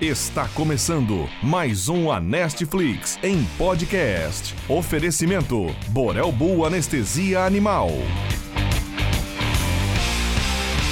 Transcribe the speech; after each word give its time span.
Está 0.00 0.46
começando 0.48 1.26
mais 1.42 1.88
um 1.88 2.12
Anestflix 2.12 3.18
em 3.22 3.42
podcast. 3.56 4.54
Oferecimento 4.68 5.74
Borel 5.88 6.30
Bull 6.30 6.66
Anestesia 6.66 7.40
Animal. 7.44 7.88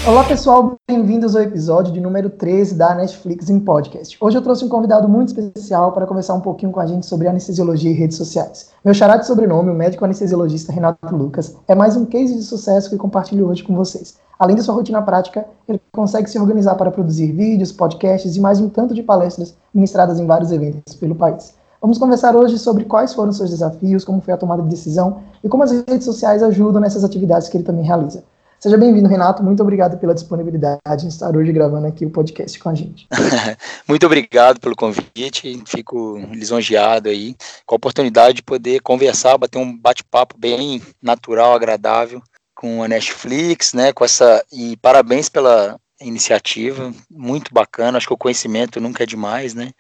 Olá 0.07 0.23
pessoal, 0.23 0.77
bem-vindos 0.87 1.35
ao 1.35 1.41
episódio 1.41 1.91
de 1.91 1.99
número 1.99 2.29
13 2.29 2.75
da 2.75 2.95
Netflix 2.95 3.49
em 3.49 3.59
podcast. 3.59 4.19
Hoje 4.21 4.37
eu 4.37 4.43
trouxe 4.43 4.63
um 4.63 4.69
convidado 4.69 5.09
muito 5.09 5.29
especial 5.29 5.93
para 5.93 6.07
conversar 6.07 6.35
um 6.35 6.43
pouquinho 6.43 6.71
com 6.73 6.79
a 6.79 6.85
gente 6.85 7.07
sobre 7.07 7.27
anestesiologia 7.27 7.91
e 7.91 7.95
redes 7.95 8.19
sociais. 8.19 8.69
Meu 8.85 8.93
xará 8.93 9.17
de 9.17 9.27
sobrenome, 9.27 9.71
o 9.71 9.75
médico 9.75 10.05
anestesiologista 10.05 10.71
Renato 10.71 11.17
Lucas, 11.17 11.57
é 11.67 11.75
mais 11.75 11.97
um 11.97 12.05
case 12.05 12.35
de 12.35 12.43
sucesso 12.43 12.91
que 12.91 12.99
compartilho 12.99 13.49
hoje 13.49 13.65
com 13.65 13.75
vocês. 13.75 14.17
Além 14.39 14.55
da 14.55 14.63
sua 14.63 14.75
rotina 14.75 15.01
prática, 15.01 15.47
ele 15.67 15.81
consegue 15.91 16.29
se 16.29 16.39
organizar 16.39 16.75
para 16.75 16.91
produzir 16.91 17.33
vídeos, 17.33 17.73
podcasts 17.73 18.37
e 18.37 18.41
mais 18.41 18.61
um 18.61 18.69
tanto 18.69 18.93
de 18.93 19.03
palestras 19.03 19.57
ministradas 19.73 20.21
em 20.21 20.27
vários 20.27 20.53
eventos 20.53 20.95
pelo 20.97 21.15
país. 21.15 21.55
Vamos 21.81 21.97
conversar 21.97 22.37
hoje 22.37 22.59
sobre 22.59 22.85
quais 22.85 23.15
foram 23.15 23.33
seus 23.33 23.49
desafios, 23.49 24.05
como 24.05 24.21
foi 24.21 24.35
a 24.35 24.37
tomada 24.37 24.63
de 24.63 24.69
decisão 24.69 25.21
e 25.43 25.49
como 25.49 25.63
as 25.63 25.71
redes 25.71 26.05
sociais 26.05 26.43
ajudam 26.43 26.83
nessas 26.83 27.05
atividades 27.05 27.49
que 27.49 27.57
ele 27.57 27.65
também 27.65 27.87
realiza. 27.87 28.23
Seja 28.65 28.79
bem-vindo, 28.79 29.11
Renato. 29.11 29.43
Muito 29.43 29.63
obrigado 29.63 29.99
pela 29.99 30.15
disponibilidade 30.15 31.05
em 31.05 31.09
estar 31.09 31.37
hoje 31.37 31.53
gravando 31.53 31.87
aqui 31.87 32.07
o 32.07 32.11
podcast 32.11 32.59
com 32.59 32.71
a 32.71 32.75
gente. 32.75 33.07
Muito 33.87 34.07
obrigado 34.07 34.59
pelo 34.59 34.75
convite. 34.75 35.63
Fico 35.67 36.17
lisonjeado 36.33 37.11
aí 37.11 37.37
com 37.67 37.75
a 37.75 37.77
oportunidade 37.77 38.37
de 38.37 38.43
poder 38.43 38.81
conversar, 38.81 39.37
bater 39.37 39.59
um 39.59 39.77
bate-papo 39.77 40.39
bem 40.39 40.81
natural, 41.03 41.53
agradável 41.53 42.23
com 42.55 42.83
a 42.83 42.89
Netflix, 42.89 43.75
né? 43.75 43.93
Com 43.93 44.03
essa 44.03 44.43
e 44.51 44.79
parabéns 44.79 45.29
pela 45.29 45.79
iniciativa, 46.01 46.91
muito 47.11 47.53
bacana. 47.53 47.99
Acho 47.99 48.07
que 48.07 48.15
o 48.15 48.19
conhecimento 48.19 48.81
nunca 48.81 49.03
é 49.03 49.07
demais, 49.07 49.53
né? 49.53 49.73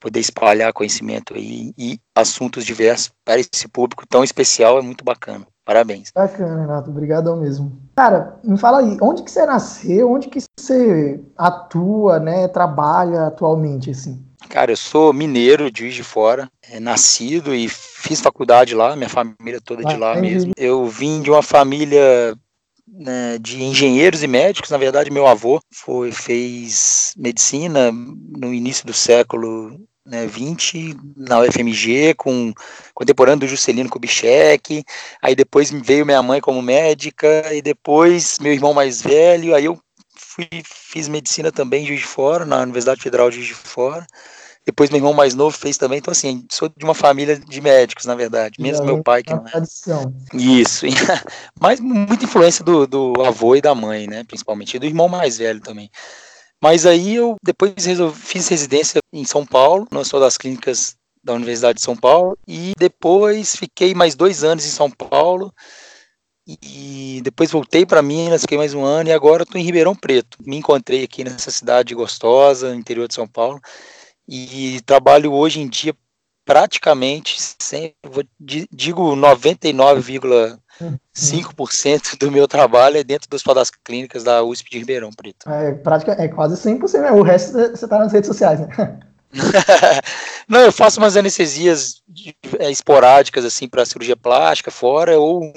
Poder 0.00 0.18
espalhar 0.18 0.72
conhecimento 0.72 1.34
aí 1.34 1.72
e 1.78 2.00
assuntos 2.12 2.64
diversos 2.64 3.12
para 3.24 3.38
esse 3.38 3.68
público 3.68 4.04
tão 4.08 4.24
especial 4.24 4.76
é 4.76 4.82
muito 4.82 5.04
bacana. 5.04 5.46
Parabéns. 5.64 6.10
Bacana, 6.14 6.60
Renato. 6.60 6.90
Obrigadão 6.90 7.36
mesmo. 7.36 7.80
Cara, 7.96 8.38
me 8.44 8.58
fala 8.58 8.80
aí, 8.80 8.98
onde 9.00 9.22
que 9.22 9.30
você 9.30 9.46
nasceu, 9.46 10.10
onde 10.10 10.28
que 10.28 10.40
você 10.58 11.20
atua, 11.36 12.18
né, 12.18 12.48
trabalha 12.48 13.26
atualmente, 13.26 13.90
assim? 13.90 14.22
Cara, 14.48 14.72
eu 14.72 14.76
sou 14.76 15.12
mineiro 15.12 15.70
de 15.70 15.80
Juiz 15.80 15.94
de 15.94 16.04
Fora, 16.04 16.50
é, 16.70 16.78
nascido 16.78 17.54
e 17.54 17.66
fiz 17.68 18.20
faculdade 18.20 18.74
lá, 18.74 18.94
minha 18.94 19.08
família 19.08 19.60
toda 19.64 19.82
de 19.82 19.96
lá 19.96 20.16
mesmo. 20.16 20.52
Eu 20.56 20.86
vim 20.86 21.22
de 21.22 21.30
uma 21.30 21.42
família 21.42 22.36
né, 22.86 23.38
de 23.38 23.62
engenheiros 23.62 24.22
e 24.22 24.26
médicos, 24.26 24.70
na 24.70 24.76
verdade 24.76 25.10
meu 25.10 25.26
avô 25.26 25.60
foi, 25.72 26.12
fez 26.12 27.14
medicina 27.16 27.90
no 27.90 28.52
início 28.52 28.86
do 28.86 28.92
século 28.92 29.80
né, 30.04 30.26
20 30.26 30.96
na 31.16 31.40
UFMG, 31.40 32.14
com 32.14 32.52
contemporâneo 32.94 33.40
do 33.40 33.48
Juscelino 33.48 33.88
Kubitschek, 33.88 34.84
aí 35.22 35.34
depois 35.34 35.70
veio 35.70 36.04
minha 36.04 36.22
mãe 36.22 36.40
como 36.40 36.60
médica, 36.60 37.54
e 37.54 37.62
depois 37.62 38.38
meu 38.40 38.52
irmão 38.52 38.74
mais 38.74 39.00
velho, 39.00 39.54
aí 39.54 39.64
eu 39.64 39.78
fui, 40.14 40.48
fiz 40.64 41.08
medicina 41.08 41.50
também 41.50 41.84
em 41.84 41.86
Juiz 41.86 42.00
de 42.00 42.06
Fora, 42.06 42.44
na 42.44 42.62
Universidade 42.62 43.00
Federal 43.00 43.30
de 43.30 43.36
Juiz 43.36 43.48
de 43.48 43.54
Fora, 43.54 44.06
depois 44.66 44.88
meu 44.88 44.98
irmão 44.98 45.12
mais 45.12 45.34
novo 45.34 45.56
fez 45.56 45.76
também, 45.76 45.98
então 45.98 46.12
assim, 46.12 46.46
sou 46.50 46.70
de 46.74 46.84
uma 46.84 46.94
família 46.94 47.38
de 47.38 47.60
médicos, 47.60 48.06
na 48.06 48.14
verdade, 48.14 48.60
mesmo 48.60 48.84
meu 48.84 49.02
pai 49.02 49.22
que 49.22 49.34
não 49.34 49.46
é. 49.46 49.50
Tradição. 49.50 50.14
Isso, 50.32 50.86
mas 51.60 51.80
muita 51.80 52.24
influência 52.24 52.64
do, 52.64 52.86
do 52.86 53.12
avô 53.22 53.56
e 53.56 53.60
da 53.60 53.74
mãe, 53.74 54.06
né, 54.06 54.24
principalmente, 54.24 54.76
e 54.76 54.80
do 54.80 54.86
irmão 54.86 55.08
mais 55.08 55.38
velho 55.38 55.60
também. 55.60 55.90
Mas 56.64 56.86
aí 56.86 57.16
eu 57.16 57.36
depois 57.44 57.74
resolvi, 57.84 58.18
fiz 58.18 58.48
residência 58.48 58.98
em 59.12 59.22
São 59.26 59.44
Paulo, 59.44 59.86
no 59.90 60.00
Hospital 60.00 60.20
das 60.20 60.38
Clínicas 60.38 60.96
da 61.22 61.34
Universidade 61.34 61.76
de 61.76 61.84
São 61.84 61.94
Paulo, 61.94 62.38
e 62.48 62.72
depois 62.78 63.54
fiquei 63.54 63.94
mais 63.94 64.14
dois 64.14 64.42
anos 64.42 64.64
em 64.64 64.70
São 64.70 64.90
Paulo, 64.90 65.52
e 66.48 67.20
depois 67.22 67.50
voltei 67.50 67.84
para 67.84 68.00
Minas, 68.00 68.40
fiquei 68.40 68.56
mais 68.56 68.72
um 68.72 68.82
ano, 68.82 69.10
e 69.10 69.12
agora 69.12 69.42
estou 69.42 69.60
em 69.60 69.64
Ribeirão 69.64 69.94
Preto. 69.94 70.38
Me 70.40 70.56
encontrei 70.56 71.04
aqui 71.04 71.22
nessa 71.22 71.50
cidade 71.50 71.94
gostosa, 71.94 72.74
interior 72.74 73.08
de 73.08 73.14
São 73.14 73.28
Paulo, 73.28 73.60
e 74.26 74.80
trabalho 74.86 75.34
hoje 75.34 75.60
em 75.60 75.68
dia 75.68 75.94
praticamente, 76.44 77.36
sempre, 77.58 78.28
digo 78.70 79.16
99, 79.16 80.12
5% 81.14 82.18
do 82.18 82.30
meu 82.30 82.46
trabalho 82.46 82.98
é 82.98 83.04
dentro 83.04 83.28
do 83.28 83.34
Hospital 83.34 83.54
das 83.54 83.70
Clínicas 83.70 84.22
da 84.24 84.42
USP 84.42 84.70
de 84.70 84.78
Ribeirão 84.78 85.10
Preto. 85.10 85.48
É, 85.48 85.72
prática, 85.72 86.12
é 86.18 86.28
quase 86.28 86.56
100%, 86.56 87.00
né? 87.00 87.10
o 87.12 87.22
resto 87.22 87.52
você 87.52 87.84
está 87.84 87.98
nas 87.98 88.12
redes 88.12 88.28
sociais, 88.28 88.60
né? 88.60 89.00
Não, 90.48 90.60
eu 90.60 90.72
faço 90.72 91.00
umas 91.00 91.16
anestesias 91.16 92.02
é, 92.58 92.70
esporádicas, 92.70 93.44
assim, 93.44 93.68
para 93.68 93.84
cirurgia 93.84 94.16
plástica 94.16 94.70
fora, 94.70 95.18
ou 95.18 95.52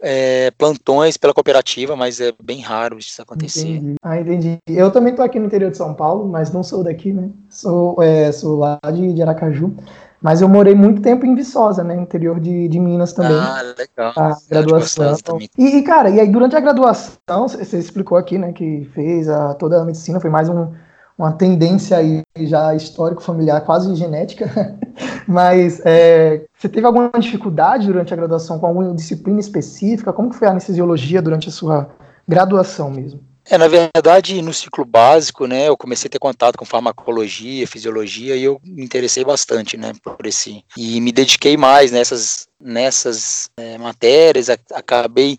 é, 0.00 0.50
plantões 0.52 1.16
pela 1.16 1.34
cooperativa, 1.34 1.96
mas 1.96 2.20
é 2.20 2.32
bem 2.42 2.60
raro 2.60 2.98
isso 2.98 3.20
acontecer. 3.20 3.66
Entendi. 3.66 3.94
Ah, 4.02 4.20
entendi. 4.20 4.58
Eu 4.66 4.90
também 4.90 5.10
estou 5.10 5.24
aqui 5.24 5.38
no 5.38 5.46
interior 5.46 5.70
de 5.70 5.76
São 5.76 5.94
Paulo, 5.94 6.28
mas 6.28 6.52
não 6.52 6.62
sou 6.62 6.84
daqui, 6.84 7.12
né? 7.12 7.30
Sou, 7.48 8.00
é, 8.02 8.30
sou 8.32 8.58
lá 8.58 8.78
de, 8.92 9.12
de 9.12 9.22
Aracaju. 9.22 9.74
Mas 10.20 10.42
eu 10.42 10.48
morei 10.48 10.74
muito 10.74 11.00
tempo 11.00 11.24
em 11.24 11.34
Viçosa, 11.34 11.84
né? 11.84 11.94
Interior 11.94 12.40
de, 12.40 12.68
de 12.68 12.80
Minas 12.80 13.12
também. 13.12 13.36
Ah, 13.36 13.62
legal. 13.62 14.12
A 14.16 14.36
graduação. 14.50 15.16
E, 15.56 15.78
e, 15.78 15.82
cara, 15.82 16.10
e 16.10 16.20
aí 16.20 16.28
durante 16.28 16.56
a 16.56 16.60
graduação, 16.60 17.46
você 17.46 17.78
explicou 17.78 18.18
aqui, 18.18 18.36
né, 18.36 18.52
que 18.52 18.88
fez 18.92 19.28
a, 19.28 19.54
toda 19.54 19.80
a 19.80 19.84
medicina, 19.84 20.18
foi 20.18 20.30
mais 20.30 20.48
um, 20.48 20.72
uma 21.16 21.32
tendência 21.32 21.96
aí 21.96 22.22
já 22.36 22.74
histórico-familiar, 22.74 23.64
quase 23.64 23.94
genética. 23.94 24.76
Mas 25.26 25.80
é, 25.84 26.44
você 26.56 26.68
teve 26.68 26.86
alguma 26.86 27.10
dificuldade 27.18 27.86
durante 27.86 28.12
a 28.12 28.16
graduação 28.16 28.58
com 28.58 28.66
alguma 28.66 28.94
disciplina 28.94 29.38
específica? 29.38 30.12
Como 30.12 30.32
foi 30.32 30.48
a 30.48 30.50
anestesiologia 30.50 31.22
durante 31.22 31.48
a 31.48 31.52
sua 31.52 31.90
graduação 32.26 32.90
mesmo? 32.90 33.20
É, 33.50 33.56
na 33.56 33.66
verdade, 33.66 34.42
no 34.42 34.52
ciclo 34.52 34.84
básico, 34.84 35.46
né, 35.46 35.68
eu 35.68 35.76
comecei 35.76 36.06
a 36.06 36.10
ter 36.10 36.18
contato 36.18 36.58
com 36.58 36.66
farmacologia, 36.66 37.66
fisiologia, 37.66 38.36
e 38.36 38.44
eu 38.44 38.60
me 38.62 38.84
interessei 38.84 39.24
bastante, 39.24 39.74
né, 39.74 39.92
por 40.02 40.26
esse, 40.26 40.62
e 40.76 41.00
me 41.00 41.10
dediquei 41.10 41.56
mais 41.56 41.90
nessas, 41.90 42.46
nessas 42.60 43.48
é, 43.56 43.78
matérias, 43.78 44.50
acabei 44.50 45.38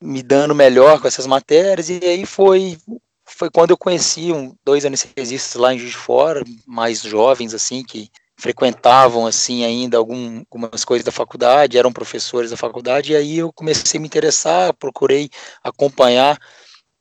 me 0.00 0.22
dando 0.22 0.54
melhor 0.54 0.98
com 0.98 1.06
essas 1.06 1.26
matérias, 1.26 1.90
e 1.90 2.00
aí 2.02 2.24
foi, 2.24 2.78
foi 3.26 3.50
quando 3.50 3.72
eu 3.72 3.76
conheci 3.76 4.32
um, 4.32 4.54
dois 4.64 4.86
anestesistas 4.86 5.60
lá 5.60 5.74
em 5.74 5.78
Juiz 5.78 5.90
de 5.90 5.98
Fora, 5.98 6.42
mais 6.66 7.02
jovens, 7.02 7.52
assim, 7.52 7.84
que 7.84 8.10
frequentavam, 8.34 9.26
assim, 9.26 9.62
ainda 9.62 9.98
algum, 9.98 10.42
algumas 10.50 10.86
coisas 10.86 11.04
da 11.04 11.12
faculdade, 11.12 11.76
eram 11.76 11.92
professores 11.92 12.50
da 12.50 12.56
faculdade, 12.56 13.12
e 13.12 13.16
aí 13.16 13.38
eu 13.38 13.52
comecei 13.52 13.98
a 13.98 14.00
me 14.00 14.06
interessar, 14.06 14.72
procurei 14.72 15.28
acompanhar 15.62 16.38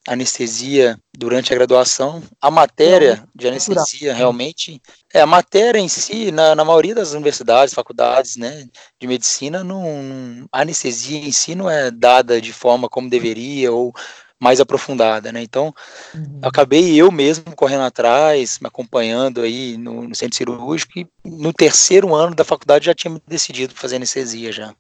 anestesia 0.08 1.00
durante 1.18 1.52
a 1.52 1.56
graduação. 1.56 2.22
A 2.40 2.52
matéria 2.52 3.24
de 3.34 3.48
anestesia 3.48 4.14
realmente 4.14 4.82
é 5.14 5.22
a 5.22 5.26
matéria 5.26 5.80
em 5.80 5.88
si, 5.88 6.32
na, 6.32 6.56
na 6.56 6.64
maioria 6.64 6.96
das 6.96 7.14
universidades, 7.14 7.74
faculdades, 7.74 8.36
né, 8.36 8.68
de 9.00 9.08
medicina, 9.08 9.64
não, 9.64 10.48
a 10.52 10.62
anestesia 10.62 11.20
em 11.20 11.32
si 11.32 11.56
não 11.56 11.70
é 11.70 11.90
dada 11.90 12.40
de 12.40 12.54
forma 12.54 12.88
como 12.88 13.10
deveria 13.10 13.72
ou 13.72 13.94
mais 14.40 14.60
aprofundada, 14.60 15.32
né? 15.32 15.42
Então, 15.42 15.74
uhum. 16.14 16.40
acabei 16.44 16.96
eu 16.96 17.12
mesmo 17.12 17.56
correndo 17.56 17.84
atrás, 17.84 18.60
me 18.60 18.68
acompanhando 18.68 19.42
aí 19.42 19.78
no, 19.78 20.08
no 20.08 20.16
centro 20.16 20.38
cirúrgico 20.38 21.00
e 21.00 21.08
no 21.24 21.54
terceiro 21.54 22.14
ano 22.14 22.36
da 22.36 22.44
faculdade 22.44 22.86
já 22.86 22.94
tinha 22.94 23.20
decidido 23.26 23.74
fazer 23.74 23.96
anestesia 23.96 24.52
já. 24.52 24.76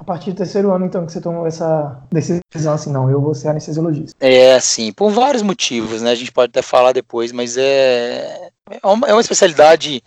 A 0.00 0.04
partir 0.04 0.32
do 0.32 0.38
terceiro 0.38 0.72
ano, 0.72 0.86
então, 0.86 1.04
que 1.04 1.12
você 1.12 1.20
tomou 1.20 1.46
essa 1.46 2.02
decisão 2.10 2.72
assim, 2.72 2.90
não, 2.90 3.10
eu 3.10 3.20
vou 3.20 3.34
ser 3.34 3.48
anestesiologista. 3.48 4.16
É, 4.18 4.54
assim, 4.54 4.90
por 4.94 5.10
vários 5.10 5.42
motivos, 5.42 6.00
né? 6.00 6.10
A 6.10 6.14
gente 6.14 6.32
pode 6.32 6.48
até 6.48 6.62
falar 6.62 6.92
depois, 6.92 7.32
mas 7.32 7.58
é, 7.58 8.50
é, 8.70 8.86
uma, 8.86 9.06
é 9.06 9.12
uma 9.12 9.20
especialidade, 9.20 10.02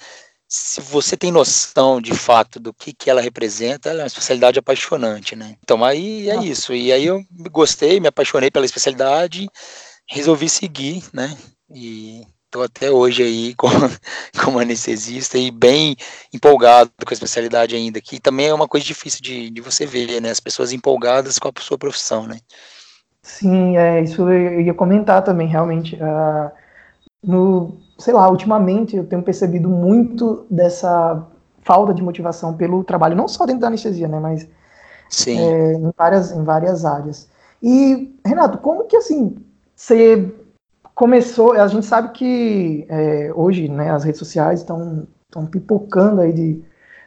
se 0.47 0.81
você 0.81 1.15
tem 1.15 1.31
noção 1.31 2.01
de 2.01 2.15
fato 2.15 2.59
do 2.59 2.73
que, 2.73 2.91
que 2.91 3.07
ela 3.07 3.21
representa, 3.21 3.91
ela 3.91 3.99
é 3.99 4.01
uma 4.01 4.07
especialidade 4.07 4.57
apaixonante, 4.57 5.35
né? 5.35 5.57
Então, 5.63 5.85
aí 5.85 6.27
é 6.27 6.39
ah. 6.39 6.43
isso. 6.43 6.73
E 6.73 6.91
aí 6.91 7.05
eu 7.05 7.23
gostei, 7.51 7.99
me 7.99 8.07
apaixonei 8.07 8.49
pela 8.49 8.65
especialidade, 8.65 9.47
resolvi 10.09 10.49
seguir, 10.49 11.03
né? 11.13 11.37
E 11.69 12.25
Estou 12.53 12.63
até 12.63 12.91
hoje 12.91 13.23
aí 13.23 13.53
como, 13.57 13.73
como 14.43 14.59
anestesista 14.59 15.39
e 15.39 15.49
bem 15.49 15.95
empolgado 16.31 16.91
com 17.03 17.09
a 17.09 17.13
especialidade 17.13 17.75
ainda, 17.75 17.99
que 17.99 18.19
também 18.19 18.47
é 18.47 18.53
uma 18.53 18.67
coisa 18.67 18.85
difícil 18.85 19.21
de, 19.23 19.49
de 19.49 19.59
você 19.59 19.87
ver, 19.87 20.21
né? 20.21 20.29
As 20.29 20.39
pessoas 20.39 20.71
empolgadas 20.71 21.39
com 21.39 21.47
a 21.47 21.51
sua 21.59 21.79
profissão, 21.79 22.27
né? 22.27 22.37
Sim, 23.23 23.75
é, 23.75 24.03
isso 24.03 24.29
eu 24.29 24.61
ia 24.61 24.73
comentar 24.73 25.23
também, 25.23 25.47
realmente. 25.47 25.95
Uh, 25.95 26.51
no, 27.23 27.77
sei 27.97 28.13
lá, 28.13 28.29
ultimamente 28.29 28.95
eu 28.95 29.05
tenho 29.07 29.23
percebido 29.23 29.67
muito 29.67 30.45
dessa 30.47 31.25
falta 31.63 31.91
de 31.91 32.03
motivação 32.03 32.53
pelo 32.53 32.83
trabalho, 32.83 33.15
não 33.15 33.27
só 33.27 33.47
dentro 33.47 33.61
da 33.61 33.67
anestesia, 33.67 34.07
né? 34.07 34.19
Mas 34.19 34.47
é, 35.27 35.73
em, 35.73 35.91
várias, 35.97 36.31
em 36.31 36.43
várias 36.43 36.85
áreas. 36.85 37.27
E, 37.63 38.13
Renato, 38.23 38.59
como 38.59 38.83
que 38.83 38.97
assim, 38.97 39.37
você 39.75 40.31
começou, 40.95 41.53
a 41.53 41.67
gente 41.67 41.85
sabe 41.85 42.11
que 42.13 42.85
é, 42.89 43.31
hoje, 43.35 43.67
né, 43.67 43.91
as 43.91 44.03
redes 44.03 44.19
sociais 44.19 44.59
estão 44.61 45.07
pipocando 45.51 46.21
aí 46.21 46.31
de, 46.31 46.61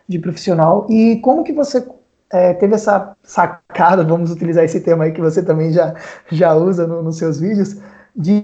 de 0.08 0.18
profissional. 0.18 0.86
E 0.90 1.16
como 1.20 1.44
que 1.44 1.52
você 1.52 1.86
é, 2.30 2.54
teve 2.54 2.74
essa 2.74 3.14
sacada, 3.22 4.04
vamos 4.04 4.30
utilizar 4.30 4.64
esse 4.64 4.80
termo 4.80 5.02
aí 5.02 5.12
que 5.12 5.20
você 5.20 5.42
também 5.42 5.72
já, 5.72 5.94
já 6.30 6.54
usa 6.54 6.86
no, 6.86 7.02
nos 7.02 7.18
seus 7.18 7.40
vídeos, 7.40 7.76
de 8.14 8.42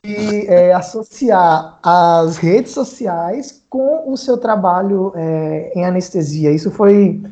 é, 0.49 0.73
associar 0.75 1.79
as 1.83 2.37
redes 2.37 2.73
sociais 2.73 3.65
com 3.71 4.13
o 4.13 4.17
seu 4.17 4.37
trabalho 4.37 5.13
é, 5.17 5.73
em 5.75 5.85
anestesia. 5.85 6.51
Isso 6.51 6.71
foi, 6.71 7.23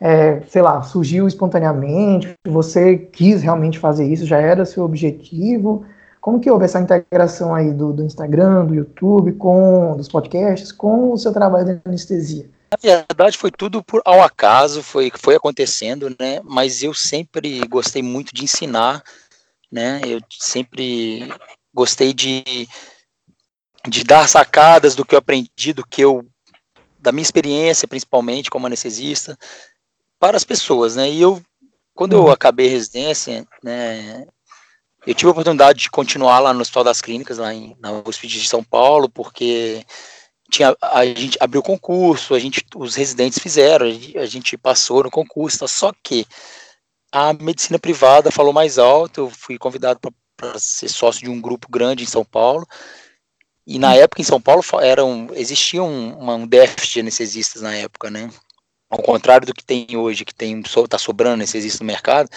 é, 0.00 0.40
sei 0.46 0.62
lá, 0.62 0.80
surgiu 0.82 1.26
espontaneamente? 1.26 2.34
Você 2.46 2.96
quis 2.96 3.42
realmente 3.42 3.80
fazer 3.80 4.06
isso? 4.06 4.24
Já 4.24 4.38
era 4.38 4.64
seu 4.64 4.84
objetivo? 4.84 5.84
Como 6.22 6.38
que 6.38 6.48
houve 6.48 6.66
essa 6.66 6.78
integração 6.78 7.52
aí 7.52 7.72
do, 7.72 7.92
do 7.92 8.04
Instagram, 8.04 8.64
do 8.64 8.76
YouTube, 8.76 9.32
com 9.32 9.96
dos 9.96 10.06
podcasts, 10.06 10.70
com 10.70 11.12
o 11.12 11.18
seu 11.18 11.32
trabalho 11.32 11.64
de 11.64 11.80
anestesia? 11.84 12.48
Na 12.70 12.78
verdade, 12.80 13.36
foi 13.36 13.50
tudo 13.50 13.82
por 13.82 14.00
ao 14.04 14.22
acaso, 14.22 14.84
foi 14.84 15.10
foi 15.16 15.34
acontecendo, 15.34 16.14
né? 16.20 16.40
Mas 16.44 16.80
eu 16.80 16.94
sempre 16.94 17.66
gostei 17.66 18.04
muito 18.04 18.32
de 18.32 18.44
ensinar, 18.44 19.02
né? 19.70 20.00
Eu 20.06 20.20
sempre 20.30 21.28
gostei 21.74 22.14
de, 22.14 22.68
de 23.88 24.04
dar 24.04 24.28
sacadas 24.28 24.94
do 24.94 25.04
que 25.04 25.16
eu 25.16 25.18
aprendi, 25.18 25.72
do 25.74 25.84
que 25.84 26.02
eu 26.02 26.24
da 27.00 27.10
minha 27.10 27.22
experiência, 27.22 27.88
principalmente 27.88 28.48
como 28.48 28.68
anestesista, 28.68 29.36
para 30.20 30.36
as 30.36 30.44
pessoas, 30.44 30.94
né? 30.94 31.10
E 31.10 31.20
eu 31.20 31.42
quando 31.94 32.12
eu 32.12 32.24
uhum. 32.24 32.30
acabei 32.30 32.68
a 32.68 32.70
residência, 32.70 33.46
né, 33.62 34.24
eu 35.06 35.14
tive 35.14 35.28
a 35.28 35.32
oportunidade 35.32 35.80
de 35.80 35.90
continuar 35.90 36.38
lá 36.38 36.54
no 36.54 36.60
Hospital 36.60 36.84
das 36.84 37.00
Clínicas, 37.00 37.38
lá 37.38 37.52
em, 37.52 37.76
na 37.80 37.92
USP 37.92 38.26
de 38.28 38.46
São 38.48 38.62
Paulo, 38.62 39.08
porque 39.08 39.84
tinha, 40.50 40.76
a 40.80 41.04
gente 41.04 41.36
abriu 41.40 41.62
concurso, 41.62 42.34
a 42.34 42.38
gente, 42.38 42.64
os 42.76 42.94
residentes 42.94 43.38
fizeram, 43.38 43.86
a 43.86 44.26
gente 44.26 44.56
passou 44.56 45.02
no 45.02 45.10
concurso, 45.10 45.58
tá, 45.58 45.66
só 45.66 45.92
que 46.02 46.26
a 47.10 47.32
medicina 47.32 47.78
privada 47.78 48.30
falou 48.30 48.52
mais 48.52 48.78
alto, 48.78 49.22
eu 49.22 49.30
fui 49.30 49.58
convidado 49.58 49.98
para 50.36 50.58
ser 50.58 50.88
sócio 50.88 51.22
de 51.22 51.30
um 51.30 51.40
grupo 51.40 51.68
grande 51.70 52.04
em 52.04 52.06
São 52.06 52.24
Paulo, 52.24 52.66
e 53.66 53.78
na 53.78 53.94
época 53.94 54.20
em 54.20 54.24
São 54.24 54.40
Paulo 54.40 54.62
eram, 54.80 55.28
existia 55.34 55.82
um, 55.82 56.32
um 56.34 56.46
déficit 56.46 56.94
de 56.94 57.00
anestesistas 57.00 57.62
na 57.62 57.74
época, 57.74 58.10
né? 58.10 58.28
Ao 58.90 59.00
contrário 59.00 59.46
do 59.46 59.54
que 59.54 59.64
tem 59.64 59.96
hoje, 59.96 60.24
que 60.24 60.34
tem 60.34 60.60
está 60.60 60.98
sobrando 60.98 61.34
anestesistas 61.34 61.80
no 61.80 61.86
mercado, 61.86 62.28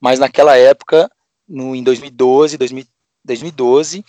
mas 0.00 0.18
naquela 0.18 0.56
época 0.56 1.10
no, 1.48 1.74
em 1.74 1.82
2012, 1.82 2.56
2000, 2.56 2.84
2012, 3.24 4.04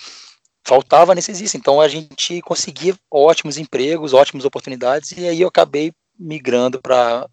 faltava 0.65 1.11
anestesista, 1.11 1.57
então 1.57 1.79
a 1.79 1.87
gente 1.87 2.41
conseguia 2.41 2.95
ótimos 3.09 3.57
empregos, 3.57 4.13
ótimas 4.13 4.45
oportunidades, 4.45 5.11
e 5.11 5.27
aí 5.27 5.41
eu 5.41 5.47
acabei 5.47 5.93
migrando 6.19 6.81
para 6.81 7.27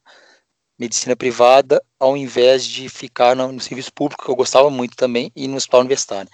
medicina 0.78 1.16
privada, 1.16 1.82
ao 1.98 2.16
invés 2.16 2.64
de 2.64 2.88
ficar 2.88 3.34
no, 3.34 3.50
no, 3.52 3.60
serviço 3.60 3.92
público, 3.92 4.24
que 4.24 4.30
eu 4.30 4.36
gostava 4.36 4.70
muito 4.70 4.96
também, 4.96 5.30
e 5.34 5.48
no 5.48 5.56
hospital 5.56 5.80
universitário. 5.80 6.30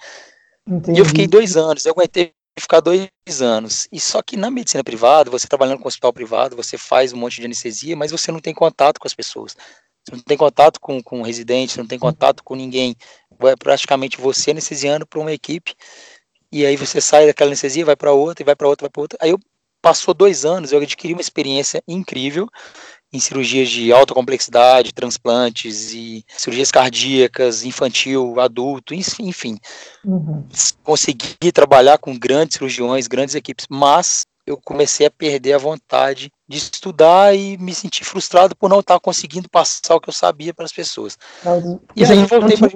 Entendi. 0.67 0.99
E 0.99 1.01
eu 1.01 1.05
fiquei 1.05 1.27
dois 1.27 1.55
anos, 1.55 1.85
eu 1.85 1.91
aguentei 1.91 2.33
ficar 2.59 2.79
dois 2.79 3.09
anos. 3.41 3.87
E 3.91 3.99
só 3.99 4.21
que 4.21 4.35
na 4.35 4.51
medicina 4.51 4.83
privada, 4.83 5.29
você 5.29 5.47
trabalhando 5.47 5.79
com 5.79 5.87
hospital 5.87 6.13
privado, 6.13 6.55
você 6.55 6.77
faz 6.77 7.13
um 7.13 7.17
monte 7.17 7.39
de 7.39 7.45
anestesia, 7.45 7.95
mas 7.95 8.11
você 8.11 8.31
não 8.31 8.39
tem 8.39 8.53
contato 8.53 8.99
com 8.99 9.07
as 9.07 9.13
pessoas. 9.13 9.55
Você 10.03 10.15
não 10.15 10.23
tem 10.23 10.37
contato 10.37 10.79
com, 10.79 11.01
com 11.01 11.21
residentes, 11.21 11.77
não 11.77 11.85
tem 11.85 11.99
contato 11.99 12.43
com 12.43 12.55
ninguém. 12.55 12.95
É 13.47 13.55
praticamente 13.55 14.19
você 14.19 14.51
anestesiando 14.51 15.05
para 15.05 15.19
uma 15.19 15.31
equipe. 15.31 15.73
E 16.51 16.65
aí 16.65 16.75
você 16.75 16.99
sai 16.99 17.25
daquela 17.25 17.49
anestesia, 17.49 17.85
vai 17.85 17.95
para 17.95 18.11
outra, 18.11 18.43
e 18.43 18.45
vai 18.45 18.55
para 18.55 18.67
outra, 18.67 18.85
vai 18.85 18.89
para 18.89 19.01
outra. 19.01 19.17
Aí 19.21 19.29
eu 19.29 19.39
passou 19.81 20.13
dois 20.13 20.45
anos, 20.45 20.71
eu 20.71 20.79
adquiri 20.79 21.13
uma 21.13 21.21
experiência 21.21 21.81
incrível 21.87 22.47
em 23.13 23.19
cirurgias 23.19 23.69
de 23.69 23.91
alta 23.91 24.13
complexidade, 24.13 24.93
transplantes 24.93 25.93
e 25.93 26.23
cirurgias 26.37 26.71
cardíacas, 26.71 27.65
infantil, 27.65 28.39
adulto, 28.39 28.93
enfim. 28.93 29.57
Uhum. 30.05 30.47
Consegui 30.83 31.51
trabalhar 31.51 31.97
com 31.97 32.17
grandes 32.17 32.55
cirurgiões, 32.55 33.07
grandes 33.07 33.35
equipes, 33.35 33.65
mas 33.69 34.25
eu 34.45 34.57
comecei 34.57 35.05
a 35.05 35.11
perder 35.11 35.53
a 35.53 35.57
vontade 35.57 36.31
de 36.51 36.57
estudar 36.57 37.33
e 37.33 37.57
me 37.57 37.73
sentir 37.73 38.03
frustrado 38.03 38.55
por 38.55 38.69
não 38.69 38.81
estar 38.81 38.99
conseguindo 38.99 39.49
passar 39.49 39.95
o 39.95 40.01
que 40.01 40.09
eu 40.09 40.13
sabia 40.13 40.53
para 40.53 40.65
as 40.65 40.71
pessoas. 40.71 41.17
Mas, 41.43 41.63
e 41.95 42.03
aí 42.03 42.25
voltei 42.25 42.57
para 42.57 42.69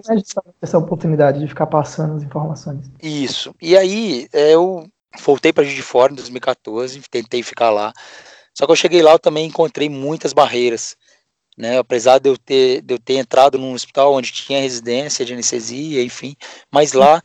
essa 0.61 0.77
oportunidade 0.77 1.39
de 1.39 1.47
ficar 1.47 1.67
passando 1.67 2.15
as 2.15 2.23
informações. 2.23 2.89
Isso. 3.03 3.53
E 3.61 3.77
aí 3.77 4.27
é, 4.31 4.53
eu 4.53 4.87
voltei 5.21 5.51
para 5.51 5.65
Juiz 5.65 5.75
de 5.75 5.81
Fora 5.81 6.13
em 6.13 6.15
2014, 6.15 7.01
tentei 7.11 7.43
ficar 7.43 7.69
lá. 7.69 7.91
Só 8.53 8.65
que 8.65 8.71
eu 8.71 8.75
cheguei 8.77 9.01
lá 9.01 9.11
eu 9.11 9.19
também 9.19 9.45
encontrei 9.45 9.89
muitas 9.89 10.31
barreiras. 10.33 10.95
Né, 11.57 11.77
apesar 11.77 12.19
de 12.19 12.29
eu, 12.29 12.37
ter, 12.37 12.81
de 12.81 12.95
eu 12.95 12.99
ter 12.99 13.13
entrado 13.13 13.57
num 13.57 13.71
hospital 13.71 14.13
onde 14.13 14.33
tinha 14.33 14.59
residência 14.59 15.23
de 15.23 15.31
anestesia, 15.31 16.03
enfim, 16.03 16.35
mas 16.69 16.91
lá 16.91 17.23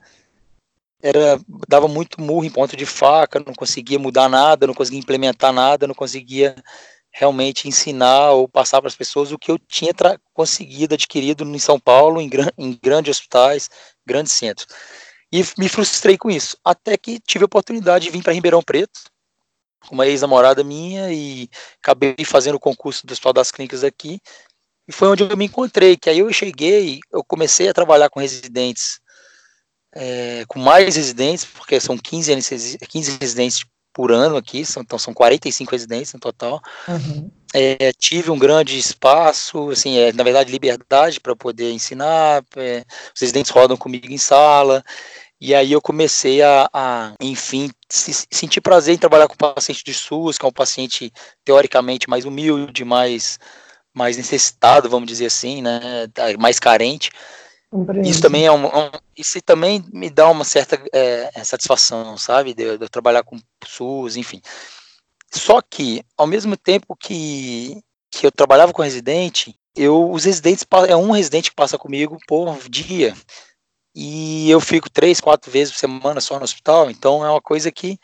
era 1.02 1.40
dava 1.68 1.88
muito 1.88 2.20
murro 2.20 2.44
em 2.44 2.50
ponto 2.50 2.76
de 2.76 2.86
faca, 2.86 3.42
não 3.44 3.54
conseguia 3.54 3.98
mudar 3.98 4.28
nada, 4.28 4.66
não 4.66 4.74
conseguia 4.74 5.00
implementar 5.00 5.52
nada, 5.52 5.86
não 5.86 5.94
conseguia 5.94 6.54
realmente 7.10 7.66
ensinar 7.66 8.30
ou 8.30 8.48
passar 8.48 8.80
para 8.80 8.88
as 8.88 8.94
pessoas 8.94 9.32
o 9.32 9.38
que 9.38 9.50
eu 9.50 9.58
tinha 9.58 9.92
conseguido 10.32 10.94
adquirido 10.94 11.44
em 11.44 11.58
São 11.58 11.78
Paulo, 11.78 12.20
em, 12.20 12.28
gran 12.28 12.48
em 12.56 12.78
grandes 12.80 13.16
hospitais, 13.16 13.68
grandes 14.06 14.32
centros. 14.32 14.66
E 15.32 15.44
me 15.58 15.68
frustrei 15.68 16.16
com 16.16 16.30
isso, 16.30 16.56
até 16.64 16.96
que 16.96 17.20
tive 17.20 17.44
a 17.44 17.46
oportunidade 17.46 18.04
de 18.04 18.10
vir 18.10 18.22
para 18.22 18.32
Ribeirão 18.32 18.62
Preto, 18.62 19.00
com 19.86 19.94
uma 19.94 20.06
ex-namorada 20.06 20.62
minha, 20.62 21.12
e 21.12 21.48
acabei 21.82 22.16
fazendo 22.24 22.56
o 22.56 22.60
concurso 22.60 23.06
do 23.06 23.12
Hospital 23.12 23.32
das 23.32 23.50
Clínicas 23.50 23.82
aqui, 23.82 24.20
e 24.86 24.92
foi 24.92 25.08
onde 25.08 25.22
eu 25.22 25.36
me 25.36 25.46
encontrei, 25.46 25.96
que 25.96 26.10
aí 26.10 26.18
eu 26.18 26.32
cheguei, 26.32 27.00
eu 27.12 27.24
comecei 27.24 27.68
a 27.68 27.74
trabalhar 27.74 28.10
com 28.10 28.20
residentes 28.20 28.99
é, 29.94 30.44
com 30.46 30.58
mais 30.58 30.96
residentes, 30.96 31.44
porque 31.44 31.80
são 31.80 31.96
15, 31.96 32.78
15 32.88 33.18
residentes 33.20 33.64
por 33.92 34.12
ano 34.12 34.36
aqui, 34.36 34.64
são, 34.64 34.82
então 34.82 34.98
são 34.98 35.12
45 35.12 35.72
residentes 35.72 36.12
no 36.14 36.20
total. 36.20 36.60
Uhum. 36.86 37.30
É, 37.52 37.92
tive 37.98 38.30
um 38.30 38.38
grande 38.38 38.78
espaço, 38.78 39.70
assim, 39.70 39.98
é, 39.98 40.12
na 40.12 40.22
verdade, 40.22 40.52
liberdade 40.52 41.20
para 41.20 41.34
poder 41.34 41.72
ensinar, 41.72 42.44
é, 42.56 42.84
os 43.14 43.20
residentes 43.20 43.50
rodam 43.50 43.76
comigo 43.76 44.06
em 44.06 44.18
sala, 44.18 44.84
e 45.40 45.54
aí 45.54 45.72
eu 45.72 45.80
comecei 45.80 46.42
a, 46.42 46.68
a 46.72 47.14
enfim, 47.20 47.70
se, 47.88 48.26
sentir 48.30 48.60
prazer 48.60 48.94
em 48.94 48.98
trabalhar 48.98 49.26
com 49.26 49.34
o 49.34 49.54
paciente 49.54 49.82
de 49.82 49.92
SUS, 49.92 50.38
que 50.38 50.44
é 50.44 50.48
um 50.48 50.52
paciente 50.52 51.12
teoricamente 51.44 52.08
mais 52.08 52.24
humilde, 52.24 52.84
mais, 52.84 53.38
mais 53.92 54.16
necessitado, 54.16 54.88
vamos 54.88 55.08
dizer 55.08 55.26
assim, 55.26 55.62
né, 55.62 56.06
mais 56.38 56.60
carente, 56.60 57.10
isso 58.04 58.20
também 58.20 58.46
é 58.46 58.52
um, 58.52 58.66
um, 58.66 58.90
isso 59.16 59.40
também 59.42 59.84
me 59.92 60.10
dá 60.10 60.28
uma 60.28 60.44
certa 60.44 60.80
é, 60.92 61.44
satisfação, 61.44 62.18
sabe, 62.18 62.52
de, 62.52 62.76
de, 62.76 62.84
eu 62.84 62.88
trabalhar 62.88 63.22
com 63.22 63.38
SUS, 63.64 64.16
enfim. 64.16 64.42
Só 65.32 65.62
que 65.62 66.04
ao 66.16 66.26
mesmo 66.26 66.56
tempo 66.56 66.96
que, 66.96 67.80
que 68.10 68.26
eu 68.26 68.32
trabalhava 68.32 68.72
com 68.72 68.82
residente, 68.82 69.54
eu 69.76 70.10
os 70.10 70.24
residentes 70.24 70.66
é 70.88 70.96
um 70.96 71.12
residente 71.12 71.50
que 71.50 71.56
passa 71.56 71.78
comigo 71.78 72.18
por 72.26 72.58
dia 72.68 73.14
e 73.94 74.50
eu 74.50 74.60
fico 74.60 74.90
três, 74.90 75.20
quatro 75.20 75.48
vezes 75.50 75.72
por 75.72 75.78
semana 75.78 76.20
só 76.20 76.38
no 76.38 76.44
hospital, 76.44 76.90
então 76.90 77.24
é 77.24 77.30
uma 77.30 77.40
coisa 77.40 77.70
que 77.70 77.96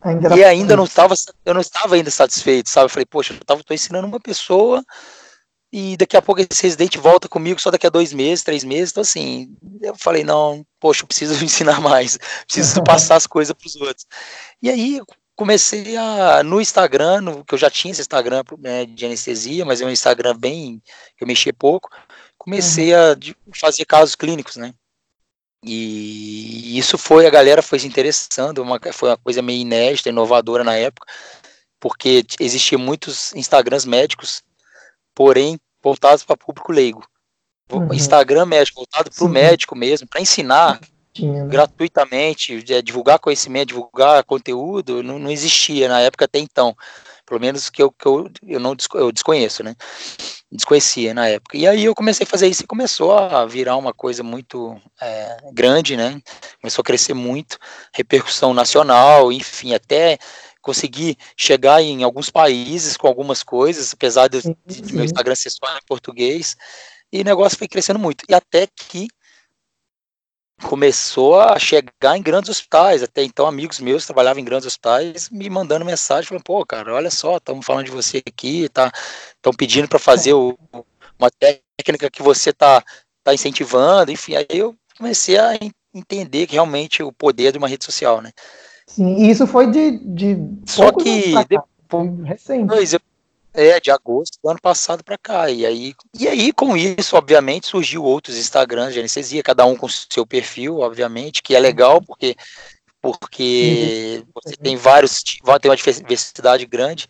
ainda 0.00 0.36
e 0.36 0.42
ainda 0.42 0.76
não 0.76 0.84
estava 0.84 1.14
eu 1.44 1.54
não 1.54 1.60
estava 1.60 1.94
ainda 1.94 2.10
satisfeito, 2.10 2.68
sabe? 2.68 2.86
Eu 2.86 2.90
falei, 2.90 3.06
poxa, 3.06 3.32
eu 3.32 3.38
estava 3.38 3.62
ensinando 3.70 4.08
uma 4.08 4.18
pessoa 4.18 4.84
e 5.72 5.96
daqui 5.96 6.16
a 6.18 6.22
pouco 6.22 6.42
esse 6.42 6.62
residente 6.62 6.98
volta 6.98 7.28
comigo 7.28 7.58
só 7.58 7.70
daqui 7.70 7.86
a 7.86 7.90
dois 7.90 8.12
meses, 8.12 8.44
três 8.44 8.62
meses. 8.62 8.90
Então, 8.90 9.00
assim, 9.00 9.56
eu 9.80 9.96
falei, 9.96 10.22
não, 10.22 10.66
poxa, 10.78 11.02
eu 11.02 11.06
preciso 11.06 11.32
ensinar 11.42 11.80
mais, 11.80 12.18
preciso 12.46 12.84
passar 12.84 13.16
as 13.16 13.26
coisas 13.26 13.54
para 13.54 13.66
os 13.66 13.76
outros. 13.76 14.06
E 14.60 14.68
aí 14.68 15.00
comecei 15.34 15.96
a, 15.96 16.42
no 16.42 16.60
Instagram, 16.60 17.22
no, 17.22 17.44
que 17.44 17.54
eu 17.54 17.58
já 17.58 17.70
tinha 17.70 17.90
esse 17.90 18.02
Instagram 18.02 18.44
né, 18.58 18.84
de 18.84 19.06
anestesia, 19.06 19.64
mas 19.64 19.80
é 19.80 19.86
um 19.86 19.90
Instagram 19.90 20.36
bem, 20.36 20.82
que 21.16 21.24
eu 21.24 21.26
mexia 21.26 21.54
pouco, 21.54 21.88
comecei 22.36 22.94
uhum. 22.94 23.12
a 23.12 23.14
de, 23.14 23.34
fazer 23.58 23.86
casos 23.86 24.14
clínicos, 24.14 24.56
né? 24.56 24.74
E 25.64 26.76
isso 26.76 26.98
foi, 26.98 27.24
a 27.24 27.30
galera 27.30 27.62
foi 27.62 27.78
se 27.78 27.86
interessando, 27.86 28.58
uma, 28.58 28.78
foi 28.92 29.08
uma 29.10 29.16
coisa 29.16 29.40
meio 29.40 29.60
inédita, 29.60 30.08
inovadora 30.08 30.64
na 30.64 30.74
época, 30.74 31.06
porque 31.80 32.26
existia 32.40 32.76
muitos 32.76 33.32
Instagrams 33.34 33.86
médicos 33.86 34.42
porém 35.14 35.58
voltados 35.82 36.24
para 36.24 36.36
público 36.36 36.72
leigo. 36.72 37.04
Uhum. 37.70 37.92
Instagram 37.92 38.46
médico, 38.46 38.80
voltado 38.80 39.10
para 39.10 39.24
o 39.24 39.28
médico 39.28 39.74
mesmo, 39.74 40.06
para 40.06 40.20
ensinar, 40.20 40.80
tinha, 41.12 41.44
né? 41.44 41.48
gratuitamente, 41.48 42.62
divulgar 42.82 43.18
conhecimento, 43.18 43.68
divulgar 43.68 44.24
conteúdo, 44.24 45.02
não, 45.02 45.18
não, 45.18 45.30
existia 45.30 45.88
na 45.88 46.00
época 46.00 46.24
até 46.24 46.38
então. 46.38 46.76
Pelo 47.24 47.40
menos 47.40 47.70
que 47.70 47.82
eu, 47.82 47.90
que 47.90 48.06
eu, 48.06 48.30
eu 48.46 48.60
não 48.60 48.76
eu 48.94 49.12
desconheço, 49.12 49.62
né? 49.62 49.74
Desconhecia 50.50 51.14
na 51.14 51.28
época. 51.28 51.56
E 51.56 51.66
aí 51.66 51.84
eu 51.84 51.94
comecei 51.94 52.24
a 52.24 52.28
fazer 52.28 52.48
isso 52.48 52.64
e 52.64 52.66
começou 52.66 53.16
a 53.16 53.46
virar 53.46 53.76
uma 53.76 53.94
coisa 53.94 54.22
muito 54.22 54.76
é, 55.00 55.36
grande, 55.52 55.96
né? 55.96 56.20
Começou 56.60 56.82
a 56.82 56.84
crescer 56.84 57.14
muito, 57.14 57.58
repercussão 57.94 58.52
nacional, 58.52 59.32
enfim, 59.32 59.72
até 59.72 60.18
conseguir 60.62 61.18
chegar 61.36 61.82
em 61.82 62.02
alguns 62.02 62.30
países 62.30 62.96
com 62.96 63.06
algumas 63.06 63.42
coisas, 63.42 63.92
apesar 63.92 64.28
de, 64.28 64.40
de 64.64 64.94
meu 64.94 65.04
Instagram 65.04 65.34
ser 65.34 65.50
só 65.50 65.76
em 65.76 65.86
português, 65.86 66.56
e 67.12 67.20
o 67.20 67.24
negócio 67.24 67.58
foi 67.58 67.68
crescendo 67.68 67.98
muito. 67.98 68.24
E 68.28 68.34
até 68.34 68.66
que 68.66 69.08
começou 70.62 71.40
a 71.40 71.58
chegar 71.58 72.16
em 72.16 72.22
grandes 72.22 72.48
hospitais. 72.48 73.02
Até 73.02 73.22
então, 73.22 73.46
amigos 73.46 73.80
meus 73.80 74.06
trabalhavam 74.06 74.40
em 74.40 74.44
grandes 74.44 74.66
hospitais 74.66 75.28
me 75.28 75.50
mandando 75.50 75.84
mensagem, 75.84 76.28
falando: 76.28 76.44
pô, 76.44 76.64
cara, 76.64 76.94
olha 76.94 77.10
só, 77.10 77.36
estamos 77.36 77.66
falando 77.66 77.86
de 77.86 77.90
você 77.90 78.22
aqui, 78.26 78.68
tá? 78.68 78.90
Estão 79.36 79.52
pedindo 79.52 79.88
para 79.88 79.98
fazer 79.98 80.32
o, 80.32 80.56
uma 81.18 81.30
técnica 81.30 82.10
que 82.10 82.22
você 82.22 82.50
está 82.50 82.82
tá 83.22 83.34
incentivando, 83.34 84.10
enfim. 84.10 84.36
Aí 84.36 84.46
eu 84.50 84.76
comecei 84.96 85.38
a 85.38 85.58
entender 85.94 86.46
que 86.46 86.54
realmente 86.54 87.02
o 87.02 87.12
poder 87.12 87.52
de 87.52 87.58
uma 87.58 87.68
rede 87.68 87.84
social, 87.84 88.20
né? 88.20 88.30
Sim, 88.86 89.16
e 89.16 89.30
isso 89.30 89.46
foi 89.46 89.70
de. 89.70 89.98
de 89.98 90.36
Só 90.66 90.92
que 90.92 91.34
depois, 91.48 92.24
recente. 92.24 93.00
É, 93.54 93.78
de 93.78 93.90
agosto 93.90 94.38
do 94.42 94.48
ano 94.48 94.60
passado 94.60 95.04
para 95.04 95.18
cá. 95.18 95.50
E 95.50 95.66
aí, 95.66 95.94
e 96.18 96.26
aí, 96.26 96.52
com 96.52 96.74
isso, 96.74 97.16
obviamente, 97.16 97.66
surgiu 97.66 98.02
outros 98.02 98.38
Instagrams 98.38 98.94
de 98.94 99.00
anestesia, 99.00 99.42
cada 99.42 99.66
um 99.66 99.76
com 99.76 99.86
seu 99.88 100.26
perfil, 100.26 100.78
obviamente, 100.78 101.42
que 101.42 101.54
é 101.54 101.60
legal, 101.60 102.00
porque, 102.00 102.34
porque 103.00 104.24
você 104.34 104.56
tem 104.56 104.74
vários, 104.74 105.22
tem 105.22 105.70
uma 105.70 105.76
diversidade 105.76 106.64
grande, 106.64 107.06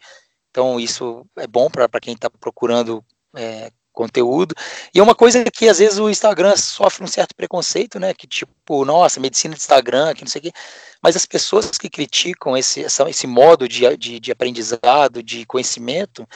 então 0.50 0.80
isso 0.80 1.24
é 1.36 1.46
bom 1.46 1.70
para 1.70 2.00
quem 2.00 2.14
está 2.14 2.28
procurando 2.28 3.04
é, 3.36 3.70
conteúdo. 3.92 4.54
E 4.94 4.99
é 4.99 5.02
uma 5.02 5.14
coisa 5.14 5.44
que 5.44 5.68
às 5.68 5.78
vezes 5.78 5.99
o 5.99 6.11
Instagram 6.11 6.56
sofre 6.56 7.04
um 7.04 7.06
certo 7.06 7.34
preconceito, 7.34 8.00
né? 8.00 8.14
Que 8.14 8.26
tipo, 8.26 8.84
nossa, 8.84 9.20
medicina 9.20 9.54
de 9.54 9.61
Instagram, 9.61 10.14
que 10.14 10.22
não 10.22 10.28
sei 10.28 10.40
o 10.40 10.42
quê. 10.44 10.52
Mas 11.02 11.16
as 11.16 11.26
pessoas 11.26 11.70
que 11.78 11.90
criticam 11.90 12.56
esse, 12.56 12.84
essa, 12.84 13.08
esse 13.08 13.26
modo 13.26 13.68
de, 13.68 13.96
de, 13.96 14.20
de 14.20 14.32
aprendizado, 14.32 15.22
de 15.22 15.44
conhecimento, 15.46 16.26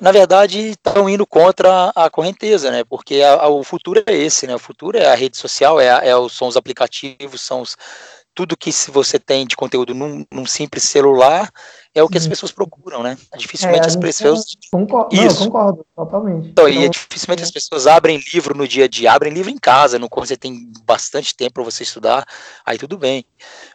na 0.00 0.10
verdade 0.10 0.70
estão 0.70 1.08
indo 1.08 1.26
contra 1.26 1.90
a 1.94 2.10
correnteza, 2.10 2.70
né? 2.70 2.84
Porque 2.84 3.22
a, 3.22 3.34
a, 3.34 3.48
o 3.48 3.62
futuro 3.62 4.02
é 4.06 4.14
esse, 4.14 4.46
né? 4.46 4.54
O 4.54 4.58
futuro 4.58 4.98
é 4.98 5.06
a 5.06 5.14
rede 5.14 5.36
social, 5.36 5.80
é, 5.80 5.86
é 5.86 6.12
são 6.30 6.48
os 6.48 6.56
aplicativos, 6.56 7.40
são 7.40 7.60
os, 7.60 7.76
tudo 8.34 8.56
que 8.56 8.72
se 8.72 8.90
você 8.90 9.18
tem 9.18 9.46
de 9.46 9.56
conteúdo 9.56 9.94
num, 9.94 10.24
num 10.30 10.46
simples 10.46 10.84
celular 10.84 11.50
é 11.94 12.02
o 12.02 12.08
que 12.08 12.16
as 12.16 12.26
pessoas 12.26 12.50
procuram, 12.50 13.02
né? 13.02 13.18
Dificilmente 13.36 13.84
é, 13.84 13.86
as 13.86 13.96
pessoas. 13.96 14.44
Concordo, 14.72 15.14
Isso. 15.14 15.40
Não, 15.40 15.46
concordo, 15.46 15.86
totalmente. 15.94 16.48
Então, 16.48 16.66
então, 16.66 16.82
e 16.82 16.88
dificilmente 16.88 17.42
as 17.42 17.50
pessoas 17.50 17.86
abrem 17.86 18.18
livro 18.32 18.56
no 18.56 18.66
dia 18.66 18.86
a 18.86 18.88
dia, 18.88 19.12
abrem 19.12 19.32
livro 19.32 19.50
em 19.50 19.58
casa, 19.58 19.98
no 19.98 20.08
quando 20.08 20.26
você 20.26 20.36
tem 20.36 20.72
bastante 20.86 21.34
tempo 21.34 21.54
para 21.54 21.64
você 21.64 21.82
estudar, 21.82 22.26
aí 22.64 22.78
tudo 22.78 22.96
bem. 22.96 23.26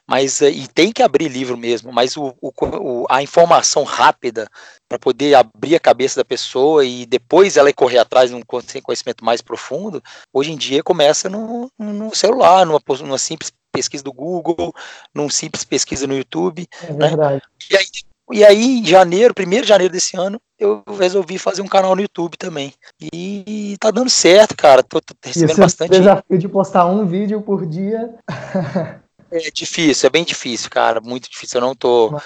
Mas 0.07 0.41
eh, 0.41 0.49
e 0.49 0.67
tem 0.67 0.91
que 0.91 1.03
abrir 1.03 1.27
livro 1.27 1.55
mesmo, 1.55 1.91
mas 1.91 2.17
o, 2.17 2.33
o 2.41 3.05
a 3.07 3.21
informação 3.21 3.83
rápida 3.83 4.47
para 4.89 4.97
poder 4.97 5.35
abrir 5.35 5.75
a 5.75 5.79
cabeça 5.79 6.19
da 6.19 6.25
pessoa 6.25 6.83
e 6.83 7.05
depois 7.05 7.55
ela 7.55 7.71
correr 7.71 7.99
atrás 7.99 8.31
de 8.31 8.35
um 8.35 8.41
conhecimento 8.41 9.23
mais 9.23 9.41
profundo, 9.41 10.01
hoje 10.33 10.51
em 10.51 10.57
dia 10.57 10.81
começa 10.81 11.29
no, 11.29 11.69
no 11.77 12.15
celular, 12.15 12.65
numa, 12.65 12.81
numa 13.01 13.17
simples 13.17 13.51
pesquisa 13.77 14.03
do 14.03 14.11
Google, 14.11 14.73
num 15.13 15.29
simples 15.29 15.63
pesquisa 15.63 16.07
no 16.07 16.17
YouTube. 16.17 16.67
É 16.81 16.93
né? 16.93 17.09
verdade. 17.09 17.41
E, 17.69 17.77
aí, 17.77 17.85
e 18.31 18.43
aí, 18.43 18.79
em 18.79 18.85
janeiro, 18.85 19.33
primeiro 19.33 19.65
de 19.65 19.69
janeiro 19.69 19.93
desse 19.93 20.17
ano, 20.17 20.41
eu 20.59 20.83
resolvi 20.97 21.37
fazer 21.37 21.61
um 21.61 21.67
canal 21.67 21.95
no 21.95 22.01
YouTube 22.01 22.37
também. 22.37 22.73
E 23.13 23.77
tá 23.79 23.91
dando 23.91 24.09
certo, 24.09 24.57
cara. 24.57 24.81
Tô, 24.81 24.99
tô 24.99 25.13
recebendo 25.23 25.57
bastante. 25.57 25.91
desafio 25.91 26.37
de 26.37 26.47
postar 26.47 26.85
um 26.85 27.05
vídeo 27.05 27.41
por 27.41 27.65
dia. 27.65 28.15
É 29.29 29.51
difícil, 29.51 30.07
é 30.07 30.09
bem 30.09 30.23
difícil, 30.23 30.69
cara, 30.69 31.01
muito 31.01 31.29
difícil. 31.29 31.59
Eu 31.59 31.67
não 31.67 31.75
tô, 31.75 32.17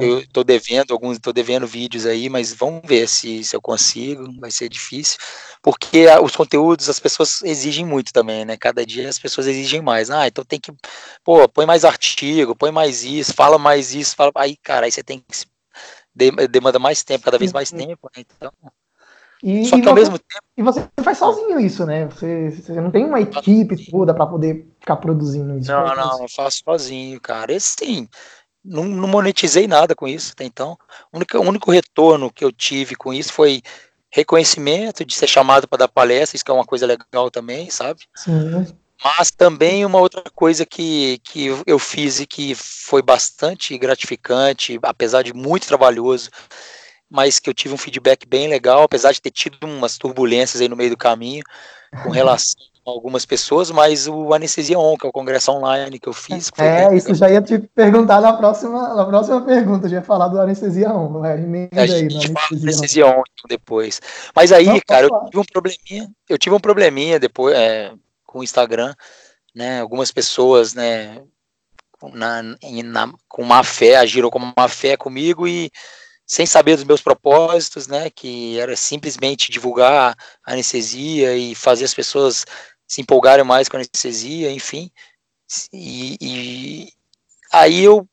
eu 0.00 0.26
tô 0.28 0.44
devendo 0.44 0.92
alguns, 0.92 1.18
tô 1.18 1.32
devendo 1.32 1.66
vídeos 1.66 2.04
aí, 2.04 2.28
mas 2.28 2.52
vamos 2.52 2.82
ver 2.84 3.08
se, 3.08 3.42
se 3.42 3.56
eu 3.56 3.60
consigo. 3.60 4.30
Vai 4.38 4.50
ser 4.50 4.68
difícil, 4.68 5.18
porque 5.62 6.06
os 6.22 6.36
conteúdos 6.36 6.88
as 6.88 7.00
pessoas 7.00 7.40
exigem 7.42 7.86
muito 7.86 8.12
também, 8.12 8.44
né? 8.44 8.56
Cada 8.56 8.84
dia 8.84 9.08
as 9.08 9.18
pessoas 9.18 9.46
exigem 9.46 9.80
mais. 9.80 10.10
Ah, 10.10 10.26
então 10.26 10.44
tem 10.44 10.60
que, 10.60 10.72
pô, 11.24 11.48
põe 11.48 11.64
mais 11.64 11.84
artigo, 11.84 12.54
põe 12.54 12.70
mais 12.70 13.02
isso, 13.02 13.32
fala 13.32 13.58
mais 13.58 13.94
isso, 13.94 14.14
fala. 14.14 14.32
Aí, 14.34 14.56
cara, 14.56 14.86
aí 14.86 14.92
você 14.92 15.02
tem 15.02 15.20
que 15.20 15.52
demanda 16.50 16.78
mais 16.78 17.02
tempo, 17.02 17.24
cada 17.24 17.38
vez 17.38 17.52
mais 17.52 17.70
tempo, 17.70 18.10
né? 18.14 18.24
Então 18.36 18.52
e, 19.42 19.64
Só 19.66 19.76
que 19.76 19.82
e 19.82 19.88
ao 19.88 19.94
você, 19.94 20.00
mesmo 20.00 20.18
tempo. 20.18 20.42
E 20.56 20.62
você 20.62 20.88
faz 21.02 21.18
sozinho 21.18 21.58
isso, 21.58 21.84
né? 21.84 22.06
Você, 22.06 22.50
você 22.50 22.80
não 22.80 22.90
tem 22.90 23.04
uma 23.04 23.20
equipe 23.20 23.90
toda 23.90 24.14
para 24.14 24.26
poder 24.26 24.68
ficar 24.78 24.96
produzindo 24.96 25.58
isso. 25.58 25.70
Não, 25.70 25.96
não, 25.96 26.22
eu 26.22 26.28
faço 26.28 26.62
sozinho, 26.64 27.20
cara. 27.20 27.52
Esse 27.52 27.74
sim. 27.78 28.08
Não, 28.64 28.84
não, 28.84 29.08
monetizei 29.08 29.66
nada 29.66 29.94
com 29.94 30.06
isso 30.06 30.32
até 30.32 30.44
então. 30.44 30.78
O 31.12 31.16
único, 31.16 31.36
o 31.36 31.42
único 31.42 31.70
retorno 31.72 32.30
que 32.30 32.44
eu 32.44 32.52
tive 32.52 32.94
com 32.94 33.12
isso 33.12 33.32
foi 33.32 33.60
reconhecimento 34.08 35.04
de 35.04 35.14
ser 35.14 35.26
chamado 35.26 35.66
para 35.66 35.78
dar 35.78 35.88
palestra, 35.88 36.36
isso 36.36 36.44
que 36.44 36.50
é 36.50 36.54
uma 36.54 36.64
coisa 36.64 36.86
legal 36.86 37.28
também, 37.28 37.68
sabe? 37.70 38.02
Sim. 38.14 38.66
Mas 39.02 39.32
também 39.32 39.84
uma 39.84 39.98
outra 39.98 40.22
coisa 40.32 40.64
que, 40.64 41.18
que 41.24 41.46
eu 41.66 41.78
fiz 41.78 42.20
e 42.20 42.26
que 42.26 42.54
foi 42.54 43.02
bastante 43.02 43.76
gratificante, 43.76 44.78
apesar 44.82 45.22
de 45.22 45.34
muito 45.34 45.66
trabalhoso, 45.66 46.30
mas 47.12 47.38
que 47.38 47.50
eu 47.50 47.52
tive 47.52 47.74
um 47.74 47.78
feedback 47.78 48.26
bem 48.26 48.48
legal, 48.48 48.82
apesar 48.82 49.12
de 49.12 49.20
ter 49.20 49.30
tido 49.30 49.58
umas 49.64 49.98
turbulências 49.98 50.62
aí 50.62 50.68
no 50.68 50.74
meio 50.74 50.88
do 50.88 50.96
caminho 50.96 51.44
com 52.02 52.08
relação 52.10 52.58
a 52.86 52.90
algumas 52.90 53.26
pessoas, 53.26 53.70
mas 53.70 54.08
o 54.08 54.32
Anestesia 54.32 54.78
On, 54.78 54.96
que 54.96 55.04
é 55.04 55.08
o 55.10 55.12
congresso 55.12 55.52
online 55.52 55.98
que 55.98 56.08
eu 56.08 56.14
fiz. 56.14 56.50
É, 56.56 56.96
isso 56.96 57.14
já 57.14 57.30
ia 57.30 57.42
te 57.42 57.58
perguntar 57.58 58.22
na 58.22 58.32
próxima, 58.32 58.94
na 58.94 59.04
próxima 59.04 59.42
pergunta, 59.42 59.90
já 59.90 59.96
ia 59.96 60.02
falar 60.02 60.28
do 60.28 60.40
Anestesia 60.40 60.90
On, 60.90 61.20
né? 61.20 61.34
a 61.74 61.86
gente 61.86 62.16
aí, 62.16 62.32
fala 62.32 62.48
do 62.50 62.62
Anestesia 62.62 63.06
On 63.06 63.10
então, 63.10 63.46
depois. 63.46 64.00
Mas 64.34 64.50
aí, 64.50 64.64
Não, 64.64 64.80
cara, 64.88 65.06
eu 65.06 65.24
tive 65.26 65.38
um 65.38 65.44
probleminha, 65.44 66.10
eu 66.30 66.38
tive 66.38 66.56
um 66.56 66.60
probleminha 66.60 67.20
depois 67.20 67.54
é, 67.54 67.92
com 68.24 68.38
o 68.38 68.42
Instagram, 68.42 68.94
né, 69.54 69.82
algumas 69.82 70.10
pessoas, 70.10 70.72
né, 70.72 71.20
na, 72.14 72.42
na, 72.42 73.12
com 73.28 73.44
má 73.44 73.62
fé, 73.62 73.96
agiram 73.96 74.30
com 74.30 74.38
má 74.38 74.66
fé 74.66 74.96
comigo 74.96 75.46
e 75.46 75.70
sem 76.32 76.46
saber 76.46 76.76
dos 76.76 76.84
meus 76.84 77.02
propósitos, 77.02 77.86
né, 77.86 78.08
que 78.08 78.58
era 78.58 78.74
simplesmente 78.74 79.52
divulgar 79.52 80.16
a 80.42 80.52
anestesia 80.52 81.36
e 81.36 81.54
fazer 81.54 81.84
as 81.84 81.92
pessoas 81.92 82.46
se 82.88 83.02
empolgarem 83.02 83.44
mais 83.44 83.68
com 83.68 83.76
a 83.76 83.80
anestesia, 83.80 84.50
enfim. 84.50 84.90
E, 85.70 86.16
e 86.22 86.92
aí 87.52 87.84
eu 87.84 88.08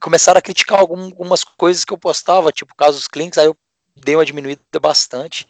começaram 0.00 0.38
a 0.38 0.42
criticar 0.42 0.78
algumas 0.78 1.42
coisas 1.42 1.84
que 1.84 1.92
eu 1.92 1.98
postava, 1.98 2.52
tipo 2.52 2.76
casos 2.76 3.08
clínicos, 3.08 3.38
aí 3.38 3.46
eu 3.46 3.56
dei 3.96 4.14
uma 4.14 4.24
diminuída 4.24 4.78
bastante 4.80 5.44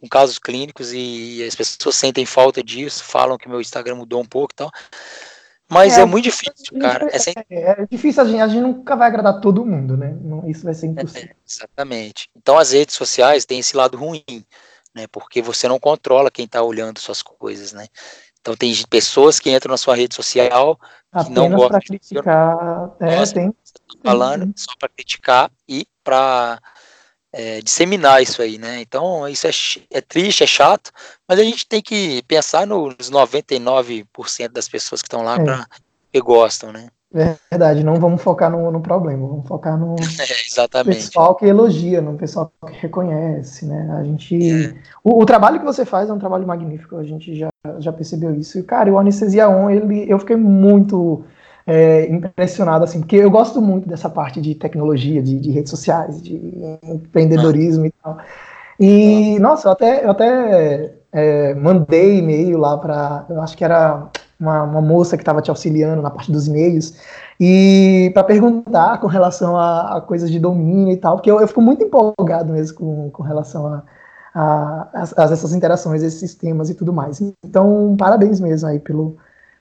com 0.00 0.08
casos 0.08 0.40
clínicos 0.40 0.92
e 0.92 1.44
as 1.46 1.54
pessoas 1.54 1.94
sentem 1.94 2.26
falta 2.26 2.64
disso, 2.64 3.04
falam 3.04 3.38
que 3.38 3.48
meu 3.48 3.60
Instagram 3.60 3.94
mudou 3.94 4.20
um 4.20 4.26
pouco 4.26 4.52
e 4.52 4.56
tal. 4.56 4.72
Mas 5.70 5.96
é, 5.96 6.00
é 6.00 6.04
muito 6.04 6.24
difícil, 6.24 6.78
cara. 6.80 7.08
É, 7.12 7.18
sem... 7.18 7.32
é, 7.48 7.82
é 7.82 7.86
difícil, 7.88 8.22
a 8.22 8.26
gente, 8.26 8.40
a 8.40 8.48
gente 8.48 8.60
nunca 8.60 8.96
vai 8.96 9.06
agradar 9.06 9.40
todo 9.40 9.64
mundo, 9.64 9.96
né? 9.96 10.16
Isso 10.46 10.64
vai 10.64 10.74
ser 10.74 10.86
é, 10.86 10.90
impossível. 10.90 11.36
exatamente. 11.48 12.28
Então 12.36 12.58
as 12.58 12.72
redes 12.72 12.96
sociais 12.96 13.46
têm 13.46 13.60
esse 13.60 13.76
lado 13.76 13.96
ruim, 13.96 14.24
né? 14.94 15.06
Porque 15.12 15.40
você 15.40 15.68
não 15.68 15.78
controla 15.78 16.30
quem 16.30 16.44
está 16.44 16.60
olhando 16.60 16.98
suas 16.98 17.22
coisas, 17.22 17.72
né? 17.72 17.86
Então 18.40 18.56
tem 18.56 18.74
pessoas 18.88 19.38
que 19.38 19.50
entram 19.50 19.70
na 19.70 19.76
sua 19.76 19.94
rede 19.94 20.14
social 20.14 20.76
que 20.76 20.82
Apenas 21.12 21.34
não 21.34 21.50
gostam 21.50 21.78
de 21.78 21.86
criticar. 21.86 22.96
É, 23.00 23.26
tem, 23.26 23.54
falando 24.02 24.44
tem. 24.44 24.54
só 24.56 24.72
para 24.78 24.88
criticar 24.88 25.50
e 25.68 25.86
para 26.02 26.60
é, 27.32 27.60
disseminar 27.60 28.22
isso 28.22 28.42
aí, 28.42 28.58
né? 28.58 28.80
Então, 28.80 29.26
isso 29.28 29.46
é, 29.46 29.50
é 29.90 30.00
triste, 30.00 30.42
é 30.42 30.46
chato, 30.46 30.90
mas 31.28 31.38
a 31.38 31.44
gente 31.44 31.66
tem 31.66 31.80
que 31.80 32.22
pensar 32.26 32.66
nos 32.66 33.10
99% 33.10 34.52
das 34.52 34.68
pessoas 34.68 35.00
que 35.02 35.06
estão 35.06 35.22
lá 35.22 35.36
é. 35.36 35.44
para 35.44 35.66
que 36.12 36.20
gostam, 36.20 36.72
né? 36.72 36.88
Verdade, 37.50 37.82
não 37.82 37.96
vamos 37.96 38.22
focar 38.22 38.48
no, 38.48 38.70
no 38.70 38.80
problema, 38.80 39.26
vamos 39.26 39.48
focar 39.48 39.76
no 39.76 39.96
é, 40.74 40.84
pessoal 40.84 41.34
que 41.34 41.44
elogia, 41.44 42.00
no 42.00 42.16
pessoal 42.16 42.52
que 42.68 42.72
reconhece, 42.74 43.66
né? 43.66 43.96
A 43.98 44.04
gente. 44.04 44.66
É. 44.66 44.74
O, 45.02 45.20
o, 45.20 45.26
trabalho 45.26 45.58
que 45.58 45.64
você 45.64 45.84
faz 45.84 46.08
é 46.08 46.12
um 46.12 46.20
trabalho 46.20 46.46
magnífico, 46.46 46.96
a 46.96 47.02
gente 47.02 47.36
já, 47.36 47.48
já 47.80 47.92
percebeu 47.92 48.32
isso. 48.36 48.60
E, 48.60 48.62
cara, 48.62 48.92
o 48.92 48.98
Anestesia 48.98 49.48
On, 49.48 49.68
ele, 49.68 50.08
eu 50.08 50.20
fiquei 50.20 50.36
muito 50.36 51.24
é, 51.70 52.10
impressionado, 52.10 52.82
assim, 52.82 52.98
porque 52.98 53.14
eu 53.14 53.30
gosto 53.30 53.62
muito 53.62 53.88
dessa 53.88 54.10
parte 54.10 54.40
de 54.40 54.56
tecnologia, 54.56 55.22
de, 55.22 55.38
de 55.38 55.52
redes 55.52 55.70
sociais, 55.70 56.20
de 56.20 56.34
empreendedorismo 56.82 57.86
e 57.86 57.92
tal. 58.02 58.18
E, 58.80 59.38
nossa, 59.38 59.68
eu 59.68 59.72
até, 59.72 60.04
eu 60.04 60.10
até 60.10 60.94
é, 61.12 61.54
mandei 61.54 62.18
e-mail 62.18 62.58
lá 62.58 62.76
para, 62.76 63.24
eu 63.30 63.40
acho 63.40 63.56
que 63.56 63.64
era 63.64 64.08
uma, 64.40 64.64
uma 64.64 64.80
moça 64.80 65.16
que 65.16 65.22
estava 65.22 65.40
te 65.40 65.48
auxiliando 65.48 66.02
na 66.02 66.10
parte 66.10 66.32
dos 66.32 66.48
e-mails, 66.48 66.94
e 67.38 68.10
para 68.14 68.24
perguntar 68.24 68.98
com 68.98 69.06
relação 69.06 69.56
a, 69.56 69.98
a, 69.98 70.00
coisas 70.00 70.28
de 70.28 70.40
domínio 70.40 70.92
e 70.92 70.96
tal, 70.96 71.18
porque 71.18 71.30
eu, 71.30 71.40
eu 71.40 71.46
fico 71.46 71.62
muito 71.62 71.84
empolgado 71.84 72.52
mesmo 72.52 72.78
com, 72.78 73.10
com 73.10 73.22
relação 73.22 73.68
a, 73.68 73.82
a, 74.34 74.88
a, 75.16 75.22
essas 75.22 75.54
interações, 75.54 76.02
esses 76.02 76.18
sistemas 76.18 76.68
e 76.68 76.74
tudo 76.74 76.92
mais. 76.92 77.22
Então, 77.44 77.94
parabéns 77.96 78.40
mesmo 78.40 78.68
aí 78.68 78.80
pelo, 78.80 79.16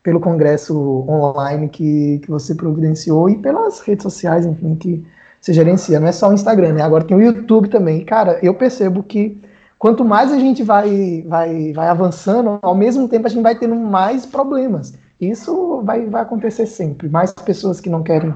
pelo 0.09 0.19
congresso 0.19 1.05
online 1.07 1.69
que, 1.69 2.17
que 2.23 2.31
você 2.31 2.55
providenciou 2.55 3.29
e 3.29 3.37
pelas 3.37 3.79
redes 3.79 4.01
sociais, 4.01 4.43
enfim, 4.43 4.73
que 4.73 5.05
você 5.39 5.53
gerencia. 5.53 5.99
Não 5.99 6.07
é 6.07 6.11
só 6.11 6.29
o 6.29 6.33
Instagram, 6.33 6.73
né? 6.73 6.81
Agora 6.81 7.03
tem 7.03 7.15
o 7.15 7.21
YouTube 7.21 7.69
também. 7.69 8.03
Cara, 8.03 8.39
eu 8.41 8.55
percebo 8.55 9.03
que 9.03 9.39
quanto 9.77 10.03
mais 10.03 10.31
a 10.31 10.39
gente 10.39 10.63
vai, 10.63 11.23
vai, 11.27 11.73
vai 11.73 11.87
avançando, 11.89 12.57
ao 12.59 12.73
mesmo 12.73 13.07
tempo 13.07 13.27
a 13.27 13.29
gente 13.29 13.43
vai 13.43 13.53
tendo 13.53 13.75
mais 13.75 14.25
problemas. 14.25 14.95
Isso 15.21 15.83
vai, 15.83 16.07
vai 16.07 16.23
acontecer 16.23 16.65
sempre. 16.65 17.07
Mais 17.07 17.31
pessoas 17.31 17.79
que 17.79 17.87
não 17.87 18.01
querem, 18.01 18.33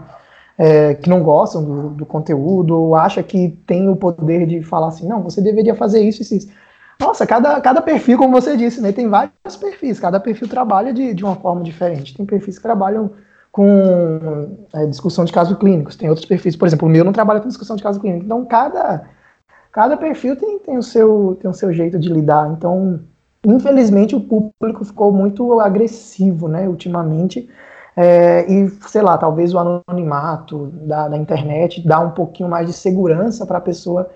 é, 0.55 0.93
que 0.93 1.09
não 1.09 1.23
gostam 1.23 1.63
do, 1.63 1.89
do 1.89 2.05
conteúdo, 2.05 2.77
ou 2.77 2.95
acham 2.95 3.23
que 3.23 3.57
tem 3.65 3.89
o 3.89 3.95
poder 3.95 4.45
de 4.45 4.61
falar 4.61 4.89
assim, 4.89 5.07
não, 5.07 5.23
você 5.23 5.41
deveria 5.41 5.73
fazer 5.73 6.03
isso 6.03 6.21
e 6.21 6.37
isso. 6.37 6.49
Nossa, 7.03 7.27
cada, 7.27 7.59
cada 7.59 7.81
perfil, 7.81 8.17
como 8.17 8.31
você 8.31 8.55
disse, 8.55 8.79
né, 8.79 8.93
tem 8.93 9.09
vários 9.09 9.57
perfis, 9.59 9.99
cada 9.99 10.21
perfil 10.21 10.47
trabalha 10.47 10.93
de, 10.93 11.13
de 11.13 11.23
uma 11.23 11.35
forma 11.35 11.61
diferente. 11.61 12.15
Tem 12.15 12.25
perfis 12.25 12.55
que 12.55 12.63
trabalham 12.63 13.11
com 13.51 14.57
é, 14.73 14.85
discussão 14.85 15.25
de 15.25 15.33
casos 15.33 15.57
clínicos, 15.57 15.97
tem 15.97 16.07
outros 16.07 16.25
perfis, 16.25 16.55
por 16.55 16.65
exemplo, 16.65 16.87
o 16.87 16.91
meu 16.91 17.03
não 17.03 17.11
trabalha 17.11 17.41
com 17.41 17.47
discussão 17.49 17.75
de 17.75 17.83
casos 17.83 18.01
clínicos. 18.01 18.25
Então, 18.25 18.45
cada, 18.45 19.03
cada 19.71 19.97
perfil 19.97 20.37
tem, 20.37 20.59
tem, 20.59 20.77
o 20.77 20.81
seu, 20.81 21.37
tem 21.41 21.51
o 21.51 21.53
seu 21.53 21.73
jeito 21.73 21.99
de 21.99 22.07
lidar. 22.07 22.49
Então, 22.51 23.01
infelizmente, 23.45 24.15
o 24.15 24.21
público 24.21 24.85
ficou 24.85 25.11
muito 25.11 25.59
agressivo, 25.59 26.47
né, 26.47 26.69
ultimamente. 26.69 27.49
É, 27.97 28.49
e, 28.49 28.69
sei 28.87 29.01
lá, 29.01 29.17
talvez 29.17 29.53
o 29.53 29.59
anonimato 29.59 30.67
da, 30.73 31.09
da 31.09 31.17
internet 31.17 31.85
dá 31.85 31.99
um 31.99 32.11
pouquinho 32.11 32.47
mais 32.47 32.65
de 32.65 32.73
segurança 32.73 33.45
para 33.45 33.57
a 33.57 33.61
pessoa 33.61 34.09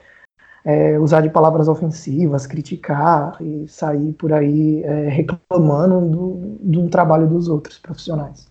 é, 0.67 0.99
usar 0.99 1.21
de 1.21 1.29
palavras 1.29 1.69
ofensivas, 1.69 2.45
criticar 2.45 3.37
e 3.41 3.65
sair 3.69 4.11
por 4.11 4.33
aí 4.33 4.83
é, 4.83 5.07
reclamando 5.07 6.57
do, 6.59 6.89
trabalho 6.89 7.25
dos 7.25 7.47
outros 7.47 7.79
profissionais. 7.79 8.45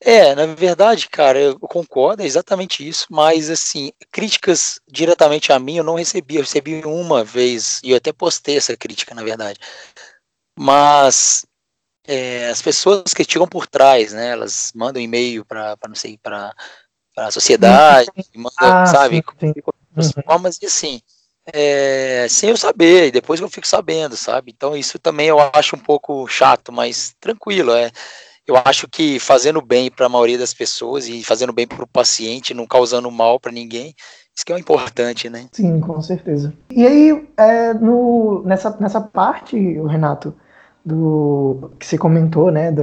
É, 0.00 0.34
na 0.34 0.46
verdade, 0.46 1.06
cara, 1.10 1.38
eu 1.38 1.58
concordo, 1.58 2.22
é 2.22 2.26
exatamente 2.26 2.88
isso, 2.88 3.06
mas 3.10 3.50
assim, 3.50 3.92
críticas 4.10 4.80
diretamente 4.90 5.52
a 5.52 5.58
mim 5.58 5.76
eu 5.76 5.84
não 5.84 5.96
recebi, 5.96 6.36
eu 6.36 6.40
recebi 6.40 6.80
uma 6.86 7.22
vez, 7.22 7.82
e 7.84 7.90
eu 7.90 7.98
até 7.98 8.14
postei 8.14 8.56
essa 8.56 8.74
crítica, 8.74 9.14
na 9.14 9.22
verdade. 9.22 9.58
Mas 10.58 11.44
é, 12.06 12.48
as 12.48 12.62
pessoas 12.62 13.12
que 13.12 13.30
chegam 13.30 13.46
por 13.46 13.66
trás, 13.66 14.14
né, 14.14 14.30
elas 14.30 14.72
mandam 14.74 15.02
e-mail 15.02 15.44
para, 15.44 15.76
não 15.86 15.94
sei, 15.94 16.16
para 16.16 16.54
a 17.18 17.30
sociedade, 17.30 18.10
mandam, 18.34 18.52
ah, 18.58 18.86
sabe, 18.86 19.22
sim, 19.38 19.52
sim. 19.52 19.62
Uhum. 19.96 20.22
formas 20.24 20.58
e 20.62 20.66
assim, 20.66 21.00
é, 21.52 22.26
sem 22.28 22.50
eu 22.50 22.56
saber, 22.56 23.08
e 23.08 23.10
depois 23.10 23.40
eu 23.40 23.48
fico 23.48 23.66
sabendo, 23.66 24.16
sabe? 24.16 24.52
Então 24.54 24.76
isso 24.76 24.98
também 24.98 25.28
eu 25.28 25.38
acho 25.52 25.76
um 25.76 25.80
pouco 25.80 26.26
chato, 26.28 26.72
mas 26.72 27.14
tranquilo, 27.20 27.72
é 27.72 27.90
eu 28.46 28.56
acho 28.64 28.88
que 28.88 29.18
fazendo 29.20 29.62
bem 29.62 29.90
para 29.90 30.06
a 30.06 30.08
maioria 30.08 30.38
das 30.38 30.52
pessoas 30.52 31.06
e 31.06 31.22
fazendo 31.22 31.52
bem 31.52 31.66
para 31.66 31.84
o 31.84 31.86
paciente, 31.88 32.54
não 32.54 32.66
causando 32.66 33.10
mal 33.10 33.38
para 33.38 33.52
ninguém, 33.52 33.94
isso 34.34 34.44
que 34.44 34.52
é 34.52 34.56
o 34.56 34.58
importante, 34.58 35.28
né? 35.28 35.46
Sim, 35.52 35.80
com 35.80 36.00
certeza. 36.02 36.52
E 36.70 36.86
aí, 36.86 37.28
é, 37.36 37.74
no, 37.74 38.42
nessa, 38.44 38.76
nessa 38.80 39.00
parte, 39.00 39.56
Renato, 39.56 40.34
do 40.84 41.70
que 41.78 41.86
você 41.86 41.98
comentou, 41.98 42.50
né, 42.50 42.72
do, 42.72 42.82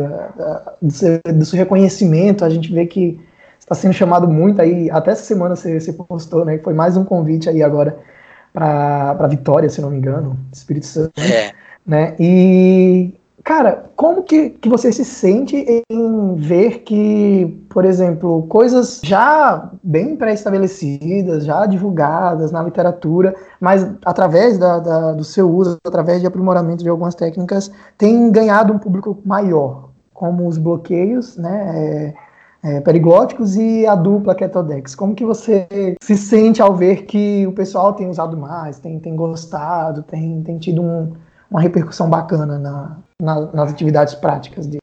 do, 0.81 0.91
seu, 0.91 1.19
do 1.25 1.45
seu 1.45 1.57
reconhecimento, 1.57 2.45
a 2.45 2.49
gente 2.49 2.71
vê 2.71 2.85
que 2.85 3.19
está 3.67 3.75
sendo 3.75 3.93
chamado 3.93 4.29
muito 4.29 4.61
aí, 4.61 4.89
até 4.89 5.11
essa 5.11 5.23
semana 5.23 5.53
você, 5.53 5.77
você 5.77 5.91
postou, 5.91 6.45
né, 6.45 6.57
que 6.57 6.63
foi 6.63 6.73
mais 6.73 6.95
um 6.95 7.03
convite 7.03 7.49
aí 7.49 7.61
agora 7.61 7.99
para 8.53 9.27
Vitória, 9.27 9.69
se 9.69 9.81
não 9.81 9.89
me 9.89 9.97
engano, 9.97 10.39
Espírito 10.53 10.85
Santo. 10.85 11.11
É. 11.19 11.51
Né, 11.85 12.15
e 12.17 13.13
Cara, 13.47 13.85
como 13.95 14.23
que, 14.23 14.49
que 14.49 14.67
você 14.67 14.91
se 14.91 15.05
sente 15.05 15.55
em 15.89 16.35
ver 16.35 16.79
que, 16.79 17.65
por 17.69 17.85
exemplo, 17.85 18.45
coisas 18.49 18.99
já 19.01 19.71
bem 19.81 20.17
pré-estabelecidas, 20.17 21.45
já 21.45 21.65
divulgadas 21.65 22.51
na 22.51 22.61
literatura, 22.61 23.33
mas 23.57 23.89
através 24.03 24.57
da, 24.57 24.79
da, 24.79 25.13
do 25.13 25.23
seu 25.23 25.49
uso, 25.49 25.77
através 25.87 26.19
de 26.19 26.27
aprimoramento 26.27 26.83
de 26.83 26.89
algumas 26.89 27.15
técnicas, 27.15 27.71
tem 27.97 28.29
ganhado 28.33 28.73
um 28.73 28.77
público 28.77 29.17
maior, 29.23 29.91
como 30.13 30.45
os 30.45 30.57
bloqueios, 30.57 31.37
né? 31.37 31.71
É, 31.73 32.13
é, 32.67 32.81
periglóticos 32.81 33.55
e 33.55 33.87
a 33.87 33.95
dupla 33.95 34.35
Ketodex. 34.35 34.93
Como 34.93 35.15
que 35.15 35.23
você 35.23 35.95
se 36.03 36.17
sente 36.17 36.61
ao 36.61 36.75
ver 36.75 37.05
que 37.05 37.47
o 37.47 37.53
pessoal 37.53 37.93
tem 37.93 38.09
usado 38.09 38.35
mais, 38.35 38.77
tem, 38.77 38.99
tem 38.99 39.15
gostado, 39.15 40.03
tem, 40.03 40.43
tem 40.43 40.59
tido 40.59 40.81
um, 40.81 41.15
uma 41.49 41.61
repercussão 41.61 42.09
bacana 42.09 42.59
na, 42.59 42.97
na, 43.21 43.51
nas 43.53 43.71
atividades 43.71 44.15
práticas 44.15 44.67
dele. 44.67 44.81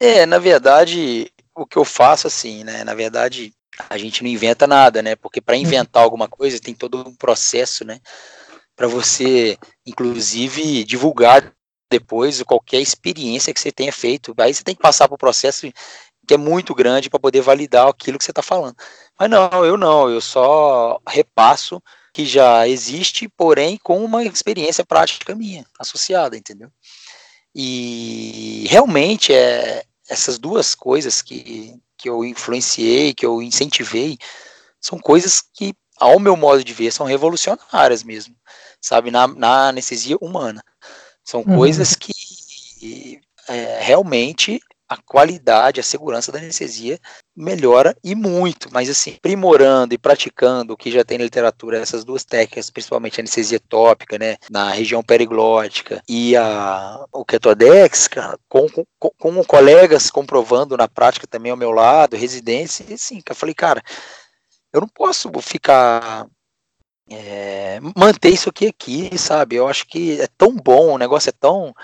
É, 0.00 0.24
na 0.24 0.38
verdade, 0.38 1.30
o 1.54 1.66
que 1.66 1.76
eu 1.76 1.84
faço 1.84 2.26
assim, 2.26 2.64
né? 2.64 2.84
Na 2.84 2.94
verdade, 2.94 3.52
a 3.90 3.98
gente 3.98 4.22
não 4.22 4.30
inventa 4.30 4.66
nada, 4.66 5.02
né? 5.02 5.14
Porque 5.14 5.40
para 5.40 5.56
inventar 5.56 6.02
alguma 6.02 6.28
coisa 6.28 6.58
tem 6.58 6.74
todo 6.74 7.06
um 7.06 7.14
processo, 7.14 7.84
né? 7.84 7.98
Para 8.74 8.86
você, 8.86 9.58
inclusive, 9.86 10.84
divulgar 10.84 11.52
depois 11.90 12.42
qualquer 12.42 12.80
experiência 12.80 13.54
que 13.54 13.60
você 13.60 13.70
tenha 13.70 13.92
feito. 13.92 14.34
Aí 14.38 14.52
você 14.52 14.64
tem 14.64 14.74
que 14.74 14.82
passar 14.82 15.08
por 15.08 15.14
um 15.14 15.18
processo 15.18 15.66
que 16.26 16.34
é 16.34 16.36
muito 16.36 16.74
grande 16.74 17.08
para 17.08 17.20
poder 17.20 17.40
validar 17.40 17.88
aquilo 17.88 18.18
que 18.18 18.24
você 18.24 18.30
está 18.30 18.42
falando. 18.42 18.76
Mas 19.18 19.30
não, 19.30 19.64
eu 19.64 19.76
não, 19.76 20.10
eu 20.10 20.20
só 20.20 21.00
repasso 21.08 21.82
que 22.12 22.26
já 22.26 22.66
existe, 22.66 23.28
porém 23.28 23.78
com 23.82 24.04
uma 24.04 24.24
experiência 24.24 24.84
prática 24.84 25.34
minha 25.34 25.64
associada, 25.78 26.36
entendeu? 26.36 26.70
E 27.54 28.66
realmente 28.68 29.32
é 29.32 29.84
essas 30.08 30.38
duas 30.38 30.74
coisas 30.74 31.22
que, 31.22 31.74
que 31.96 32.08
eu 32.08 32.24
influenciei, 32.24 33.14
que 33.14 33.24
eu 33.24 33.42
incentivei, 33.42 34.18
são 34.80 34.98
coisas 34.98 35.42
que, 35.52 35.74
ao 35.98 36.18
meu 36.18 36.36
modo 36.36 36.62
de 36.62 36.72
ver, 36.72 36.92
são 36.92 37.06
revolucionárias 37.06 38.02
mesmo, 38.02 38.36
sabe, 38.80 39.10
na, 39.10 39.26
na 39.26 39.68
anestesia 39.68 40.16
humana. 40.20 40.62
São 41.24 41.40
uhum. 41.40 41.56
coisas 41.56 41.94
que 41.94 43.20
é, 43.48 43.80
realmente 43.82 44.60
a 44.88 44.96
qualidade, 44.96 45.80
a 45.80 45.82
segurança 45.82 46.30
da 46.30 46.38
anestesia 46.38 46.98
melhora 47.34 47.96
e 48.04 48.14
muito, 48.14 48.68
mas 48.72 48.88
assim, 48.88 49.14
aprimorando 49.16 49.94
e 49.94 49.98
praticando 49.98 50.72
o 50.72 50.76
que 50.76 50.90
já 50.90 51.04
tem 51.04 51.18
na 51.18 51.24
literatura, 51.24 51.78
essas 51.78 52.04
duas 52.04 52.24
técnicas, 52.24 52.70
principalmente 52.70 53.20
a 53.20 53.22
anestesia 53.22 53.60
tópica, 53.68 54.18
né, 54.18 54.36
na 54.48 54.70
região 54.70 55.02
periglótica 55.02 56.02
e 56.08 56.36
a, 56.36 57.04
o 57.12 57.24
Ketodex, 57.24 58.06
cara, 58.08 58.38
com, 58.48 58.68
com, 58.98 59.10
com 59.18 59.44
colegas 59.44 60.10
comprovando 60.10 60.76
na 60.76 60.86
prática 60.86 61.26
também 61.26 61.50
ao 61.50 61.58
meu 61.58 61.72
lado, 61.72 62.16
residência, 62.16 62.84
e 62.88 62.94
assim, 62.94 63.20
eu 63.28 63.34
falei, 63.34 63.54
cara, 63.54 63.82
eu 64.72 64.80
não 64.80 64.88
posso 64.88 65.30
ficar 65.40 66.26
é, 67.10 67.80
manter 67.96 68.30
isso 68.30 68.48
aqui 68.48 68.66
aqui, 68.66 69.18
sabe? 69.18 69.56
Eu 69.56 69.68
acho 69.68 69.86
que 69.86 70.20
é 70.20 70.28
tão 70.38 70.54
bom, 70.54 70.94
o 70.94 70.98
negócio 70.98 71.28
é 71.28 71.32
tão 71.32 71.74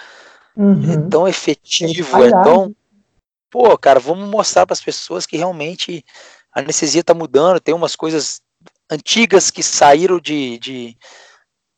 uhum. 0.57 0.93
é 0.93 1.09
tão 1.09 1.29
efetivo, 1.29 2.23
é 2.23 2.31
tão 2.31 2.75
pô, 3.53 3.77
cara, 3.77 4.01
vamos 4.01 4.29
mostrar 4.29 4.67
para 4.67 4.73
as 4.73 4.81
pessoas 4.81 5.27
que 5.27 5.37
realmente 5.37 6.03
a 6.53 6.61
anestesia 6.61 7.03
está 7.03 7.13
mudando, 7.13 7.61
tem 7.61 7.75
umas 7.75 7.95
coisas 7.95 8.41
antigas 8.91 9.51
que 9.51 9.63
saíram 9.63 10.19
de, 10.19 10.59
de, 10.59 10.97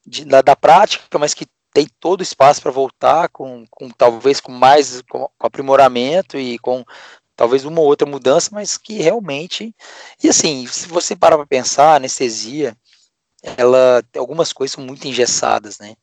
de 0.06 0.24
da, 0.24 0.40
da, 0.40 0.54
prática, 0.54 1.18
mas 1.18 1.34
que 1.34 1.46
tem 1.72 1.88
todo 1.98 2.22
espaço 2.22 2.62
para 2.62 2.70
voltar, 2.70 3.28
com, 3.30 3.66
com, 3.68 3.90
talvez 3.90 4.40
com 4.40 4.52
mais 4.52 5.02
com, 5.02 5.28
com 5.36 5.46
aprimoramento 5.46 6.38
e 6.38 6.58
com 6.60 6.84
talvez 7.34 7.64
uma 7.64 7.80
ou 7.80 7.86
outra 7.88 8.08
mudança, 8.08 8.50
mas 8.52 8.76
que 8.76 8.94
realmente. 9.02 9.74
E 10.22 10.28
assim, 10.28 10.66
se 10.68 10.86
você 10.86 11.16
parar 11.16 11.36
para 11.36 11.46
pensar, 11.46 11.94
a 11.94 11.96
anestesia, 11.96 12.76
ela 13.56 14.00
algumas 14.16 14.52
coisas 14.52 14.74
são 14.74 14.84
muito 14.84 15.08
engessadas, 15.08 15.78
né? 15.80 15.96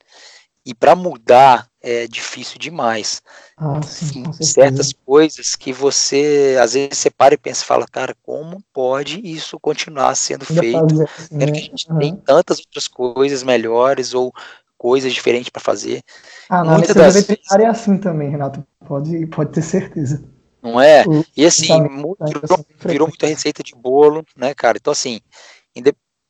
E 0.65 0.74
para 0.74 0.95
mudar 0.95 1.67
é 1.82 2.08
difícil 2.08 2.60
demais. 2.60 3.21
Ah, 3.58 3.82
sim, 3.82 4.24
Certas 4.34 4.93
coisas 4.93 5.56
que 5.56 5.74
você, 5.74 6.58
às 6.62 6.74
vezes, 6.74 6.97
você 6.97 7.10
para 7.10 7.34
e 7.34 7.38
pensa 7.38 7.63
e 7.63 7.65
fala, 7.65 7.88
cara, 7.88 8.15
como 8.21 8.63
pode 8.71 9.19
isso 9.24 9.60
continuar 9.60 10.13
sendo 10.15 10.45
Ainda 10.47 10.62
feito? 10.62 11.04
Assim, 11.04 11.36
né? 11.36 11.45
que 11.47 11.52
a 11.52 11.62
gente 11.62 11.91
uhum. 11.91 12.00
tem 12.00 12.15
tantas 12.15 12.60
outras 12.60 12.88
coisas 12.88 13.41
melhores 13.41 14.13
ou 14.13 14.32
coisas 14.78 15.13
diferentes 15.13 15.50
para 15.50 15.62
fazer. 15.62 16.04
Ah, 16.50 16.63
na 16.63 16.74
Muitas 16.74 16.95
das 16.95 17.15
veterinária 17.15 17.65
é 17.65 17.67
assim 17.67 17.97
também, 17.97 18.30
Renato, 18.30 18.63
pode, 18.86 19.26
pode 19.28 19.52
ter 19.52 19.62
certeza. 19.63 20.24
Não 20.62 20.80
é? 20.80 21.04
E 21.36 21.43
assim, 21.43 21.82
virou, 21.88 22.65
virou 22.86 23.08
muita 23.08 23.26
receita 23.26 23.63
de 23.63 23.74
bolo, 23.74 24.24
né, 24.36 24.54
cara? 24.54 24.78
Então, 24.78 24.91
assim, 24.91 25.19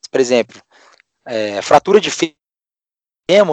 por 0.10 0.22
exemplo, 0.22 0.62
é, 1.26 1.62
fratura 1.62 2.00
de 2.00 2.10
fêmur, 2.10 2.36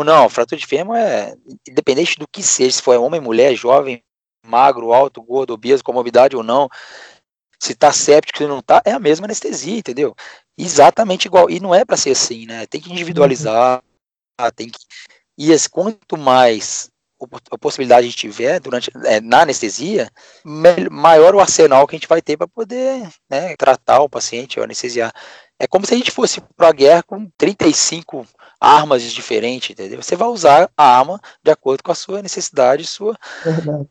não, 0.04 0.28
fratura 0.28 0.58
de 0.58 0.66
fêmur 0.66 0.96
é 0.96 1.34
independente 1.68 2.18
do 2.18 2.26
que 2.26 2.42
seja, 2.42 2.76
se 2.76 2.82
for 2.82 2.98
homem, 2.98 3.20
mulher, 3.20 3.54
jovem, 3.54 4.02
magro, 4.44 4.92
alto, 4.92 5.22
gordo, 5.22 5.52
obeso, 5.52 5.84
comorbidade 5.84 6.36
ou 6.36 6.42
não, 6.42 6.68
se 7.60 7.74
tá 7.74 7.92
séptico, 7.92 8.38
se 8.38 8.46
não 8.46 8.62
tá, 8.62 8.80
é 8.84 8.92
a 8.92 8.98
mesma 8.98 9.26
anestesia, 9.26 9.78
entendeu? 9.78 10.14
Exatamente 10.56 11.26
igual. 11.26 11.50
E 11.50 11.60
não 11.60 11.74
é 11.74 11.84
para 11.84 11.96
ser 11.96 12.10
assim, 12.10 12.46
né? 12.46 12.66
Tem 12.66 12.80
que 12.80 12.90
individualizar, 12.90 13.82
tem 14.54 14.68
que. 14.68 14.78
E 15.36 15.48
quanto 15.70 16.16
mais 16.16 16.90
a 17.50 17.58
possibilidade 17.58 18.06
a 18.06 18.10
gente 18.10 18.16
tiver 18.16 18.60
durante 18.60 18.92
é, 19.04 19.20
na 19.20 19.42
anestesia, 19.42 20.08
maior 20.90 21.34
o 21.34 21.40
arsenal 21.40 21.86
que 21.86 21.96
a 21.96 21.98
gente 21.98 22.08
vai 22.08 22.22
ter 22.22 22.36
para 22.36 22.46
poder 22.46 23.08
né, 23.28 23.56
tratar 23.56 24.00
o 24.00 24.08
paciente 24.08 24.58
ou 24.58 24.64
anestesiar. 24.64 25.12
É 25.58 25.66
como 25.66 25.84
se 25.84 25.94
a 25.94 25.96
gente 25.96 26.12
fosse 26.12 26.40
para 26.56 26.68
a 26.68 26.72
guerra 26.72 27.02
com 27.02 27.28
35 27.36 28.24
armas 28.60 29.02
diferentes, 29.02 29.70
entendeu? 29.70 30.02
Você 30.02 30.16
vai 30.16 30.28
usar 30.28 30.70
a 30.76 30.98
arma 30.98 31.20
de 31.42 31.50
acordo 31.50 31.82
com 31.82 31.92
a 31.92 31.94
sua 31.94 32.22
necessidade, 32.22 32.84
sua 32.86 33.16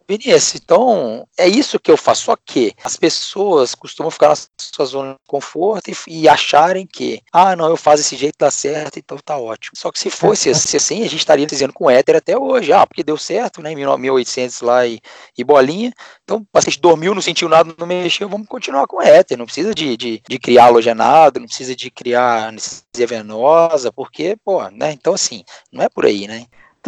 conveniência. 0.07 0.57
Então, 0.57 1.27
é 1.37 1.47
isso 1.47 1.79
que 1.79 1.91
eu 1.91 1.97
faço. 1.97 2.25
Só 2.25 2.35
que 2.35 2.73
as 2.83 2.97
pessoas 2.97 3.73
costumam 3.73 4.11
ficar 4.11 4.29
na 4.29 4.35
sua 4.57 4.85
zona 4.85 5.13
de 5.13 5.19
conforto 5.27 5.89
e, 5.89 5.95
e 6.07 6.29
acharem 6.29 6.85
que, 6.85 7.21
ah, 7.31 7.55
não, 7.55 7.69
eu 7.69 7.77
faço 7.77 8.01
esse 8.01 8.15
jeito, 8.15 8.35
dá 8.39 8.51
certo, 8.51 8.99
então 8.99 9.17
tá 9.23 9.37
ótimo. 9.37 9.73
Só 9.75 9.91
que 9.91 9.99
se 9.99 10.09
fosse 10.09 10.49
assim, 10.49 10.99
a 10.99 11.09
gente 11.09 11.17
estaria 11.17 11.45
dizendo 11.45 11.73
com 11.73 11.89
éter 11.89 12.15
até 12.15 12.37
hoje. 12.37 12.73
Ah, 12.73 12.85
porque 12.85 13.03
deu 13.03 13.17
certo, 13.17 13.61
né? 13.61 13.71
Em 13.71 13.75
1800 13.75 14.61
lá 14.61 14.85
e, 14.85 14.99
e 15.37 15.43
bolinha. 15.43 15.93
Então, 16.23 16.37
o 16.37 16.45
paciente 16.51 16.81
dormiu, 16.81 17.15
não 17.15 17.21
sentiu 17.21 17.47
nada, 17.47 17.73
não 17.77 17.87
mexeu, 17.87 18.27
vamos 18.27 18.47
continuar 18.47 18.85
com 18.87 19.01
éter. 19.01 19.37
Não 19.37 19.45
precisa 19.45 19.73
de, 19.73 19.95
de, 19.95 20.21
de 20.27 20.39
criar 20.39 20.65
halogenado, 20.65 21.39
não 21.39 21.47
precisa 21.47 21.75
de 21.75 21.89
criar 21.89 22.49
anestesia 22.49 23.07
venosa, 23.07 23.91
porque, 23.91 24.35
pô, 24.43 24.56
né? 24.71 24.91
Então, 24.91 25.13
assim, 25.13 25.43
não 25.71 25.83
é 25.83 25.89
por 25.89 26.05
aí, 26.05 26.27
né? 26.27 26.45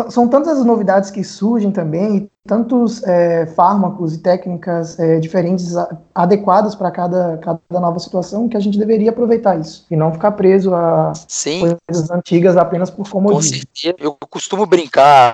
São 0.10 0.30
tantas 0.30 0.60
as 0.60 0.66
novidades 0.66 1.12
que 1.12 1.24
surgem 1.24 1.72
também, 1.72 2.30
tantos 2.48 3.04
é, 3.04 3.46
fármacos 3.48 4.14
e 4.14 4.20
técnicas 4.20 4.98
é, 4.98 5.20
diferentes 5.20 5.74
adequadas 6.16 6.74
para 6.74 6.90
cada, 6.90 7.38
cada 7.40 7.60
nova 7.82 8.00
situação, 8.00 8.48
que 8.48 8.56
a 8.56 8.60
gente 8.62 8.78
deveria 8.78 9.10
aproveitar 9.10 9.60
isso 9.60 9.86
e 9.92 9.98
não 9.98 10.14
ficar 10.14 10.32
preso 10.32 10.74
a 10.74 11.12
Sim. 11.28 11.76
coisas 11.88 12.10
antigas 12.12 12.56
apenas 12.56 12.90
por 12.90 13.10
comodismo. 13.10 13.52
Com 13.52 13.58
certeza. 13.58 13.96
Eu 14.00 14.16
costumo 14.30 14.66
brincar, 14.66 15.34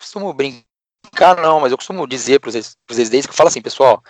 costumo 0.00 0.32
brincar 0.32 1.36
não, 1.36 1.60
mas 1.60 1.72
eu 1.72 1.76
costumo 1.76 2.06
dizer 2.06 2.40
para 2.40 2.48
os 2.48 2.76
residentes 2.88 3.26
que 3.26 3.32
eu 3.32 3.36
falo 3.36 3.48
assim, 3.48 3.60
pessoal, 3.60 4.02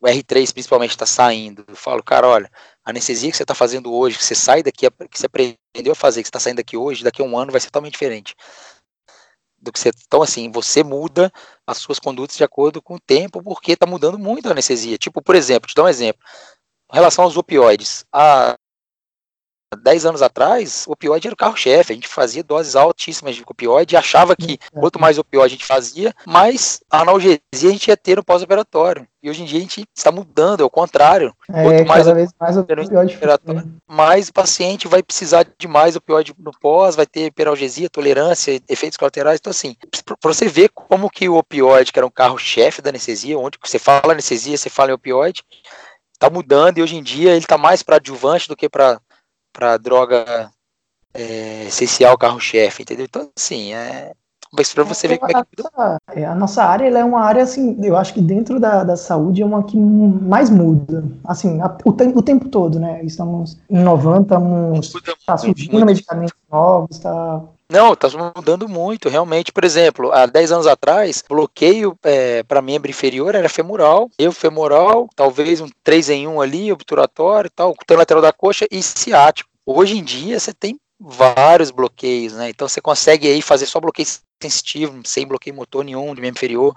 o 0.00 0.06
R3 0.06 0.52
principalmente 0.52 0.90
está 0.90 1.06
saindo, 1.06 1.64
eu 1.68 1.76
falo, 1.76 2.02
cara, 2.02 2.28
olha, 2.28 2.50
a 2.84 2.90
anestesia 2.90 3.30
que 3.30 3.36
você 3.36 3.42
está 3.42 3.54
fazendo 3.54 3.92
hoje, 3.92 4.18
que 4.18 4.24
você 4.24 4.34
sai 4.34 4.62
daqui, 4.62 4.86
que 5.10 5.18
você 5.18 5.26
aprendeu 5.26 5.92
a 5.92 5.94
fazer, 5.94 6.22
que 6.22 6.26
você 6.26 6.30
está 6.30 6.40
saindo 6.40 6.58
daqui 6.58 6.76
hoje, 6.76 7.02
daqui 7.02 7.22
a 7.22 7.24
um 7.24 7.38
ano 7.38 7.50
vai 7.50 7.60
ser 7.60 7.68
totalmente 7.68 7.92
diferente. 7.92 8.34
Do 9.58 9.72
que 9.72 9.80
você, 9.80 9.90
então, 10.06 10.22
assim, 10.22 10.50
você 10.50 10.84
muda 10.84 11.32
as 11.66 11.78
suas 11.78 11.98
condutas 11.98 12.36
de 12.36 12.44
acordo 12.44 12.82
com 12.82 12.96
o 12.96 13.00
tempo, 13.00 13.42
porque 13.42 13.72
está 13.72 13.86
mudando 13.86 14.18
muito 14.18 14.46
a 14.46 14.50
anestesia. 14.50 14.98
Tipo, 14.98 15.22
por 15.22 15.34
exemplo, 15.34 15.66
te 15.66 15.74
dar 15.74 15.84
um 15.84 15.88
exemplo. 15.88 16.22
Em 16.92 16.96
relação 16.96 17.24
aos 17.24 17.36
opioides, 17.36 18.04
a, 18.12 18.58
10 19.74 20.06
anos 20.06 20.22
atrás, 20.22 20.84
o 20.86 20.92
opioide 20.92 21.26
era 21.28 21.34
o 21.34 21.36
carro-chefe. 21.36 21.92
A 21.92 21.94
gente 21.94 22.08
fazia 22.08 22.42
doses 22.42 22.76
altíssimas 22.76 23.34
de 23.34 23.42
opioide 23.46 23.94
e 23.94 23.98
achava 23.98 24.36
que 24.36 24.58
quanto 24.72 24.98
mais 24.98 25.18
opioide 25.18 25.54
a 25.54 25.56
gente 25.56 25.66
fazia, 25.66 26.14
mais 26.26 26.80
analgesia 26.90 27.40
a 27.52 27.68
gente 27.68 27.88
ia 27.88 27.96
ter 27.96 28.16
no 28.16 28.24
pós-operatório. 28.24 29.06
E 29.22 29.30
hoje 29.30 29.42
em 29.42 29.46
dia 29.46 29.58
a 29.58 29.62
gente 29.62 29.86
está 29.96 30.12
mudando, 30.12 30.60
é 30.60 30.64
o 30.64 30.70
contrário. 30.70 31.34
É, 31.48 31.62
quanto 31.62 31.88
mais 31.88 32.02
cada 32.02 32.14
vez 32.14 32.30
mais 32.38 32.56
opioide 32.58 32.90
mais 33.88 34.28
o 34.28 34.32
paciente 34.34 34.86
vai 34.86 35.02
precisar 35.02 35.46
de 35.58 35.66
mais 35.66 35.96
opioide 35.96 36.34
no 36.38 36.50
pós, 36.60 36.94
vai 36.94 37.06
ter 37.06 37.26
hiperalgesia, 37.26 37.88
tolerância, 37.88 38.60
efeitos 38.68 38.98
colaterais. 38.98 39.40
Então, 39.40 39.50
assim, 39.50 39.76
para 40.04 40.30
você 40.30 40.46
ver 40.46 40.68
como 40.74 41.08
que 41.08 41.26
o 41.26 41.36
opioide, 41.36 41.90
que 41.90 41.98
era 41.98 42.06
um 42.06 42.10
carro-chefe 42.10 42.82
da 42.82 42.90
anestesia, 42.90 43.38
onde 43.38 43.58
você 43.62 43.78
fala 43.78 44.12
anestesia, 44.12 44.58
você 44.58 44.68
fala 44.68 44.90
em 44.90 44.94
opioide, 44.94 45.42
está 46.12 46.30
mudando 46.30 46.78
e 46.78 46.82
hoje 46.82 46.96
em 46.96 47.02
dia 47.02 47.30
ele 47.30 47.38
está 47.38 47.58
mais 47.58 47.82
para 47.82 47.96
adjuvante 47.96 48.48
do 48.48 48.56
que 48.56 48.68
para 48.68 49.00
para 49.54 49.76
droga 49.78 50.50
é, 51.14 51.64
essencial 51.66 52.18
carro-chefe, 52.18 52.82
entendeu? 52.82 53.06
Então, 53.08 53.30
assim, 53.34 53.72
é. 53.72 54.12
Mas 54.56 54.72
para 54.72 54.84
você 54.84 55.08
ver 55.08 55.18
como 55.18 55.36
é 55.36 55.42
que. 55.42 56.20
É, 56.20 56.26
a 56.26 56.34
nossa 56.34 56.62
área 56.62 56.86
é 56.86 57.04
uma 57.04 57.22
área, 57.22 57.42
assim, 57.42 57.76
eu 57.82 57.96
acho 57.96 58.14
que 58.14 58.20
dentro 58.20 58.60
da, 58.60 58.84
da 58.84 58.96
saúde 58.96 59.42
é 59.42 59.46
uma 59.46 59.64
que 59.64 59.76
mais 59.76 60.48
muda. 60.50 61.04
Assim, 61.24 61.60
a, 61.60 61.76
o, 61.84 61.92
te, 61.92 62.04
o 62.04 62.22
tempo 62.22 62.48
todo, 62.48 62.78
né? 62.78 63.02
Estamos 63.04 63.58
inovando, 63.68 64.22
estamos. 64.22 64.94
Está 64.94 65.36
surgindo 65.38 65.84
medicamentos 65.84 66.36
novos, 66.50 66.96
está 66.96 67.42
não, 67.68 67.94
está 67.94 68.08
mudando 68.36 68.68
muito, 68.68 69.08
realmente. 69.08 69.52
Por 69.52 69.64
exemplo, 69.64 70.12
há 70.12 70.26
10 70.26 70.52
anos 70.52 70.66
atrás, 70.66 71.24
bloqueio 71.26 71.98
é, 72.02 72.42
para 72.42 72.60
membro 72.60 72.90
inferior 72.90 73.34
era 73.34 73.48
femoral, 73.48 74.10
eu 74.18 74.32
femoral, 74.32 75.08
talvez 75.16 75.60
um 75.60 75.68
3 75.82 76.10
em 76.10 76.28
1 76.28 76.40
ali, 76.40 76.72
obturatório, 76.72 77.50
tal, 77.50 77.74
cutâneo 77.74 78.00
lateral 78.00 78.22
da 78.22 78.32
coxa 78.32 78.66
e 78.70 78.82
ciático. 78.82 79.48
Hoje 79.66 79.96
em 79.96 80.04
dia 80.04 80.38
você 80.38 80.52
tem 80.52 80.78
vários 81.00 81.70
bloqueios, 81.70 82.34
né? 82.34 82.50
Então 82.50 82.68
você 82.68 82.80
consegue 82.80 83.28
aí 83.28 83.40
fazer 83.40 83.66
só 83.66 83.80
bloqueio 83.80 84.06
sensitivo, 84.42 85.00
sem 85.04 85.26
bloqueio 85.26 85.56
motor 85.56 85.84
nenhum 85.84 86.14
de 86.14 86.20
membro 86.20 86.38
inferior, 86.38 86.74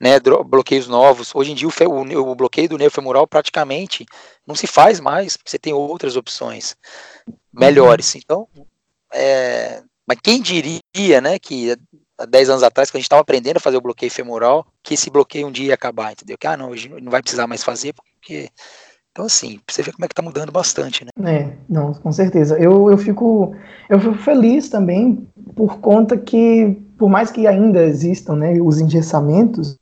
né? 0.00 0.20
Bloqueios 0.46 0.86
novos. 0.86 1.34
Hoje 1.34 1.52
em 1.52 1.54
dia 1.54 1.68
o, 1.68 2.30
o, 2.30 2.34
bloqueio 2.36 2.68
do 2.68 2.78
nervo 2.78 2.94
femoral 2.94 3.26
praticamente 3.26 4.06
não 4.46 4.54
se 4.54 4.66
faz 4.66 5.00
mais, 5.00 5.36
você 5.44 5.58
tem 5.58 5.72
outras 5.72 6.16
opções 6.16 6.76
melhores. 7.52 8.14
Então, 8.14 8.48
é, 9.12 9.82
mas 10.08 10.18
quem 10.22 10.40
diria, 10.40 11.20
né, 11.20 11.38
que 11.38 11.76
há 12.18 12.24
10 12.24 12.48
anos 12.48 12.62
atrás, 12.62 12.90
quando 12.90 12.96
a 12.96 13.00
gente 13.00 13.04
estava 13.04 13.20
aprendendo 13.20 13.58
a 13.58 13.60
fazer 13.60 13.76
o 13.76 13.82
bloqueio 13.82 14.10
femoral, 14.10 14.66
que 14.82 14.94
esse 14.94 15.10
bloqueio 15.10 15.46
um 15.46 15.52
dia 15.52 15.66
ia 15.66 15.74
acabar, 15.74 16.12
entendeu? 16.12 16.38
Que, 16.38 16.46
ah, 16.46 16.56
não, 16.56 16.70
hoje 16.70 16.88
não 16.88 17.12
vai 17.12 17.20
precisar 17.20 17.46
mais 17.46 17.62
fazer, 17.62 17.92
porque... 17.92 18.48
Então, 19.12 19.26
assim, 19.26 19.58
você 19.68 19.82
vê 19.82 19.92
como 19.92 20.04
é 20.04 20.08
que 20.08 20.12
está 20.12 20.22
mudando 20.22 20.52
bastante, 20.52 21.04
né? 21.04 21.10
É, 21.28 21.52
não, 21.68 21.92
com 21.92 22.12
certeza. 22.12 22.56
Eu, 22.56 22.88
eu, 22.88 22.96
fico, 22.96 23.54
eu 23.90 23.98
fico 23.98 24.14
feliz 24.14 24.68
também 24.68 25.28
por 25.56 25.80
conta 25.80 26.16
que, 26.16 26.80
por 26.96 27.10
mais 27.10 27.30
que 27.30 27.46
ainda 27.46 27.82
existam 27.84 28.36
né, 28.36 28.60
os 28.60 28.80
engessamentos, 28.80 29.76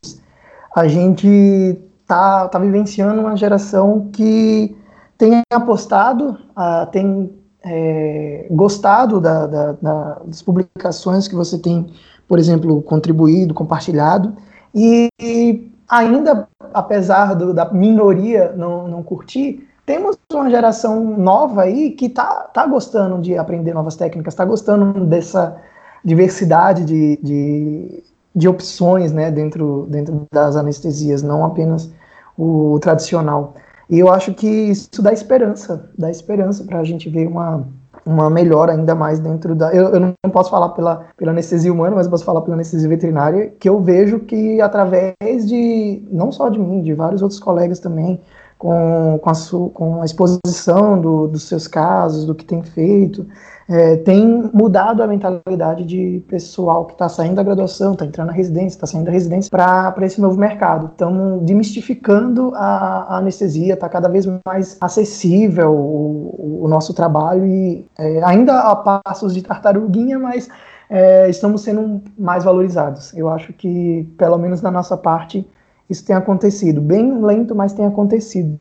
a 0.75 0.89
gente 0.89 1.79
tá, 2.07 2.49
tá 2.49 2.59
vivenciando 2.59 3.21
uma 3.21 3.37
geração 3.37 4.11
que 4.11 4.75
tem 5.19 5.43
apostado, 5.53 6.39
uh, 6.57 6.91
tem 6.91 7.31
é, 7.67 8.47
gostado 8.51 9.21
da, 9.21 9.47
da, 9.47 9.73
da, 9.73 10.21
das 10.25 10.41
publicações 10.41 11.27
que 11.27 11.35
você 11.35 11.59
tem, 11.59 11.87
por 12.29 12.39
exemplo, 12.39 12.81
contribuído, 12.83 13.53
compartilhado, 13.53 14.35
e, 14.75 15.09
e 15.21 15.73
ainda, 15.89 16.49
apesar 16.73 17.35
do, 17.35 17.53
da 17.53 17.73
minoria 17.73 18.53
não, 18.57 18.87
não 18.87 19.03
curtir, 19.03 19.67
temos 19.85 20.17
uma 20.33 20.51
geração 20.51 21.03
nova 21.17 21.63
aí 21.63 21.93
que 21.93 22.07
está 22.07 22.43
tá 22.53 22.67
gostando 22.67 23.21
de 23.21 23.37
aprender 23.39 23.73
novas 23.73 23.97
técnicas, 23.97 24.35
está 24.35 24.45
gostando 24.45 25.05
dessa 25.05 25.57
diversidade 26.05 26.85
de, 26.85 27.19
de, 27.23 28.03
de, 28.35 28.49
opções 28.49 29.13
né, 29.13 29.31
dentro, 29.31 29.87
dentro 29.89 30.27
das 30.33 30.57
anestesias, 30.57 31.23
não 31.23 31.45
apenas 31.45 31.91
o 32.37 32.79
tradicional. 32.81 33.55
E 33.89 33.99
eu 33.99 34.11
acho 34.11 34.35
que 34.35 34.47
isso 34.47 35.01
dá 35.01 35.13
esperança, 35.13 35.89
dá 35.97 36.11
esperança 36.11 36.65
para 36.65 36.81
a 36.81 36.85
gente 36.85 37.09
ver 37.09 37.29
uma, 37.29 37.65
uma 38.05 38.29
melhora 38.29 38.73
ainda 38.73 38.95
mais 38.95 39.19
dentro 39.19 39.55
da. 39.55 39.73
Eu, 39.73 39.89
eu, 39.89 40.01
não 40.01 40.15
posso 40.33 40.51
falar 40.51 40.71
pela, 40.71 41.07
pela 41.17 41.31
anestesia 41.31 41.73
humana, 41.73 41.97
mas 41.97 42.09
posso 42.09 42.25
falar 42.25 42.41
pela 42.43 42.55
anestesia 42.55 42.89
veterinária, 42.89 43.53
que 43.59 43.69
eu 43.69 43.81
vejo 43.81 44.21
que 44.21 44.61
através 44.61 45.15
de, 45.47 46.03
não 46.11 46.31
só 46.31 46.49
de 46.49 46.59
mim, 46.59 46.83
de 46.83 46.95
vários 46.95 47.23
outros 47.23 47.41
colegas 47.41 47.81
também, 47.81 48.21
com, 48.59 49.19
com, 49.23 49.31
a, 49.31 49.35
su, 49.35 49.71
com 49.75 50.03
a 50.03 50.05
exposição 50.05 51.01
do, 51.01 51.27
dos 51.27 51.45
seus 51.45 51.69
casos, 51.69 52.25
do 52.25 52.35
que 52.35 52.45
tem 52.45 52.63
feito, 52.63 53.27
é, 53.69 53.97
tem 53.97 54.49
mudado 54.53 55.03
a 55.03 55.07
mentalidade 55.07 55.85
de 55.85 56.23
pessoal 56.29 56.85
que 56.85 56.93
está 56.93 57.09
saindo 57.09 57.35
da 57.35 57.43
graduação, 57.43 57.93
está 57.93 58.05
entrando 58.05 58.29
na 58.29 58.33
residência, 58.33 58.77
está 58.77 58.87
saindo 58.87 59.07
da 59.07 59.11
residência 59.11 59.51
para 59.51 60.07
esse 60.07 60.21
novo 60.21 60.39
mercado. 60.39 60.87
Estamos 60.93 61.43
demistificando 61.43 62.53
a, 62.55 63.15
a 63.15 63.19
anestesia, 63.19 63.75
está 63.75 63.89
cada 63.89 64.09
vez 64.09 64.25
mais 64.47 64.77
acessível 64.81 65.73
o, 65.73 66.63
o 66.65 66.69
nosso 66.69 66.95
trabalho 66.95 67.45
e 67.45 67.85
é, 67.99 68.23
ainda 68.23 68.61
a 68.61 68.77
passos 68.77 69.35
de 69.35 69.43
tartaruguinha, 69.43 70.19
mas 70.19 70.49
é, 70.89 71.29
estamos 71.29 71.63
sendo 71.63 72.01
mais 72.17 72.45
valorizados. 72.45 73.13
Eu 73.15 73.29
acho 73.29 73.53
que, 73.53 74.09
pelo 74.17 74.39
menos 74.39 74.63
na 74.63 74.71
nossa 74.71 74.97
parte, 74.97 75.45
isso 75.91 76.05
tem 76.05 76.15
acontecido. 76.15 76.81
Bem 76.81 77.21
lento, 77.21 77.55
mas 77.55 77.73
tem 77.73 77.85
acontecido. 77.85 78.61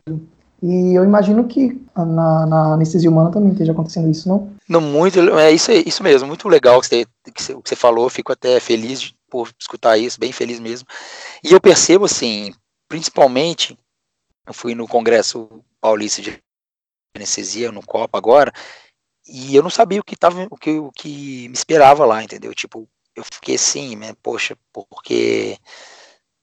E 0.62 0.94
eu 0.94 1.04
imagino 1.04 1.46
que 1.46 1.80
na, 1.94 2.46
na 2.46 2.72
anestesia 2.74 3.10
humana 3.10 3.30
também 3.30 3.52
esteja 3.52 3.72
acontecendo 3.72 4.10
isso, 4.10 4.28
não? 4.28 4.52
Não, 4.68 4.80
muito, 4.80 5.18
é 5.38 5.50
isso, 5.50 5.70
isso 5.70 6.02
mesmo, 6.02 6.26
muito 6.26 6.48
legal 6.48 6.80
que 6.80 6.86
você, 6.86 7.06
que 7.32 7.42
você 7.42 7.76
falou, 7.76 8.08
fico 8.08 8.32
até 8.32 8.58
feliz 8.58 9.14
por 9.28 9.50
escutar 9.60 9.98
isso, 9.98 10.18
bem 10.18 10.32
feliz 10.32 10.58
mesmo. 10.58 10.88
E 11.44 11.52
eu 11.52 11.60
percebo, 11.60 12.06
assim, 12.06 12.52
principalmente, 12.88 13.78
eu 14.46 14.54
fui 14.54 14.74
no 14.74 14.88
Congresso 14.88 15.48
Paulista 15.80 16.22
de 16.22 16.38
Anestesia, 17.14 17.70
no 17.70 17.84
Copa 17.84 18.16
agora, 18.16 18.52
e 19.26 19.54
eu 19.54 19.62
não 19.62 19.70
sabia 19.70 20.00
o 20.00 20.04
que, 20.04 20.16
tava, 20.16 20.46
o 20.50 20.56
que, 20.56 20.78
o 20.78 20.90
que 20.92 21.48
me 21.48 21.54
esperava 21.54 22.06
lá, 22.06 22.22
entendeu? 22.22 22.54
Tipo, 22.54 22.88
eu 23.14 23.24
fiquei 23.24 23.56
assim, 23.56 23.96
né, 23.96 24.14
poxa, 24.22 24.56
porque 24.72 25.58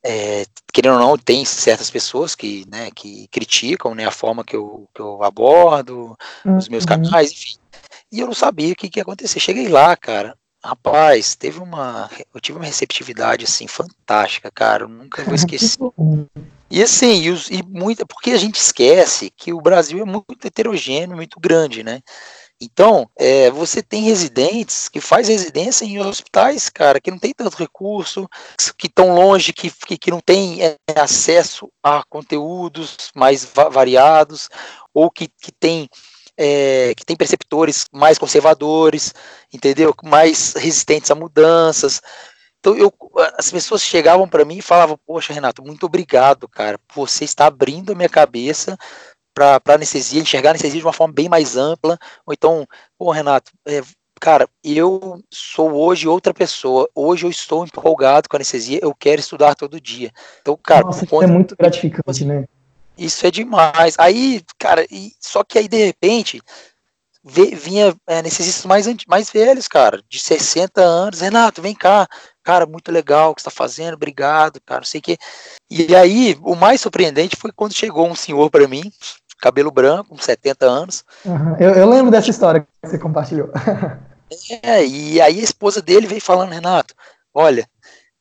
é, 0.05 0.45
querendo 0.73 0.95
ou 0.95 0.99
não, 0.99 1.17
tem 1.17 1.45
certas 1.45 1.89
pessoas 1.89 2.35
que, 2.35 2.65
né, 2.69 2.89
que 2.91 3.27
criticam 3.29 3.95
né, 3.95 4.05
a 4.05 4.11
forma 4.11 4.43
que 4.43 4.55
eu, 4.55 4.87
que 4.93 5.01
eu 5.01 5.23
abordo, 5.23 6.17
uhum. 6.45 6.57
os 6.57 6.67
meus 6.67 6.83
uhum. 6.83 6.89
canais, 6.89 7.31
enfim. 7.31 7.55
E 8.11 8.19
eu 8.19 8.27
não 8.27 8.33
sabia 8.33 8.73
o 8.73 8.75
que, 8.75 8.89
que 8.89 8.99
ia 8.99 9.03
acontecer. 9.03 9.39
Cheguei 9.39 9.67
lá, 9.67 9.95
cara. 9.95 10.37
Rapaz, 10.63 11.35
teve 11.35 11.59
uma. 11.59 12.09
Eu 12.33 12.39
tive 12.39 12.57
uma 12.57 12.65
receptividade 12.65 13.43
assim 13.43 13.67
fantástica, 13.67 14.49
cara. 14.49 14.83
Eu 14.83 14.87
nunca 14.87 15.23
vou 15.23 15.33
esquecer. 15.35 15.77
E 16.69 16.81
assim, 16.81 17.23
e, 17.23 17.29
os, 17.29 17.49
e 17.49 17.61
muita, 17.63 18.05
porque 18.05 18.31
a 18.31 18.37
gente 18.37 18.55
esquece 18.55 19.29
que 19.35 19.51
o 19.51 19.59
Brasil 19.59 19.99
é 19.99 20.05
muito 20.05 20.45
heterogêneo, 20.45 21.15
muito 21.15 21.39
grande, 21.39 21.83
né? 21.83 22.01
Então, 22.63 23.09
é, 23.17 23.51
você 23.51 23.83
tem 23.83 24.03
residentes 24.03 24.87
que 24.87 25.01
faz 25.01 25.27
residência 25.27 25.83
em 25.83 25.99
hospitais, 25.99 26.69
cara, 26.69 27.01
que 27.01 27.11
não 27.11 27.19
tem 27.19 27.33
tanto 27.33 27.57
recurso, 27.57 28.29
que 28.77 28.87
estão 28.87 29.13
longe, 29.13 29.51
que, 29.51 29.69
que, 29.69 29.97
que, 29.97 30.11
não 30.11 30.21
tem 30.21 30.63
é, 30.63 30.77
acesso 30.95 31.69
a 31.83 32.03
conteúdos 32.09 33.11
mais 33.13 33.43
va 33.43 33.67
variados, 33.67 34.49
ou 34.93 35.11
que, 35.11 35.27
que 35.27 35.51
tem 35.51 35.89
é, 36.37 36.93
que 36.95 37.05
tem 37.05 37.15
preceptores 37.15 37.85
mais 37.91 38.17
conservadores, 38.17 39.13
entendeu? 39.51 39.93
Mais 40.03 40.53
resistentes 40.53 41.11
a 41.11 41.15
mudanças. 41.15 42.01
Então 42.59 42.77
eu, 42.77 42.93
as 43.37 43.51
pessoas 43.51 43.81
chegavam 43.81 44.27
para 44.27 44.45
mim 44.45 44.59
e 44.59 44.61
falavam: 44.61 44.97
Poxa, 45.05 45.33
Renato, 45.33 45.61
muito 45.61 45.85
obrigado, 45.85 46.47
cara. 46.47 46.79
Você 46.95 47.25
está 47.25 47.45
abrindo 47.47 47.91
a 47.91 47.95
minha 47.95 48.09
cabeça 48.09 48.77
para 49.33 49.61
anestesia, 49.67 50.21
enxergar 50.21 50.49
a 50.49 50.51
anestesia 50.51 50.79
de 50.79 50.85
uma 50.85 50.93
forma 50.93 51.13
bem 51.13 51.27
mais 51.27 51.57
ampla. 51.57 51.97
Ou 52.25 52.33
então, 52.33 52.67
pô, 52.97 53.11
Renato, 53.11 53.51
é, 53.65 53.81
cara, 54.19 54.47
eu 54.63 55.21
sou 55.29 55.73
hoje 55.73 56.07
outra 56.07 56.33
pessoa. 56.33 56.89
Hoje 56.95 57.25
eu 57.25 57.29
estou 57.29 57.65
empolgado 57.65 58.29
com 58.29 58.35
a 58.35 58.39
anestesia, 58.39 58.79
eu 58.81 58.93
quero 58.93 59.19
estudar 59.19 59.55
todo 59.55 59.81
dia. 59.81 60.11
Então, 60.41 60.57
cara, 60.61 60.85
Nossa, 60.85 61.05
conta, 61.05 61.25
é 61.25 61.27
muito 61.27 61.55
gratificante, 61.57 62.23
né? 62.23 62.45
Isso 62.97 63.25
é 63.25 63.31
demais. 63.31 63.95
Aí, 63.97 64.43
cara, 64.57 64.85
e, 64.89 65.13
só 65.19 65.43
que 65.43 65.57
aí 65.57 65.67
de 65.67 65.85
repente 65.85 66.41
vinha 67.23 67.95
é, 68.05 68.21
necessitas 68.21 68.65
mais, 68.65 68.85
mais 69.07 69.29
velhos, 69.29 69.67
cara, 69.67 70.03
de 70.09 70.19
60 70.19 70.81
anos. 70.81 71.21
Renato, 71.21 71.61
vem 71.61 71.73
cá, 71.73 72.07
cara, 72.43 72.65
muito 72.65 72.91
legal 72.91 73.31
o 73.31 73.35
que 73.35 73.41
você 73.41 73.47
está 73.47 73.63
fazendo, 73.63 73.93
obrigado, 73.93 74.59
cara, 74.65 74.81
não 74.81 74.85
sei 74.85 74.99
o 74.99 75.01
que. 75.01 75.17
E 75.69 75.95
aí, 75.95 76.37
o 76.41 76.53
mais 76.53 76.81
surpreendente 76.81 77.37
foi 77.37 77.51
quando 77.51 77.73
chegou 77.73 78.07
um 78.07 78.15
senhor 78.15 78.49
para 78.49 78.67
mim, 78.67 78.91
cabelo 79.43 79.69
branco, 79.69 80.09
com 80.09 80.17
70 80.17 80.65
anos. 80.65 81.03
Uhum. 81.25 81.57
Eu, 81.59 81.71
eu, 81.71 81.89
lembro 81.89 82.09
dessa 82.09 82.29
história 82.29 82.61
que 82.61 82.89
você 82.89 82.97
compartilhou. 82.97 83.51
é, 84.63 84.85
e 84.85 85.19
aí 85.19 85.39
a 85.39 85.43
esposa 85.43 85.81
dele 85.81 86.07
veio 86.07 86.21
falando, 86.21 86.53
Renato, 86.53 86.95
olha, 87.33 87.67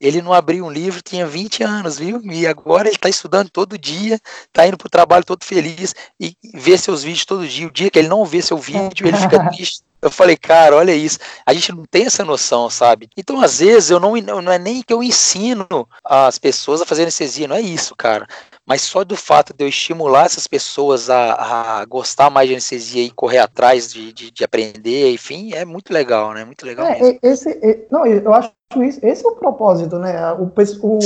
ele 0.01 0.21
não 0.21 0.33
abriu 0.33 0.65
um 0.65 0.71
livro, 0.71 1.01
tinha 1.01 1.25
20 1.25 1.63
anos, 1.63 1.97
viu? 1.97 2.21
E 2.25 2.45
agora 2.45 2.89
ele 2.89 2.97
está 2.97 3.09
estudando 3.09 3.49
todo 3.51 3.79
dia, 3.79 4.19
está 4.47 4.67
indo 4.67 4.77
para 4.77 4.89
o 4.89 4.91
trabalho 4.91 5.25
todo 5.25 5.45
feliz 5.45 5.95
e 6.19 6.37
vê 6.55 6.77
seus 6.77 7.05
vídeos 7.05 7.25
todo 7.25 7.47
dia. 7.47 7.69
O 7.69 7.73
dia 7.73 7.89
que 7.89 8.01
ele 8.01 8.09
não 8.09 8.25
vê 8.25 8.43
seu 8.43 8.59
vídeo, 8.59 9.07
ele 9.07 9.17
fica 9.17 9.47
triste. 9.49 9.85
Eu 10.03 10.11
falei, 10.11 10.37
cara, 10.37 10.77
olha 10.77 10.95
isso. 10.95 11.19
A 11.47 11.55
gente 11.55 11.73
não 11.73 11.85
tem 11.89 12.07
essa 12.07 12.25
noção, 12.25 12.69
sabe? 12.69 13.09
Então, 13.17 13.41
às 13.41 13.61
vezes, 13.61 13.91
eu 13.91 14.01
não, 14.01 14.17
não 14.17 14.53
é 14.53 14.59
nem 14.59 14.83
que 14.83 14.93
eu 14.93 15.03
ensino 15.03 15.67
as 16.05 16.39
pessoas 16.39 16.83
a 16.83 16.87
fazer 16.87 17.03
anestesia, 17.03 17.47
não 17.47 17.57
é 17.57 17.61
isso, 17.61 17.95
cara 17.97 18.27
mas 18.67 18.83
só 18.83 19.05
do 19.05 19.17
fato 19.17 19.53
de 19.53 19.65
eu 19.65 19.69
estimular 19.69 20.27
essas 20.27 20.47
pessoas 20.47 21.11
a, 21.11 21.81
a 21.81 21.85
gostar 21.85 22.31
mais 22.31 22.49
de 22.49 22.55
anestesia 22.55 23.03
e 23.03 23.11
correr 23.11 23.39
atrás 23.39 23.93
de, 23.93 24.13
de, 24.13 24.31
de, 24.31 24.45
aprender, 24.45 25.13
enfim, 25.13 25.53
é 25.53 25.65
muito 25.65 25.93
legal, 25.93 26.33
né? 26.33 26.45
Muito 26.45 26.65
legal 26.65 26.87
é, 26.87 27.01
mesmo. 27.01 27.19
Esse, 27.23 27.87
não, 27.91 28.07
eu 28.07 28.33
acho 28.33 28.53
isso, 28.77 29.01
esse 29.03 29.27
é 29.27 29.29
o 29.29 29.35
propósito, 29.35 29.99
né? 29.99 30.33
O, 30.35 30.45
o 30.45 30.99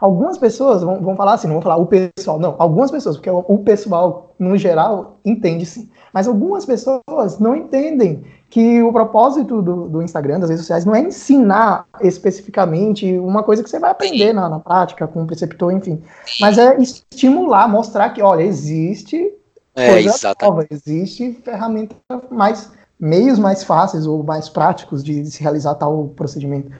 algumas 0.00 0.38
pessoas 0.38 0.82
vão, 0.82 1.00
vão 1.00 1.16
falar 1.16 1.34
assim, 1.34 1.46
não 1.46 1.54
vão 1.54 1.62
falar 1.62 1.76
o 1.76 1.86
pessoal, 1.86 2.38
não, 2.38 2.54
algumas 2.58 2.90
pessoas, 2.90 3.16
porque 3.16 3.30
o, 3.30 3.44
o 3.48 3.58
pessoal, 3.58 4.27
no 4.38 4.56
geral, 4.56 5.18
entende 5.24 5.66
sim, 5.66 5.88
mas 6.12 6.28
algumas 6.28 6.64
pessoas 6.64 7.38
não 7.38 7.54
entendem 7.54 8.24
que 8.50 8.82
o 8.82 8.92
propósito 8.92 9.60
do, 9.60 9.88
do, 9.88 10.02
Instagram, 10.02 10.40
das 10.40 10.48
redes 10.48 10.64
sociais, 10.64 10.84
não 10.84 10.94
é 10.94 11.00
ensinar 11.00 11.84
especificamente 12.00 13.18
uma 13.18 13.42
coisa 13.42 13.62
que 13.62 13.68
você 13.68 13.78
vai 13.78 13.90
aprender 13.90 14.32
na, 14.32 14.48
na, 14.48 14.58
prática, 14.58 15.06
com 15.06 15.22
o 15.22 15.26
preceptor, 15.26 15.70
enfim. 15.72 16.02
Mas 16.40 16.56
é 16.56 16.78
estimular, 16.80 17.68
mostrar 17.68 18.10
que, 18.10 18.22
olha, 18.22 18.42
existe 18.42 19.32
é, 19.74 19.92
coisa 19.92 20.34
nova, 20.40 20.66
existe 20.70 21.38
ferramenta 21.44 21.94
mais, 22.30 22.70
meios 22.98 23.38
mais 23.38 23.62
fáceis 23.62 24.06
ou 24.06 24.22
mais 24.22 24.48
práticos 24.48 25.04
de, 25.04 25.22
de 25.22 25.30
se 25.30 25.42
realizar 25.42 25.74
tal 25.74 26.08
procedimento. 26.16 26.72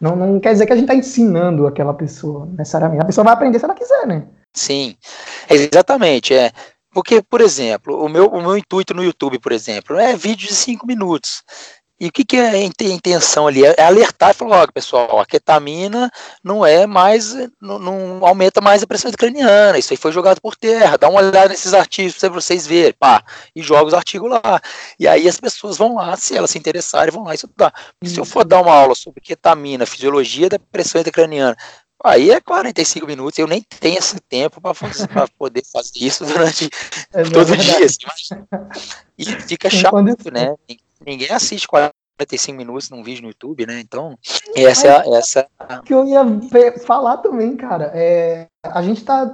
Não, 0.00 0.14
não 0.14 0.38
quer 0.38 0.52
dizer 0.52 0.66
que 0.66 0.72
a 0.72 0.76
gente 0.76 0.84
está 0.84 0.94
ensinando 0.94 1.66
aquela 1.66 1.92
pessoa, 1.92 2.46
necessariamente. 2.56 3.02
A 3.02 3.06
pessoa 3.06 3.24
vai 3.24 3.32
aprender 3.32 3.58
se 3.58 3.64
ela 3.64 3.74
quiser, 3.74 4.06
né? 4.06 4.24
Sim, 4.54 4.96
exatamente. 5.50 6.32
É. 6.32 6.52
Porque, 6.90 7.22
por 7.22 7.40
exemplo, 7.40 8.02
o 8.02 8.08
meu, 8.08 8.26
o 8.26 8.40
meu 8.40 8.56
intuito 8.56 8.94
no 8.94 9.04
YouTube, 9.04 9.38
por 9.38 9.52
exemplo, 9.52 9.98
é 9.98 10.16
vídeo 10.16 10.48
de 10.48 10.54
cinco 10.54 10.86
minutos. 10.86 11.42
E 12.00 12.06
o 12.06 12.12
que, 12.12 12.24
que 12.24 12.36
é 12.36 12.50
a 12.50 12.56
intenção 12.58 13.48
ali? 13.48 13.64
É 13.64 13.82
alertar 13.82 14.30
e 14.30 14.34
falar, 14.34 14.62
ó, 14.62 14.66
pessoal, 14.72 15.18
a 15.18 15.26
ketamina 15.26 16.08
não 16.44 16.64
é 16.64 16.86
mais, 16.86 17.34
não, 17.60 17.76
não, 17.80 18.24
aumenta 18.24 18.60
mais 18.60 18.84
a 18.84 18.86
pressão 18.86 19.10
craniana, 19.10 19.76
isso 19.76 19.92
aí 19.92 19.96
foi 19.96 20.12
jogado 20.12 20.40
por 20.40 20.54
terra, 20.54 20.96
dá 20.96 21.08
uma 21.08 21.20
olhada 21.20 21.48
nesses 21.48 21.74
artigos 21.74 22.16
para 22.16 22.28
vocês 22.28 22.68
verem, 22.68 22.92
pá, 22.92 23.24
e 23.54 23.62
joga 23.62 23.86
os 23.86 23.94
artigos 23.94 24.30
lá. 24.30 24.60
E 24.98 25.08
aí 25.08 25.26
as 25.26 25.40
pessoas 25.40 25.76
vão 25.76 25.96
lá, 25.96 26.16
se 26.16 26.36
elas 26.36 26.50
se 26.52 26.58
interessarem, 26.58 27.12
vão 27.12 27.24
lá 27.24 27.34
estudar. 27.34 27.74
Se 28.04 28.18
eu 28.18 28.24
for 28.24 28.44
dar 28.44 28.60
uma 28.60 28.72
aula 28.72 28.94
sobre 28.94 29.20
ketamina, 29.20 29.84
fisiologia 29.84 30.48
da 30.48 30.58
pressão 30.70 31.00
intracraniana, 31.00 31.56
Aí 32.04 32.30
é 32.30 32.40
45 32.40 33.06
minutos, 33.06 33.38
eu 33.38 33.48
nem 33.48 33.62
tenho 33.80 33.98
esse 33.98 34.20
tempo 34.20 34.60
para 34.60 35.28
poder 35.36 35.62
fazer 35.72 35.98
isso 35.98 36.24
durante 36.24 36.70
é 37.12 37.22
todo 37.24 37.56
dia. 37.56 37.84
Assim, 37.84 38.46
e 39.18 39.24
fica 39.24 39.68
chato, 39.68 40.30
né? 40.32 40.54
Ninguém 41.04 41.30
assiste 41.30 41.66
45 41.66 42.56
minutos 42.56 42.88
num 42.88 43.02
vídeo 43.02 43.22
no 43.22 43.28
YouTube, 43.28 43.66
né? 43.66 43.80
Então, 43.80 44.16
essa 44.54 44.86
é 44.86 45.10
essa 45.10 45.46
que 45.84 45.92
eu 45.92 46.06
ia 46.06 46.24
falar 46.86 47.16
também, 47.16 47.56
cara. 47.56 47.90
É, 47.92 48.46
a 48.62 48.80
gente 48.80 49.04
tá 49.04 49.24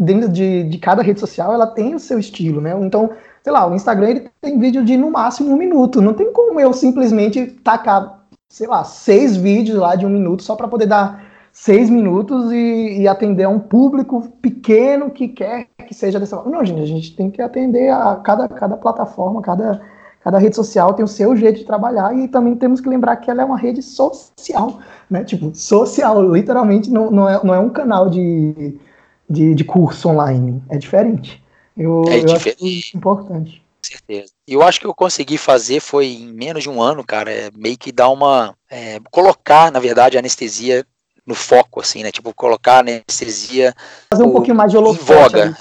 dentro 0.00 0.30
de, 0.30 0.64
de 0.64 0.78
cada 0.78 1.02
rede 1.02 1.20
social, 1.20 1.52
ela 1.52 1.66
tem 1.66 1.94
o 1.94 2.00
seu 2.00 2.18
estilo, 2.18 2.60
né? 2.62 2.74
Então, 2.80 3.10
sei 3.44 3.52
lá, 3.52 3.66
o 3.66 3.74
Instagram 3.74 4.08
ele 4.08 4.30
tem 4.40 4.58
vídeo 4.58 4.82
de 4.82 4.96
no 4.96 5.10
máximo 5.10 5.50
um 5.50 5.56
minuto. 5.58 6.00
Não 6.00 6.14
tem 6.14 6.32
como 6.32 6.58
eu 6.58 6.72
simplesmente 6.72 7.46
tacar, 7.62 8.24
sei 8.48 8.66
lá, 8.66 8.82
seis 8.82 9.36
vídeos 9.36 9.78
lá 9.78 9.94
de 9.94 10.06
um 10.06 10.10
minuto 10.10 10.42
só 10.42 10.56
para 10.56 10.68
poder 10.68 10.86
dar 10.86 11.27
seis 11.52 11.90
minutos 11.90 12.52
e, 12.52 13.00
e, 13.00 13.08
atender 13.08 13.44
a 13.44 13.48
um 13.48 13.58
público 13.58 14.28
pequeno 14.40 15.10
que 15.10 15.28
quer 15.28 15.68
que 15.86 15.94
seja 15.94 16.20
dessa 16.20 16.36
forma. 16.36 16.52
Não, 16.52 16.64
gente, 16.64 16.82
a 16.82 16.86
gente 16.86 17.16
tem 17.16 17.30
que 17.30 17.40
atender 17.40 17.90
a 17.90 18.16
cada, 18.16 18.46
cada 18.48 18.76
plataforma, 18.76 19.40
cada, 19.40 19.80
cada 20.22 20.38
rede 20.38 20.54
social 20.54 20.92
tem 20.94 21.04
o 21.04 21.08
seu 21.08 21.34
jeito 21.34 21.60
de 21.60 21.64
trabalhar 21.64 22.14
e 22.16 22.28
também 22.28 22.54
temos 22.54 22.80
que 22.80 22.88
lembrar 22.88 23.16
que 23.16 23.30
ela 23.30 23.42
é 23.42 23.44
uma 23.44 23.58
rede 23.58 23.82
social, 23.82 24.78
né? 25.10 25.24
Tipo, 25.24 25.54
social, 25.54 26.22
literalmente 26.32 26.90
não, 26.90 27.10
não, 27.10 27.28
é, 27.28 27.42
não 27.42 27.54
é 27.54 27.58
um 27.58 27.70
canal 27.70 28.10
de, 28.10 28.78
de, 29.28 29.54
de 29.54 29.64
curso 29.64 30.10
online, 30.10 30.62
é 30.68 30.76
diferente. 30.76 31.42
Eu, 31.76 32.02
é 32.08 32.18
eu 32.18 32.24
diferente. 32.26 32.78
acho 32.78 32.96
importante. 32.96 33.62
Com 33.78 33.88
certeza. 33.90 34.32
E 34.46 34.52
eu 34.52 34.62
acho 34.62 34.80
que 34.80 34.86
eu 34.86 34.94
consegui 34.94 35.38
fazer 35.38 35.80
foi 35.80 36.06
em 36.06 36.32
menos 36.32 36.64
de 36.64 36.68
um 36.68 36.82
ano, 36.82 37.04
cara, 37.04 37.30
é 37.30 37.50
meio 37.56 37.78
que 37.78 37.92
dar 37.92 38.10
uma. 38.10 38.54
É, 38.70 38.98
colocar, 39.10 39.72
na 39.72 39.78
verdade, 39.78 40.16
a 40.16 40.20
anestesia 40.20 40.84
no 41.28 41.34
foco, 41.34 41.80
assim, 41.80 42.02
né? 42.02 42.10
Tipo, 42.10 42.32
colocar 42.32 42.78
anestesia. 42.78 43.74
Fazer 44.10 44.22
um 44.22 44.28
o, 44.28 44.32
pouquinho 44.32 44.56
mais 44.56 44.70
de 44.70 44.78
holofote. 44.78 45.36
Em 45.36 45.50
voga. 45.50 45.56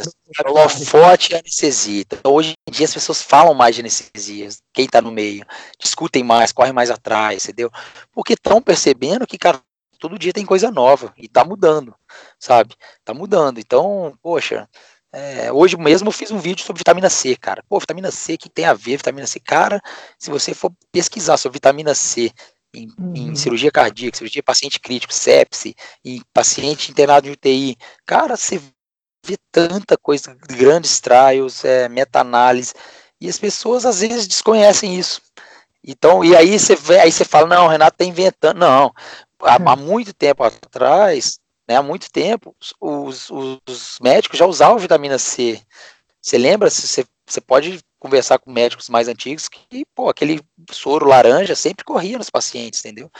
Holofote 0.45 1.34
e 1.34 1.36
anestesia. 1.36 2.06
Então, 2.10 2.34
hoje 2.34 2.53
em 2.65 2.71
dia 2.71 2.86
as 2.86 2.93
pessoas 2.93 3.21
falam 3.21 3.53
mais 3.53 3.75
de 3.75 3.82
anestesia. 3.82 4.47
Quem 4.73 4.88
tá 4.88 5.01
no 5.01 5.12
meio. 5.12 5.45
Discutem 5.77 6.23
mais, 6.23 6.53
correm 6.53 6.71
mais 6.71 6.89
atrás, 6.89 7.43
entendeu? 7.43 7.69
Porque 8.13 8.34
estão 8.34 8.62
percebendo 8.62 9.27
que, 9.27 9.38
cara, 9.38 9.60
todo 9.99 10.17
dia 10.17 10.32
tem 10.32 10.45
coisa 10.45 10.71
nova. 10.71 11.13
E 11.17 11.27
tá 11.27 11.43
mudando, 11.43 11.93
sabe? 12.39 12.73
Tá 13.03 13.13
mudando. 13.13 13.60
Então, 13.60 14.17
poxa. 14.21 14.69
É, 15.12 15.51
hoje 15.51 15.75
mesmo 15.77 16.10
eu 16.10 16.12
fiz 16.13 16.32
um 16.32 16.38
vídeo 16.38 16.65
sobre 16.65 16.80
vitamina 16.80 17.10
C, 17.10 17.36
cara. 17.36 17.63
Pô, 17.67 17.80
vitamina 17.80 18.12
C, 18.12 18.36
o 18.36 18.38
que 18.38 18.49
tem 18.49 18.65
a 18.65 18.73
ver 18.73 18.97
vitamina 18.97 19.27
C? 19.27 19.39
Cara, 19.39 19.82
se 20.17 20.30
você 20.30 20.53
for 20.53 20.71
pesquisar 20.91 21.38
sobre 21.38 21.58
vitamina 21.58 21.93
C 21.93 22.32
em, 22.73 22.88
uhum. 22.99 23.13
em, 23.15 23.36
cirurgia 23.36 23.71
cardíaca, 23.71 24.17
cirurgia 24.17 24.43
paciente 24.43 24.80
crítico, 24.80 25.13
sepse, 25.13 25.75
em 26.03 26.21
paciente 26.34 26.91
internado 26.91 27.27
de 27.27 27.34
UTI. 27.34 27.77
Cara, 28.06 28.36
você 28.36 28.62
vê 29.25 29.38
tanta 29.51 29.97
coisa, 29.97 30.36
grandes 30.47 30.99
trials, 30.99 31.65
é, 31.65 31.89
meta-análise, 31.89 32.73
e 33.19 33.27
as 33.27 33.38
pessoas 33.38 33.86
às 33.86 34.01
vezes 34.01 34.27
desconhecem 34.27 34.97
isso. 34.97 35.21
Então, 35.84 36.23
e 36.23 36.36
aí 36.36 36.58
você 36.58 36.75
vê, 36.75 36.99
aí 36.99 37.12
você 37.12 37.25
fala, 37.25 37.47
não, 37.47 37.65
o 37.65 37.69
Renato 37.69 37.95
está 37.95 38.06
inventando. 38.06 38.58
Não, 38.58 38.91
há, 39.41 39.56
há, 39.56 39.75
uhum. 39.75 39.77
muito 39.77 40.13
tempo 40.13 40.43
atrás, 40.43 41.39
né, 41.67 41.75
há 41.77 41.84
muito 41.84 42.12
tempo, 42.12 42.56
os, 42.80 43.30
os, 43.30 43.62
os 43.67 43.99
médicos 44.01 44.39
já 44.39 44.45
usavam 44.45 44.77
vitamina 44.77 45.17
C. 45.17 45.62
Você 46.21 46.38
lembra? 46.38 46.69
Você, 46.69 47.06
você 47.25 47.41
pode 47.41 47.80
conversar 47.99 48.39
com 48.39 48.51
médicos 48.51 48.89
mais 48.89 49.07
antigos 49.07 49.47
que, 49.47 49.86
pô, 49.95 50.10
aquele 50.10 50.41
soro 50.71 51.07
laranja 51.07 51.55
sempre 51.55 51.83
corria 51.83 52.17
nos 52.17 52.29
pacientes, 52.29 52.79
entendeu? 52.79 53.12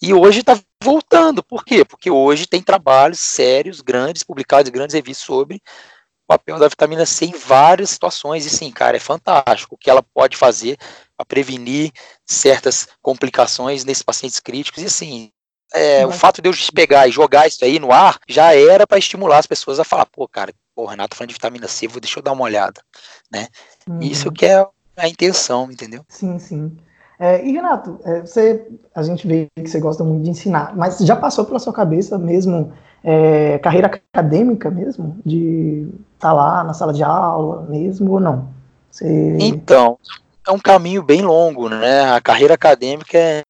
E 0.00 0.14
hoje 0.14 0.40
está 0.40 0.58
voltando. 0.82 1.42
Por 1.42 1.64
quê? 1.64 1.84
Porque 1.84 2.10
hoje 2.10 2.46
tem 2.46 2.62
trabalhos 2.62 3.20
sérios, 3.20 3.80
grandes, 3.80 4.22
publicados 4.22 4.68
em 4.68 4.72
grandes 4.72 4.94
revistas 4.94 5.26
sobre 5.26 5.56
o 5.56 5.60
papel 6.28 6.58
da 6.58 6.68
vitamina 6.68 7.06
C 7.06 7.26
em 7.26 7.32
várias 7.32 7.90
situações. 7.90 8.46
E 8.46 8.50
sim, 8.50 8.70
cara, 8.70 8.96
é 8.96 9.00
fantástico 9.00 9.74
o 9.74 9.78
que 9.78 9.90
ela 9.90 10.02
pode 10.02 10.36
fazer 10.36 10.76
para 11.16 11.26
prevenir 11.26 11.92
certas 12.26 12.88
complicações 13.00 13.84
nesses 13.84 14.02
pacientes 14.02 14.40
críticos. 14.40 14.82
E 14.82 14.86
assim, 14.86 15.32
é, 15.74 16.06
o 16.06 16.12
fato 16.12 16.42
de 16.42 16.48
eu 16.48 16.54
pegar 16.74 17.08
e 17.08 17.12
jogar 17.12 17.46
isso 17.46 17.64
aí 17.64 17.78
no 17.78 17.92
ar 17.92 18.18
já 18.28 18.54
era 18.54 18.86
para 18.86 18.98
estimular 18.98 19.38
as 19.38 19.46
pessoas 19.46 19.80
a 19.80 19.84
falar, 19.84 20.06
pô, 20.06 20.28
cara, 20.28 20.52
pô, 20.74 20.86
Renato 20.86 21.16
falando 21.16 21.28
de 21.28 21.34
vitamina 21.34 21.68
C, 21.68 21.88
vou, 21.88 22.00
deixa 22.00 22.18
eu 22.18 22.22
dar 22.22 22.32
uma 22.32 22.44
olhada, 22.44 22.82
né? 23.30 23.48
Uhum. 23.88 24.00
Isso 24.00 24.30
que 24.30 24.46
é 24.46 24.66
a 24.96 25.08
intenção, 25.08 25.70
entendeu? 25.70 26.04
Sim, 26.08 26.38
sim. 26.38 26.76
É, 27.18 27.44
e 27.44 27.52
Renato, 27.52 28.00
é, 28.04 28.20
você, 28.20 28.66
a 28.94 29.02
gente 29.02 29.26
vê 29.26 29.48
que 29.54 29.68
você 29.68 29.78
gosta 29.78 30.02
muito 30.02 30.24
de 30.24 30.30
ensinar, 30.30 30.74
mas 30.76 30.98
já 30.98 31.14
passou 31.14 31.44
pela 31.44 31.58
sua 31.58 31.72
cabeça 31.72 32.18
mesmo 32.18 32.72
é, 33.04 33.58
carreira 33.58 33.86
acadêmica 33.86 34.70
mesmo, 34.70 35.16
de 35.24 35.88
estar 36.14 36.28
tá 36.28 36.32
lá 36.32 36.64
na 36.64 36.74
sala 36.74 36.92
de 36.92 37.02
aula 37.02 37.62
mesmo 37.68 38.12
ou 38.12 38.20
não? 38.20 38.48
Você... 38.90 39.38
Então, 39.40 39.98
é 40.46 40.50
um 40.50 40.58
caminho 40.58 41.02
bem 41.02 41.22
longo, 41.22 41.68
né? 41.68 42.12
A 42.12 42.20
carreira 42.20 42.54
acadêmica 42.54 43.16
é, 43.16 43.42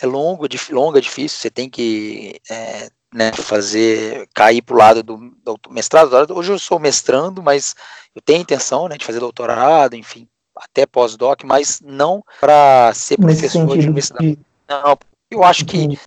é 0.00 0.06
longo, 0.06 0.48
de, 0.48 0.58
longa, 0.70 1.00
difícil. 1.00 1.38
Você 1.38 1.50
tem 1.50 1.68
que 1.68 2.40
é, 2.50 2.88
né, 3.12 3.32
fazer 3.32 4.28
cair 4.34 4.62
para 4.62 4.74
o 4.74 4.78
lado 4.78 5.02
do, 5.02 5.16
do 5.16 5.58
mestrado. 5.70 6.14
Hoje 6.32 6.52
eu 6.52 6.58
sou 6.58 6.78
mestrando, 6.78 7.42
mas 7.42 7.74
eu 8.14 8.22
tenho 8.22 8.38
a 8.38 8.42
intenção 8.42 8.88
né, 8.88 8.96
de 8.96 9.04
fazer 9.04 9.20
doutorado, 9.20 9.94
enfim, 9.94 10.28
até 10.56 10.86
pós-doc, 10.86 11.42
mas 11.44 11.80
não 11.80 12.24
para 12.40 12.92
ser 12.94 13.18
professor 13.18 13.66
de 13.66 13.84
universidade. 13.84 14.38
Não, 14.68 14.96
eu 15.30 15.44
acho 15.44 15.64
que 15.64 15.98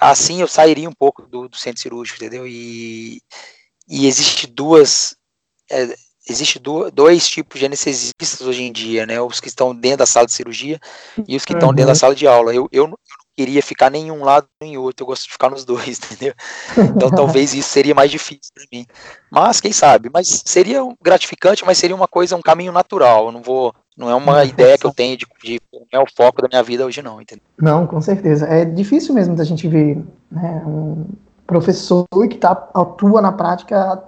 assim 0.00 0.40
eu 0.40 0.48
sairia 0.48 0.88
um 0.88 0.94
pouco 0.94 1.22
do, 1.22 1.48
do 1.48 1.56
centro 1.56 1.80
cirúrgico, 1.80 2.22
entendeu? 2.22 2.46
E, 2.46 3.20
e 3.88 4.06
existe 4.06 4.46
duas. 4.46 5.16
É, 5.70 5.94
existe 6.28 6.58
do, 6.58 6.90
dois 6.90 7.28
tipos 7.28 7.58
de 7.58 7.66
anestesistas 7.66 8.40
hoje 8.40 8.62
em 8.62 8.72
dia, 8.72 9.06
né? 9.06 9.20
Os 9.20 9.40
que 9.40 9.48
estão 9.48 9.74
dentro 9.74 9.98
da 9.98 10.06
sala 10.06 10.26
de 10.26 10.32
cirurgia 10.32 10.80
e 11.26 11.36
os 11.36 11.44
que 11.44 11.52
uhum. 11.52 11.58
estão 11.58 11.74
dentro 11.74 11.88
da 11.88 11.94
sala 11.94 12.14
de 12.14 12.26
aula. 12.26 12.54
Eu, 12.54 12.68
eu, 12.72 12.86
eu, 12.86 12.96
queria 13.36 13.62
ficar 13.62 13.90
nenhum 13.90 14.24
lado 14.24 14.46
nem 14.60 14.76
outro, 14.76 15.02
eu 15.02 15.06
gosto 15.06 15.24
de 15.24 15.32
ficar 15.32 15.50
nos 15.50 15.64
dois, 15.64 15.98
entendeu? 16.04 16.34
Então 16.96 17.10
talvez 17.10 17.54
isso 17.54 17.68
seria 17.68 17.94
mais 17.94 18.10
difícil 18.10 18.52
para 18.54 18.64
mim. 18.72 18.86
Mas 19.30 19.60
quem 19.60 19.72
sabe? 19.72 20.10
Mas 20.12 20.42
seria 20.44 20.80
gratificante, 21.02 21.64
mas 21.64 21.78
seria 21.78 21.96
uma 21.96 22.08
coisa, 22.08 22.36
um 22.36 22.42
caminho 22.42 22.72
natural. 22.72 23.26
Eu 23.26 23.32
não 23.32 23.42
vou. 23.42 23.74
Não 23.96 24.08
é 24.08 24.14
uma 24.14 24.42
ideia 24.44 24.78
que 24.78 24.86
eu 24.86 24.92
tenho 24.92 25.18
de, 25.18 25.26
de 25.44 25.60
é 25.92 25.98
o 25.98 26.06
foco 26.16 26.40
da 26.40 26.48
minha 26.48 26.62
vida 26.62 26.86
hoje, 26.86 27.02
não, 27.02 27.20
entendeu? 27.20 27.44
Não, 27.60 27.86
com 27.86 28.00
certeza. 28.00 28.46
É 28.46 28.64
difícil 28.64 29.14
mesmo 29.14 29.36
da 29.36 29.44
gente 29.44 29.68
ver 29.68 30.02
né, 30.30 30.62
um 30.66 31.04
professor 31.46 32.06
que 32.30 32.38
tá, 32.38 32.70
atua 32.72 33.20
na 33.20 33.32
prática 33.32 34.02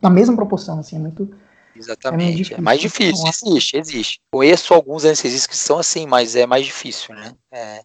na 0.00 0.10
mesma 0.10 0.34
proporção, 0.34 0.80
assim, 0.80 0.96
é 0.96 0.98
muito 0.98 1.32
Exatamente. 1.74 2.54
É, 2.54 2.58
é 2.58 2.60
mais 2.60 2.80
difícil, 2.80 3.24
existe, 3.26 3.76
existe. 3.76 4.20
Conheço 4.30 4.74
alguns 4.74 5.04
anestesistas 5.04 5.46
que 5.46 5.56
são 5.56 5.78
assim, 5.78 6.06
mas 6.06 6.36
é 6.36 6.46
mais 6.46 6.66
difícil, 6.66 7.14
né? 7.14 7.32
É, 7.50 7.82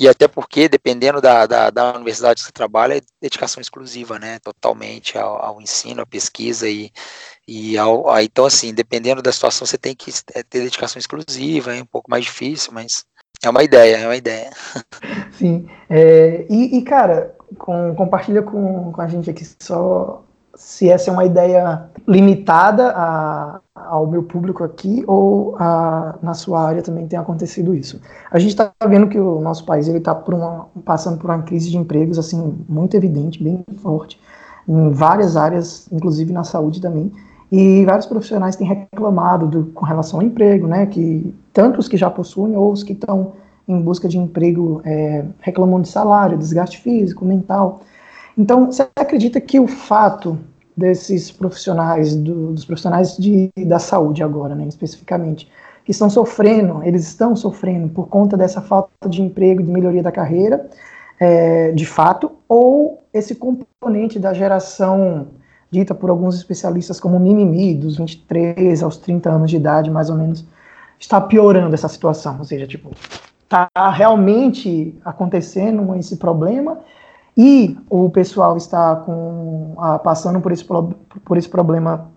e 0.00 0.08
até 0.08 0.26
porque, 0.26 0.66
dependendo 0.66 1.20
da, 1.20 1.44
da, 1.44 1.68
da, 1.68 1.94
universidade 1.94 2.40
que 2.40 2.46
você 2.46 2.52
trabalha, 2.52 2.96
é 2.96 3.02
dedicação 3.20 3.60
exclusiva, 3.60 4.18
né? 4.18 4.38
Totalmente 4.38 5.18
ao, 5.18 5.44
ao 5.44 5.60
ensino, 5.60 6.00
à 6.00 6.06
pesquisa 6.06 6.66
e, 6.66 6.90
e 7.46 7.76
ao, 7.76 8.10
a, 8.10 8.24
então, 8.24 8.46
assim, 8.46 8.72
dependendo 8.72 9.20
da 9.20 9.30
situação, 9.30 9.66
você 9.66 9.76
tem 9.76 9.94
que 9.94 10.10
é, 10.34 10.42
ter 10.42 10.60
dedicação 10.60 10.98
exclusiva, 10.98 11.76
é 11.76 11.82
um 11.82 11.86
pouco 11.86 12.10
mais 12.10 12.24
difícil, 12.24 12.72
mas 12.72 13.04
é 13.44 13.50
uma 13.50 13.62
ideia, 13.62 13.96
é 13.98 14.06
uma 14.06 14.16
ideia. 14.16 14.50
Sim. 15.36 15.68
É, 15.90 16.46
e, 16.48 16.78
e, 16.78 16.82
cara, 16.82 17.36
com, 17.58 17.94
compartilha 17.94 18.40
com, 18.40 18.92
com 18.92 19.02
a 19.02 19.06
gente 19.06 19.28
aqui 19.28 19.46
só 19.60 20.24
se 20.54 20.88
essa 20.88 21.10
é 21.10 21.12
uma 21.12 21.24
ideia 21.24 21.84
limitada 22.06 22.92
a, 22.94 23.60
ao 23.74 24.06
meu 24.06 24.22
público 24.22 24.64
aqui 24.64 25.04
ou 25.06 25.56
a, 25.58 26.16
na 26.22 26.34
sua 26.34 26.62
área 26.62 26.82
também 26.82 27.06
tem 27.06 27.18
acontecido 27.18 27.74
isso. 27.74 28.00
A 28.30 28.38
gente 28.38 28.50
está 28.50 28.72
vendo 28.88 29.08
que 29.08 29.18
o 29.18 29.40
nosso 29.40 29.64
país 29.64 29.88
ele 29.88 29.98
está 29.98 30.14
passando 30.84 31.18
por 31.18 31.30
uma 31.30 31.42
crise 31.42 31.70
de 31.70 31.76
empregos 31.76 32.18
assim 32.18 32.58
muito 32.68 32.96
evidente, 32.96 33.42
bem 33.42 33.64
forte, 33.78 34.20
em 34.68 34.90
várias 34.90 35.36
áreas, 35.36 35.88
inclusive 35.90 36.32
na 36.32 36.44
saúde 36.44 36.80
também. 36.80 37.12
E 37.50 37.84
vários 37.84 38.06
profissionais 38.06 38.54
têm 38.54 38.66
reclamado 38.66 39.46
do, 39.46 39.64
com 39.72 39.84
relação 39.84 40.20
ao 40.20 40.26
emprego, 40.26 40.68
né? 40.68 40.86
Que 40.86 41.34
tanto 41.52 41.80
os 41.80 41.88
que 41.88 41.96
já 41.96 42.08
possuem 42.08 42.56
ou 42.56 42.70
os 42.70 42.84
que 42.84 42.92
estão 42.92 43.32
em 43.66 43.80
busca 43.80 44.08
de 44.08 44.18
emprego 44.18 44.80
é, 44.84 45.24
reclamam 45.40 45.80
de 45.80 45.88
salário, 45.88 46.38
desgaste 46.38 46.78
físico, 46.80 47.24
mental. 47.24 47.80
Então, 48.40 48.72
você 48.72 48.88
acredita 48.96 49.38
que 49.38 49.60
o 49.60 49.66
fato 49.66 50.38
desses 50.74 51.30
profissionais, 51.30 52.16
do, 52.16 52.54
dos 52.54 52.64
profissionais 52.64 53.14
de, 53.18 53.52
da 53.66 53.78
saúde 53.78 54.22
agora, 54.22 54.54
né, 54.54 54.66
especificamente, 54.66 55.46
que 55.84 55.90
estão 55.90 56.08
sofrendo, 56.08 56.82
eles 56.82 57.06
estão 57.06 57.36
sofrendo 57.36 57.90
por 57.90 58.08
conta 58.08 58.38
dessa 58.38 58.62
falta 58.62 59.06
de 59.06 59.20
emprego, 59.20 59.62
de 59.62 59.70
melhoria 59.70 60.02
da 60.02 60.10
carreira, 60.10 60.66
é, 61.20 61.70
de 61.72 61.84
fato, 61.84 62.32
ou 62.48 63.04
esse 63.12 63.34
componente 63.34 64.18
da 64.18 64.32
geração 64.32 65.26
dita 65.70 65.94
por 65.94 66.08
alguns 66.08 66.34
especialistas 66.34 66.98
como 66.98 67.20
mimimi, 67.20 67.74
dos 67.74 67.98
23 67.98 68.82
aos 68.82 68.96
30 68.96 69.30
anos 69.30 69.50
de 69.50 69.56
idade, 69.56 69.90
mais 69.90 70.08
ou 70.08 70.16
menos, 70.16 70.46
está 70.98 71.20
piorando 71.20 71.74
essa 71.74 71.88
situação, 71.88 72.38
ou 72.38 72.44
seja, 72.46 72.66
tipo, 72.66 72.90
está 73.42 73.68
realmente 73.90 74.98
acontecendo 75.04 75.94
esse 75.94 76.16
problema 76.16 76.80
e 77.36 77.76
o 77.88 78.10
pessoal 78.10 78.56
está 78.56 78.96
com, 78.96 79.74
ah, 79.78 79.98
passando 79.98 80.40
por 80.40 80.52
esse, 80.52 80.64
por 80.64 81.36
esse 81.36 81.48
problema 81.48 82.10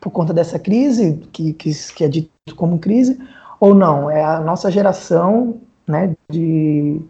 por 0.00 0.10
conta 0.10 0.32
dessa 0.32 0.58
crise, 0.58 1.20
que, 1.32 1.52
que, 1.54 1.72
que 1.94 2.04
é 2.04 2.08
dito 2.08 2.30
como 2.54 2.78
crise, 2.78 3.18
ou 3.58 3.74
não? 3.74 4.10
É 4.10 4.22
a 4.22 4.40
nossa 4.40 4.70
geração 4.70 5.60
né, 5.86 6.14
de, 6.30 7.00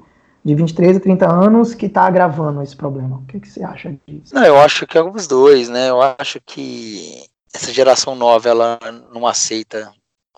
de 0.44 0.54
23 0.54 0.96
a 0.96 1.00
30 1.00 1.32
anos 1.32 1.74
que 1.74 1.86
está 1.86 2.02
agravando 2.02 2.62
esse 2.62 2.76
problema. 2.76 3.16
O 3.16 3.26
que, 3.26 3.40
que 3.40 3.48
você 3.48 3.64
acha 3.64 3.94
disso? 4.06 4.34
Não, 4.34 4.44
eu 4.44 4.58
acho 4.58 4.86
que 4.86 4.96
é 4.96 5.02
os 5.02 5.26
dois, 5.26 5.68
né? 5.68 5.90
Eu 5.90 6.00
acho 6.18 6.40
que 6.44 7.24
essa 7.52 7.72
geração 7.72 8.14
nova 8.14 8.48
ela 8.48 8.78
não 9.12 9.26
aceita 9.26 9.90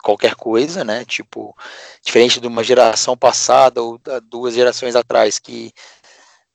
qualquer 0.03 0.35
coisa, 0.35 0.85
né? 0.85 1.05
Tipo, 1.05 1.55
diferente 2.03 2.41
de 2.41 2.47
uma 2.47 2.63
geração 2.63 3.17
passada 3.17 3.83
ou 3.83 4.01
duas 4.31 4.55
gerações 4.55 4.97
atrás 4.97 5.39
que 5.39 5.73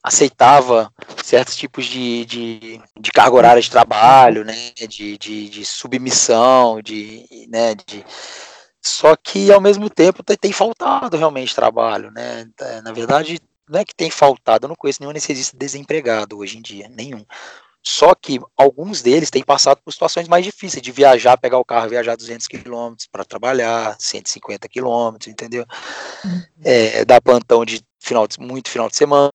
aceitava 0.04 0.92
certos 1.24 1.56
tipos 1.56 1.86
de, 1.86 2.26
de, 2.26 2.82
de 3.00 3.12
carga 3.12 3.36
horária 3.36 3.62
de 3.62 3.72
trabalho, 3.72 4.44
né, 4.44 4.72
de, 4.88 5.18
de, 5.18 5.50
de 5.50 5.66
submissão, 5.66 6.82
de, 6.82 7.26
né, 7.50 7.74
de 7.74 8.06
só 8.86 9.16
que 9.16 9.50
ao 9.50 9.62
mesmo 9.62 9.90
tempo 9.90 10.22
tem 10.24 10.52
faltado 10.52 11.16
realmente 11.16 11.56
trabalho, 11.56 12.12
né? 12.12 12.46
É, 12.60 12.82
na 12.82 12.92
verdade, 12.92 13.40
não 13.70 13.80
é 13.80 13.86
que 13.86 13.96
tem 13.96 14.12
faltado, 14.12 14.66
eu 14.66 14.68
não 14.68 14.76
conheço 14.76 15.00
nenhum 15.00 15.12
anestesista 15.12 15.56
desempregado 15.56 16.38
hoje 16.38 16.58
em 16.58 16.62
dia, 16.62 16.90
nenhum. 16.90 17.26
Só 17.82 18.14
que 18.14 18.40
alguns 18.58 19.02
deles 19.02 19.30
têm 19.30 19.44
passado 19.44 19.80
por 19.84 19.92
situações 19.92 20.28
mais 20.28 20.44
difíceis 20.44 20.82
de 20.82 20.92
viajar, 20.92 21.38
pegar 21.38 21.58
o 21.58 21.66
carro, 21.66 21.90
viajar 21.90 22.18
200 22.18 22.48
quilômetros 22.48 23.08
para 23.08 23.24
trabalhar, 23.24 23.96
150 24.00 24.68
quilômetros, 24.68 25.28
entendeu? 25.28 25.66
Uhum. 26.26 26.42
É, 26.64 27.06
dar 27.06 27.22
plantão 27.22 27.64
de 27.64 27.82
final 28.00 28.28
de, 28.28 28.38
muito 28.40 28.70
final 28.70 28.90
de 28.90 28.98
semana, 28.98 29.32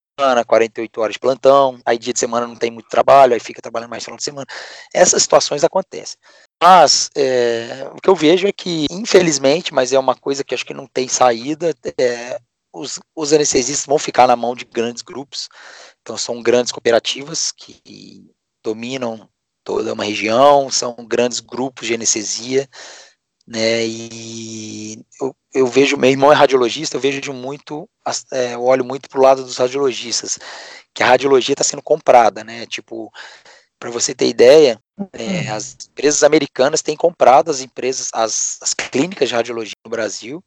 48 0.47 1.01
horas 1.01 1.13
de 1.15 1.19
plantão, 1.19 1.81
aí 1.85 1.99
dia 1.99 2.13
de 2.13 2.19
semana 2.19 2.47
não 2.47 2.57
tem 2.57 2.71
muito 2.71 2.89
trabalho, 2.89 3.35
aí 3.35 3.41
fica 3.41 3.63
trabalhando 3.63 3.91
mais 3.91 4.05
final 4.05 4.17
de 4.17 4.25
semana. 4.25 4.47
Essas 4.93 5.23
situações 5.23 5.65
acontecem. 5.65 6.19
Mas 6.63 7.11
é, 7.17 7.89
o 7.93 8.01
que 8.01 8.09
eu 8.09 8.15
vejo 8.15 8.47
é 8.47 8.53
que, 8.53 8.87
infelizmente, 8.91 9.73
mas 9.73 9.93
é 9.93 9.99
uma 9.99 10.15
coisa 10.15 10.43
que 10.43 10.55
acho 10.55 10.67
que 10.67 10.75
não 10.75 10.87
tem 10.87 11.09
saída, 11.09 11.75
é, 11.99 12.41
os, 12.73 12.99
os 13.15 13.33
anestesistas 13.33 13.87
vão 13.87 13.99
ficar 13.99 14.27
na 14.27 14.37
mão 14.37 14.55
de 14.55 14.65
grandes 14.65 15.03
grupos, 15.03 15.49
então 16.01 16.17
são 16.17 16.43
grandes 16.43 16.73
cooperativas 16.73 17.53
que 17.53 18.25
dominam 18.63 19.29
toda 19.65 19.93
uma 19.93 20.05
região, 20.05 20.71
são 20.71 20.95
grandes 21.07 21.41
grupos 21.41 21.87
de 21.87 21.95
anestesia, 21.95 22.69
né? 23.49 23.87
E 23.87 25.03
eu, 25.19 25.35
eu 25.55 25.67
vejo, 25.67 25.97
meu 25.97 26.11
irmão 26.11 26.31
é 26.31 26.35
radiologista, 26.35 26.97
eu 26.97 27.01
vejo 27.01 27.33
muito, 27.33 27.89
é, 28.31 28.55
eu 28.55 28.63
olho 28.63 28.85
muito 28.85 29.09
para 29.09 29.19
o 29.19 29.23
lado 29.23 29.43
dos 29.43 29.57
radiologistas, 29.57 30.39
que 30.93 31.03
a 31.03 31.07
radiologia 31.07 31.55
está 31.55 31.65
sendo 31.65 31.83
comprada, 31.83 32.45
né? 32.45 32.67
Tipo, 32.67 33.11
para 33.79 33.91
você 33.91 34.15
ter 34.15 34.29
ideia, 34.29 34.79
é, 35.15 35.49
as 35.49 35.77
empresas 35.91 36.23
americanas 36.23 36.83
têm 36.83 36.95
comprado 36.95 37.51
as 37.51 37.63
empresas, 37.63 38.11
as, 38.13 38.59
as 38.61 38.75
clínicas 38.75 39.31
de 39.31 39.35
radiologia 39.35 39.77
no 39.83 39.91
Brasil, 39.91 40.45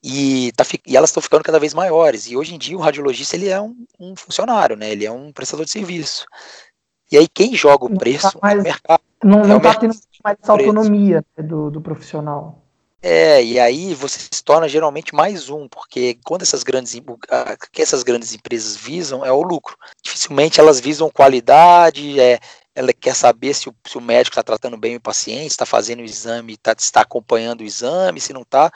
e, 0.00 0.52
tá, 0.52 0.64
e 0.86 0.96
elas 0.96 1.10
estão 1.10 1.22
ficando 1.22 1.42
cada 1.42 1.58
vez 1.58 1.74
maiores. 1.74 2.28
E 2.28 2.36
hoje 2.36 2.54
em 2.54 2.58
dia 2.58 2.76
o 2.76 2.80
radiologista 2.80 3.34
ele 3.34 3.48
é 3.48 3.60
um, 3.60 3.74
um 3.98 4.14
funcionário, 4.14 4.76
né? 4.76 4.90
Ele 4.90 5.04
é 5.04 5.10
um 5.10 5.32
prestador 5.32 5.64
de 5.64 5.72
serviço. 5.72 6.26
E 7.10 7.16
aí 7.16 7.26
quem 7.26 7.56
joga 7.56 7.86
o 7.86 7.88
tá 7.88 7.96
preço 7.96 8.38
mais, 8.40 8.58
é 8.58 8.60
o 8.60 8.62
mercado. 8.62 9.02
Não, 9.24 9.42
não 9.42 9.56
é 9.56 9.60
tá 9.60 9.74
tendo 9.74 9.94
mais 10.24 10.38
essa 10.42 10.52
autonomia 10.52 11.24
né, 11.36 11.44
do, 11.44 11.70
do 11.70 11.80
profissional. 11.80 12.64
É, 13.06 13.44
e 13.44 13.60
aí 13.60 13.92
você 13.92 14.18
se 14.18 14.42
torna 14.42 14.66
geralmente 14.66 15.14
mais 15.14 15.50
um, 15.50 15.68
porque 15.68 16.18
quando 16.24 16.40
essas 16.40 16.62
grandes, 16.62 16.98
que 17.70 17.82
essas 17.82 18.02
grandes 18.02 18.32
empresas 18.32 18.76
visam 18.76 19.22
é 19.22 19.30
o 19.30 19.42
lucro. 19.42 19.76
Dificilmente 20.02 20.58
elas 20.58 20.80
visam 20.80 21.10
qualidade, 21.10 22.18
é, 22.18 22.40
ela 22.74 22.94
quer 22.94 23.14
saber 23.14 23.52
se 23.52 23.68
o, 23.68 23.74
se 23.86 23.98
o 23.98 24.00
médico 24.00 24.32
está 24.32 24.42
tratando 24.42 24.78
bem 24.78 24.96
o 24.96 25.00
paciente, 25.00 25.50
está 25.50 25.66
fazendo 25.66 26.00
o 26.00 26.04
exame, 26.04 26.56
tá, 26.56 26.74
está 26.78 27.02
acompanhando 27.02 27.60
o 27.60 27.64
exame, 27.64 28.22
se 28.22 28.32
não 28.32 28.40
está, 28.40 28.72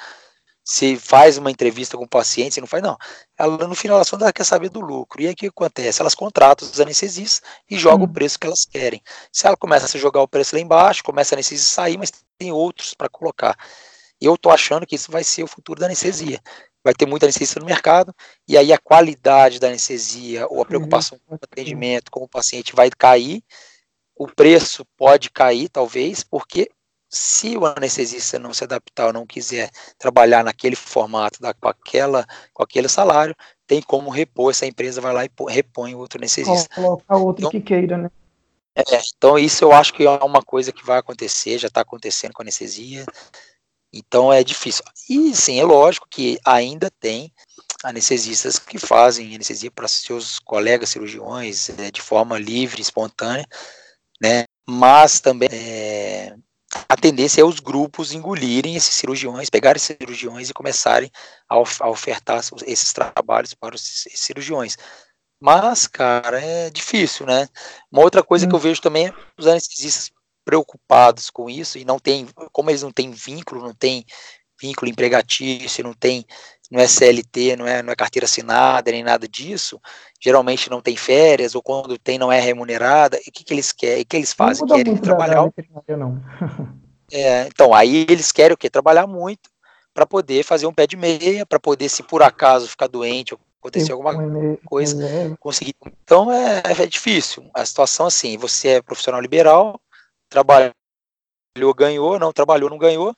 se 0.70 0.96
faz 0.96 1.38
uma 1.38 1.50
entrevista 1.50 1.96
com 1.96 2.04
o 2.04 2.08
paciente, 2.08 2.52
se 2.52 2.60
não 2.60 2.66
faz, 2.66 2.82
não. 2.82 2.94
Ela, 3.38 3.66
no 3.66 3.74
final, 3.74 3.96
das 3.96 4.10
contas, 4.10 4.24
ela 4.24 4.32
quer 4.34 4.44
saber 4.44 4.68
do 4.68 4.80
lucro. 4.80 5.22
E 5.22 5.26
aí 5.26 5.32
o 5.32 5.36
que 5.36 5.46
acontece? 5.46 6.02
Elas 6.02 6.14
contratam 6.14 6.68
os 6.68 6.78
anestesistas 6.78 7.40
e 7.70 7.78
jogam 7.78 8.06
hum. 8.06 8.10
o 8.10 8.12
preço 8.12 8.38
que 8.38 8.46
elas 8.46 8.66
querem. 8.66 9.02
Se 9.32 9.46
ela 9.46 9.56
começa 9.56 9.96
a 9.96 9.98
jogar 10.00 10.20
o 10.20 10.28
preço 10.28 10.54
lá 10.54 10.60
embaixo, 10.60 11.02
começa 11.02 11.34
a 11.34 11.36
anestesista 11.36 11.70
sair, 11.70 11.96
mas 11.96 12.12
tem 12.36 12.52
outros 12.52 12.92
para 12.92 13.08
colocar. 13.08 13.56
E 14.20 14.26
eu 14.26 14.34
estou 14.34 14.52
achando 14.52 14.86
que 14.86 14.94
isso 14.94 15.10
vai 15.10 15.24
ser 15.24 15.42
o 15.42 15.46
futuro 15.46 15.80
da 15.80 15.86
anestesia. 15.86 16.38
Vai 16.84 16.92
ter 16.92 17.06
muita 17.06 17.24
anestesia 17.24 17.60
no 17.60 17.66
mercado, 17.66 18.14
e 18.46 18.56
aí 18.56 18.70
a 18.70 18.78
qualidade 18.78 19.58
da 19.58 19.68
anestesia 19.68 20.46
ou 20.48 20.56
a 20.56 20.58
uhum. 20.58 20.64
preocupação 20.66 21.18
com 21.24 21.34
o 21.34 21.38
atendimento, 21.42 22.10
com 22.10 22.20
o 22.24 22.28
paciente 22.28 22.76
vai 22.76 22.90
cair, 22.90 23.42
o 24.14 24.26
preço 24.26 24.84
pode 24.98 25.30
cair, 25.30 25.70
talvez, 25.70 26.22
porque 26.22 26.70
se 27.08 27.56
o 27.56 27.64
anestesista 27.66 28.38
não 28.38 28.52
se 28.52 28.64
adaptar 28.64 29.06
ou 29.06 29.12
não 29.12 29.26
quiser 29.26 29.70
trabalhar 29.98 30.44
naquele 30.44 30.76
formato, 30.76 31.40
da, 31.40 31.54
com, 31.54 31.68
aquela, 31.68 32.26
com 32.52 32.62
aquele 32.62 32.88
salário, 32.88 33.34
tem 33.66 33.80
como 33.80 34.10
repor, 34.10 34.50
essa 34.50 34.66
empresa 34.66 35.00
vai 35.00 35.12
lá 35.12 35.24
e 35.24 35.30
repõe 35.48 35.94
outro 35.94 36.18
anestesista. 36.18 36.74
Colocar 36.74 37.16
outro 37.16 37.42
então, 37.42 37.50
que 37.50 37.60
queira, 37.60 37.96
né? 37.96 38.10
É, 38.76 39.00
então 39.16 39.38
isso 39.38 39.64
eu 39.64 39.72
acho 39.72 39.92
que 39.92 40.04
é 40.04 40.10
uma 40.10 40.42
coisa 40.42 40.72
que 40.72 40.84
vai 40.84 40.98
acontecer, 40.98 41.58
já 41.58 41.68
está 41.68 41.80
acontecendo 41.80 42.32
com 42.32 42.42
a 42.42 42.44
anestesia. 42.44 43.04
Então 43.92 44.32
é 44.32 44.44
difícil. 44.44 44.84
E 45.08 45.34
sim, 45.34 45.58
é 45.58 45.64
lógico 45.64 46.06
que 46.08 46.38
ainda 46.44 46.90
tem 47.00 47.32
anestesistas 47.82 48.58
que 48.58 48.78
fazem 48.78 49.34
anestesia 49.34 49.70
para 49.70 49.88
seus 49.88 50.38
colegas 50.38 50.90
cirurgiões 50.90 51.70
é, 51.70 51.90
de 51.90 52.02
forma 52.02 52.38
livre, 52.38 52.82
espontânea, 52.82 53.46
né? 54.20 54.44
Mas 54.66 55.20
também 55.20 55.48
é, 55.50 56.36
a 56.88 56.96
tendência 56.96 57.40
é 57.40 57.44
os 57.44 57.60
grupos 57.60 58.12
engolirem 58.12 58.76
esses 58.76 58.94
cirurgiões, 58.94 59.48
pegarem 59.48 59.76
esses 59.78 59.96
cirurgiões 59.96 60.50
e 60.50 60.54
começarem 60.54 61.10
a, 61.48 61.54
a 61.54 61.88
ofertar 61.88 62.40
esses 62.66 62.92
trabalhos 62.92 63.54
para 63.54 63.74
os 63.74 64.04
cirurgiões. 64.14 64.76
Mas, 65.40 65.86
cara, 65.86 66.40
é 66.40 66.68
difícil, 66.68 67.24
né? 67.24 67.48
Uma 67.90 68.02
outra 68.02 68.22
coisa 68.22 68.44
hum. 68.44 68.48
que 68.48 68.54
eu 68.54 68.58
vejo 68.58 68.82
também 68.82 69.08
é 69.08 69.14
os 69.38 69.46
anestesistas 69.46 70.10
preocupados 70.44 71.30
com 71.30 71.48
isso 71.48 71.78
e 71.78 71.84
não 71.84 71.98
tem, 71.98 72.26
como 72.52 72.70
eles 72.70 72.82
não 72.82 72.90
têm 72.90 73.10
vínculo, 73.10 73.62
não 73.62 73.74
tem 73.74 74.04
vínculo 74.60 74.90
empregatício, 74.90 75.84
não 75.84 75.94
tem, 75.94 76.26
não 76.70 76.80
é 76.80 76.86
CLT, 76.86 77.56
não 77.56 77.66
é, 77.66 77.82
não 77.82 77.92
é 77.92 77.96
carteira 77.96 78.26
assinada, 78.26 78.90
nem 78.90 79.02
nada 79.02 79.26
disso, 79.26 79.80
geralmente 80.20 80.68
não 80.68 80.80
tem 80.80 80.96
férias, 80.96 81.54
ou 81.54 81.62
quando 81.62 81.98
tem 81.98 82.18
não 82.18 82.30
é 82.30 82.40
remunerada, 82.40 83.18
e 83.18 83.30
o 83.30 83.32
que, 83.32 83.44
que 83.44 83.54
eles 83.54 83.72
querem, 83.72 84.02
o 84.02 84.06
que 84.06 84.16
eles 84.16 84.32
fazem? 84.32 84.66
Não 84.66 84.76
querem 84.76 84.96
trabalhar. 84.96 85.50
não. 85.96 86.22
é, 87.10 87.46
então, 87.46 87.72
aí 87.72 88.06
eles 88.08 88.30
querem 88.30 88.54
o 88.54 88.56
quê? 88.56 88.68
Trabalhar 88.68 89.06
muito 89.06 89.48
para 89.94 90.06
poder 90.06 90.44
fazer 90.44 90.66
um 90.66 90.72
pé 90.72 90.86
de 90.86 90.96
meia, 90.96 91.44
para 91.46 91.58
poder, 91.58 91.88
se 91.88 92.02
por 92.02 92.22
acaso 92.22 92.68
ficar 92.68 92.86
doente 92.86 93.34
ou 93.34 93.40
acontecer 93.60 93.92
alguma 93.92 94.14
coisa, 94.64 95.36
conseguir. 95.40 95.74
Então 96.04 96.32
é, 96.32 96.62
é 96.64 96.86
difícil. 96.86 97.50
A 97.52 97.64
situação 97.64 98.06
assim, 98.06 98.36
você 98.36 98.68
é 98.68 98.82
profissional 98.82 99.20
liberal, 99.20 99.80
trabalhou, 100.28 100.72
ganhou, 101.76 102.18
não 102.18 102.32
trabalhou, 102.32 102.70
não 102.70 102.78
ganhou. 102.78 103.14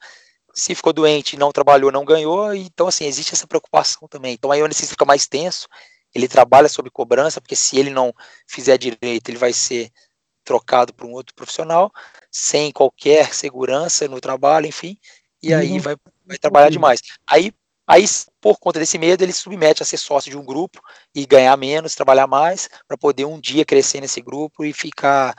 Se 0.61 0.75
ficou 0.75 0.93
doente, 0.93 1.39
não 1.39 1.51
trabalhou, 1.51 1.91
não 1.91 2.05
ganhou. 2.05 2.55
Então, 2.55 2.87
assim, 2.87 3.07
existe 3.07 3.33
essa 3.33 3.47
preocupação 3.47 4.07
também. 4.07 4.35
Então, 4.35 4.53
aí 4.53 4.61
o 4.61 4.67
anestesista 4.67 4.93
fica 4.93 5.07
mais 5.07 5.27
tenso, 5.27 5.67
ele 6.15 6.29
trabalha 6.29 6.69
sob 6.69 6.91
cobrança, 6.91 7.41
porque 7.41 7.57
se 7.57 7.79
ele 7.79 7.89
não 7.89 8.13
fizer 8.47 8.77
direito, 8.77 9.31
ele 9.31 9.39
vai 9.39 9.55
ser 9.55 9.91
trocado 10.45 10.93
para 10.93 11.07
um 11.07 11.13
outro 11.13 11.35
profissional, 11.35 11.91
sem 12.31 12.71
qualquer 12.73 13.33
segurança 13.33 14.07
no 14.07 14.21
trabalho, 14.21 14.67
enfim, 14.67 14.99
e 15.43 15.55
aí 15.55 15.73
uhum. 15.73 15.81
vai, 15.81 15.97
vai 16.27 16.37
trabalhar 16.37 16.69
demais. 16.69 17.01
Aí, 17.27 17.55
aí, 17.87 18.05
por 18.39 18.59
conta 18.59 18.79
desse 18.79 18.99
medo, 18.99 19.23
ele 19.23 19.33
se 19.33 19.41
submete 19.41 19.83
a 19.83 19.87
ser 19.87 19.97
sócio 19.97 20.31
de 20.31 20.37
um 20.37 20.45
grupo 20.45 20.83
e 21.15 21.25
ganhar 21.25 21.57
menos, 21.57 21.95
trabalhar 21.95 22.27
mais, 22.27 22.69
para 22.87 22.99
poder 22.99 23.25
um 23.25 23.41
dia 23.41 23.65
crescer 23.65 24.03
nesse 24.03 24.21
grupo 24.21 24.63
e 24.63 24.75
ficar 24.75 25.35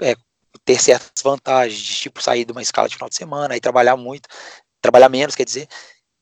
é, 0.00 0.14
ter 0.64 0.80
certas 0.80 1.22
vantagens, 1.22 1.80
de 1.80 1.94
tipo 1.94 2.22
sair 2.22 2.44
de 2.44 2.52
uma 2.52 2.62
escala 2.62 2.88
de 2.88 2.94
final 2.94 3.08
de 3.08 3.16
semana, 3.16 3.54
aí 3.54 3.60
trabalhar 3.60 3.96
muito, 3.96 4.28
trabalhar 4.82 5.08
menos, 5.08 5.34
quer 5.34 5.44
dizer. 5.44 5.68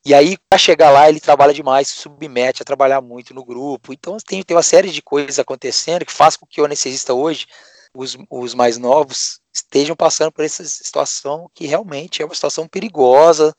E 0.05 0.15
aí, 0.15 0.37
para 0.49 0.59
chegar 0.59 0.91
lá, 0.91 1.09
ele 1.09 1.21
trabalha 1.21 1.53
demais, 1.53 1.89
se 1.89 1.97
submete 1.97 2.63
a 2.63 2.65
trabalhar 2.65 3.01
muito 3.01 3.35
no 3.35 3.45
grupo. 3.45 3.93
Então, 3.93 4.17
tem, 4.17 4.43
tem 4.43 4.57
uma 4.57 4.63
série 4.63 4.91
de 4.91 5.03
coisas 5.03 5.39
acontecendo 5.39 6.07
que 6.07 6.13
faz 6.13 6.37
com 6.37 6.47
que 6.47 6.61
o 6.61 6.65
anestesista 6.65 7.13
hoje, 7.13 7.47
os, 7.95 8.17
os 8.31 8.55
mais 8.55 8.79
novos, 8.79 9.41
estejam 9.53 9.97
passando 9.97 10.33
por 10.33 10.45
essa 10.45 10.65
situação 10.65 11.51
que 11.55 11.67
realmente 11.67 12.23
é 12.23 12.25
uma 12.25 12.35
situação 12.35 12.67
perigosa, 12.67 13.55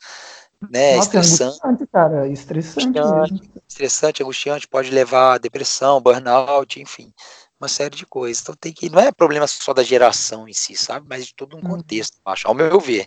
né? 0.69 0.95
Nossa, 0.95 1.17
é 1.17 1.19
estressante. 1.19 1.83
É 1.83 1.87
cara, 1.91 2.27
estressante. 2.27 2.87
Estressante, 2.87 3.51
estressante, 3.67 4.23
angustiante, 4.23 4.67
pode 4.67 4.89
levar 4.89 5.35
a 5.35 5.37
depressão, 5.37 6.01
burnout, 6.01 6.79
enfim 6.81 7.13
uma 7.61 7.67
série 7.67 7.95
de 7.95 8.05
coisas. 8.05 8.41
Então 8.41 8.55
tem 8.59 8.73
que. 8.73 8.89
Não 8.89 8.99
é 8.99 9.11
problema 9.11 9.45
só 9.47 9.73
da 9.73 9.83
geração 9.83 10.47
em 10.47 10.53
si, 10.53 10.75
sabe? 10.75 11.05
Mas 11.07 11.27
de 11.27 11.35
todo 11.35 11.55
um 11.55 11.59
uhum. 11.59 11.77
contexto, 11.77 12.17
acho, 12.25 12.47
ao 12.47 12.55
meu 12.55 12.79
ver. 12.79 13.05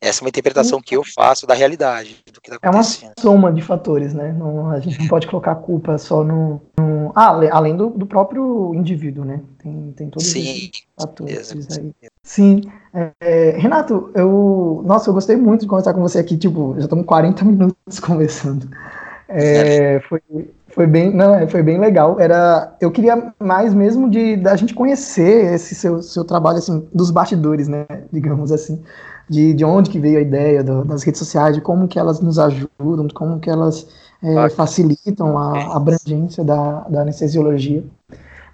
Essa 0.00 0.20
é 0.20 0.22
uma 0.24 0.30
interpretação 0.30 0.80
que 0.80 0.96
eu 0.96 1.04
faço 1.04 1.46
da 1.46 1.54
realidade, 1.54 2.16
do 2.32 2.40
que 2.40 2.50
está 2.50 2.56
acontecendo. 2.56 3.04
É 3.04 3.20
uma 3.20 3.22
soma 3.22 3.52
de 3.52 3.62
fatores, 3.62 4.12
né? 4.12 4.32
Não, 4.36 4.68
a 4.68 4.80
gente 4.80 4.98
não 4.98 5.06
pode 5.06 5.28
colocar 5.28 5.52
a 5.52 5.54
culpa 5.54 5.96
só 5.96 6.24
no. 6.24 6.60
no 6.76 7.12
ah, 7.14 7.38
além 7.52 7.76
do, 7.76 7.88
do, 7.90 8.04
próprio 8.04 8.74
indivíduo, 8.74 9.24
né? 9.24 9.40
Tem, 9.62 9.92
tem 9.96 10.10
todos 10.10 10.26
Sim, 10.26 10.40
esses 10.40 10.82
fatores 10.98 11.78
aí. 11.78 11.92
Sim. 12.24 12.62
É, 13.20 13.50
Renato, 13.56 14.10
eu. 14.16 14.82
Nossa, 14.84 15.08
eu 15.08 15.14
gostei 15.14 15.36
muito 15.36 15.60
de 15.60 15.66
conversar 15.68 15.94
com 15.94 16.00
você 16.00 16.18
aqui. 16.18 16.36
Tipo, 16.36 16.74
já 16.78 16.84
estamos 16.84 17.06
40 17.06 17.44
minutos 17.46 18.00
conversando. 18.00 18.68
É, 19.28 20.00
foi, 20.08 20.20
foi 20.72 20.86
bem, 20.86 21.14
não, 21.14 21.34
é, 21.34 21.46
foi 21.46 21.62
bem 21.62 21.78
legal. 21.78 22.18
Era, 22.18 22.74
eu 22.80 22.90
queria 22.90 23.32
mais 23.38 23.74
mesmo 23.74 24.08
de 24.08 24.36
da 24.36 24.56
gente 24.56 24.74
conhecer 24.74 25.54
esse 25.54 25.74
seu, 25.74 26.02
seu 26.02 26.24
trabalho 26.24 26.58
assim 26.58 26.88
dos 26.92 27.10
bastidores, 27.10 27.68
né, 27.68 27.86
digamos 28.10 28.50
assim, 28.50 28.82
de, 29.28 29.52
de 29.52 29.64
onde 29.64 29.90
que 29.90 29.98
veio 29.98 30.18
a 30.18 30.22
ideia 30.22 30.64
do, 30.64 30.84
das 30.84 31.02
redes 31.02 31.18
sociais, 31.18 31.54
de 31.54 31.60
como 31.60 31.86
que 31.86 31.98
elas 31.98 32.20
nos 32.20 32.38
ajudam, 32.38 33.06
de 33.06 33.14
como 33.14 33.38
que 33.38 33.50
elas 33.50 33.86
é, 34.22 34.48
facilitam 34.50 35.36
a 35.36 35.76
abrangência 35.76 36.42
da, 36.42 36.80
da 36.88 37.02
anestesiologia. 37.02 37.84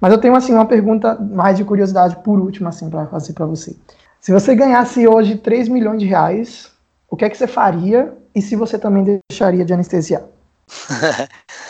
Mas 0.00 0.12
eu 0.12 0.18
tenho 0.18 0.34
assim 0.34 0.52
uma 0.52 0.66
pergunta 0.66 1.14
mais 1.14 1.56
de 1.56 1.64
curiosidade 1.64 2.16
por 2.24 2.38
último 2.38 2.68
assim 2.68 2.90
para 2.90 3.06
fazer 3.06 3.32
para 3.32 3.46
você. 3.46 3.76
Se 4.20 4.32
você 4.32 4.54
ganhasse 4.54 5.06
hoje 5.06 5.36
3 5.36 5.68
milhões 5.68 6.00
de 6.00 6.06
reais, 6.06 6.70
o 7.08 7.16
que 7.16 7.24
é 7.24 7.30
que 7.30 7.38
você 7.38 7.46
faria 7.46 8.12
e 8.34 8.42
se 8.42 8.56
você 8.56 8.76
também 8.78 9.22
deixaria 9.30 9.64
de 9.64 9.72
anestesiar? 9.72 10.22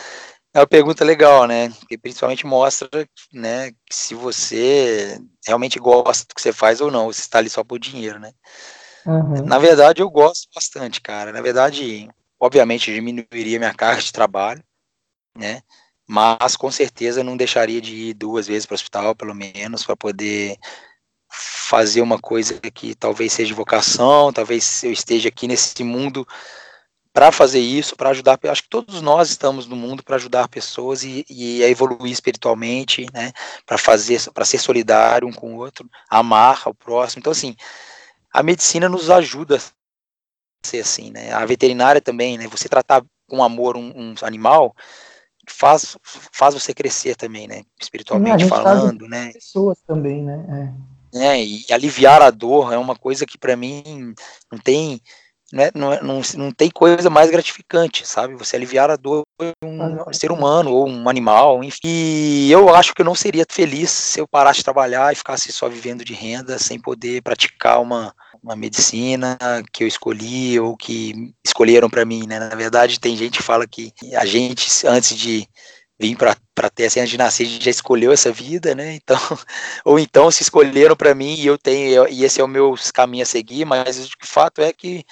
É 0.53 0.59
uma 0.59 0.67
pergunta 0.67 1.05
legal, 1.05 1.45
né? 1.45 1.71
Que 1.87 1.97
principalmente 1.97 2.45
mostra, 2.45 2.89
né, 3.31 3.71
se 3.91 4.15
você 4.15 5.19
realmente 5.45 5.79
gosta 5.79 6.25
do 6.27 6.33
que 6.33 6.41
você 6.41 6.51
faz 6.51 6.81
ou 6.81 6.89
não, 6.89 7.05
você 7.05 7.21
está 7.21 7.37
ali 7.37 7.49
só 7.49 7.63
por 7.63 7.77
dinheiro, 7.77 8.19
né? 8.19 8.31
Uhum. 9.05 9.45
Na 9.45 9.59
verdade, 9.59 10.01
eu 10.01 10.09
gosto 10.09 10.47
bastante, 10.53 11.01
cara. 11.01 11.31
Na 11.31 11.41
verdade, 11.41 12.09
obviamente, 12.39 12.93
diminuiria 12.93 13.59
minha 13.59 13.73
carga 13.73 14.01
de 14.01 14.11
trabalho, 14.11 14.63
né? 15.37 15.61
Mas 16.07 16.55
com 16.55 16.71
certeza 16.71 17.23
não 17.23 17.37
deixaria 17.37 17.79
de 17.79 17.95
ir 17.95 18.13
duas 18.15 18.47
vezes 18.47 18.65
para 18.65 18.73
o 18.73 18.75
hospital, 18.75 19.15
pelo 19.15 19.35
menos, 19.35 19.83
para 19.83 19.95
poder 19.95 20.57
fazer 21.31 22.01
uma 22.01 22.17
coisa 22.17 22.59
que 22.73 22.95
talvez 22.95 23.33
seja 23.33 23.53
vocação, 23.53 24.33
talvez 24.33 24.83
eu 24.83 24.91
esteja 24.91 25.29
aqui 25.29 25.47
nesse 25.47 25.83
mundo 25.83 26.27
para 27.19 27.33
fazer 27.33 27.59
isso, 27.59 27.97
para 27.97 28.11
ajudar. 28.11 28.39
Acho 28.43 28.63
que 28.63 28.69
todos 28.69 29.01
nós 29.01 29.29
estamos 29.29 29.67
no 29.67 29.75
mundo 29.75 30.01
para 30.01 30.15
ajudar 30.15 30.47
pessoas 30.47 31.03
e, 31.03 31.25
e, 31.29 31.61
a 31.61 31.67
evoluir 31.67 32.13
espiritualmente, 32.13 33.07
né? 33.13 33.33
Para 33.65 33.77
fazer, 33.77 34.21
para 34.31 34.45
ser 34.45 34.57
solidário 34.57 35.27
um 35.27 35.33
com 35.33 35.53
o 35.53 35.57
outro, 35.57 35.85
amar 36.09 36.61
ao 36.63 36.73
próximo. 36.73 37.19
Então, 37.19 37.31
assim, 37.31 37.57
a 38.31 38.41
medicina 38.41 38.87
nos 38.87 39.09
ajuda 39.09 39.57
a 39.57 39.59
ser 40.65 40.79
assim, 40.79 41.11
né? 41.11 41.33
A 41.33 41.45
veterinária 41.45 41.99
também, 41.99 42.37
né? 42.37 42.47
Você 42.47 42.69
tratar 42.69 43.03
com 43.27 43.43
amor 43.43 43.75
um, 43.75 43.91
um 43.93 44.15
animal 44.21 44.73
faz, 45.45 45.97
faz 46.01 46.53
você 46.53 46.73
crescer 46.73 47.17
também, 47.17 47.49
né? 47.49 47.63
Espiritualmente 47.81 48.47
falando, 48.47 49.09
né? 49.09 49.33
Pessoas 49.33 49.77
também, 49.85 50.23
né? 50.23 50.73
É. 51.13 51.35
é. 51.35 51.45
e 51.45 51.65
aliviar 51.69 52.21
a 52.21 52.31
dor 52.31 52.71
é 52.71 52.77
uma 52.77 52.95
coisa 52.95 53.25
que 53.25 53.37
para 53.37 53.57
mim 53.57 54.15
não 54.49 54.57
tem 54.57 55.01
né, 55.51 55.71
não, 55.73 55.91
é, 55.91 56.01
não, 56.01 56.21
não 56.35 56.51
tem 56.51 56.69
coisa 56.69 57.09
mais 57.09 57.31
gratificante, 57.31 58.07
sabe? 58.07 58.35
Você 58.35 58.55
aliviar 58.55 58.89
a 58.89 58.95
dor 58.95 59.23
de 59.39 59.53
um 59.63 60.13
ser 60.13 60.31
humano 60.31 60.71
ou 60.71 60.87
um 60.87 61.09
animal, 61.09 61.63
enfim. 61.63 61.79
E 61.83 62.51
eu 62.51 62.73
acho 62.73 62.93
que 62.93 63.01
eu 63.01 63.05
não 63.05 63.15
seria 63.15 63.45
feliz 63.49 63.89
se 63.89 64.19
eu 64.19 64.27
parasse 64.27 64.59
de 64.59 64.63
trabalhar 64.63 65.11
e 65.11 65.15
ficasse 65.15 65.51
só 65.51 65.67
vivendo 65.67 66.05
de 66.05 66.13
renda 66.13 66.59
sem 66.59 66.79
poder 66.79 67.23
praticar 67.23 67.81
uma, 67.81 68.13
uma 68.43 68.55
medicina 68.55 69.37
que 69.73 69.83
eu 69.83 69.87
escolhi 69.87 70.59
ou 70.59 70.77
que 70.77 71.33
escolheram 71.45 71.89
para 71.89 72.05
mim, 72.05 72.27
né? 72.27 72.39
Na 72.39 72.55
verdade, 72.55 72.99
tem 72.99 73.17
gente 73.17 73.39
que 73.39 73.43
fala 73.43 73.67
que 73.67 73.91
a 74.15 74.25
gente, 74.25 74.69
antes 74.85 75.17
de 75.17 75.47
vir 75.99 76.15
para 76.15 76.37
a 76.57 76.69
Terra, 76.69 76.87
assim, 76.87 76.99
antes 77.01 77.11
de 77.11 77.17
nascer, 77.17 77.43
a 77.43 77.49
gente 77.49 77.65
já 77.65 77.71
escolheu 77.71 78.11
essa 78.11 78.31
vida, 78.31 78.73
né? 78.73 78.93
Então, 78.93 79.17
ou 79.83 79.99
então 79.99 80.31
se 80.31 80.43
escolheram 80.43 80.95
para 80.95 81.13
mim 81.13 81.35
e 81.35 81.47
eu 81.47 81.57
tenho, 81.57 82.07
e 82.07 82.23
esse 82.23 82.39
é 82.39 82.43
o 82.43 82.47
meu 82.47 82.75
caminho 82.93 83.23
a 83.23 83.25
seguir, 83.25 83.65
mas 83.65 84.05
o 84.05 84.09
fato 84.23 84.61
é 84.61 84.71
que 84.71 85.03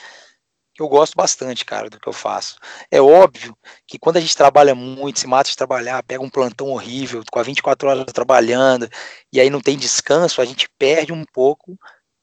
eu 0.81 0.87
gosto 0.87 1.15
bastante, 1.15 1.65
cara, 1.65 1.89
do 1.89 1.99
que 1.99 2.07
eu 2.07 2.13
faço. 2.13 2.57
É 2.91 3.01
óbvio 3.01 3.57
que 3.85 3.97
quando 3.97 4.17
a 4.17 4.21
gente 4.21 4.35
trabalha 4.35 4.75
muito, 4.75 5.19
se 5.19 5.27
mata 5.27 5.49
de 5.49 5.57
trabalhar, 5.57 6.03
pega 6.03 6.23
um 6.23 6.29
plantão 6.29 6.67
horrível, 6.67 7.23
com 7.31 7.39
a 7.39 7.43
24 7.43 7.89
horas 7.89 8.05
trabalhando, 8.13 8.89
e 9.31 9.39
aí 9.39 9.49
não 9.49 9.61
tem 9.61 9.77
descanso, 9.77 10.41
a 10.41 10.45
gente 10.45 10.69
perde 10.77 11.11
um 11.11 11.25
pouco 11.33 11.77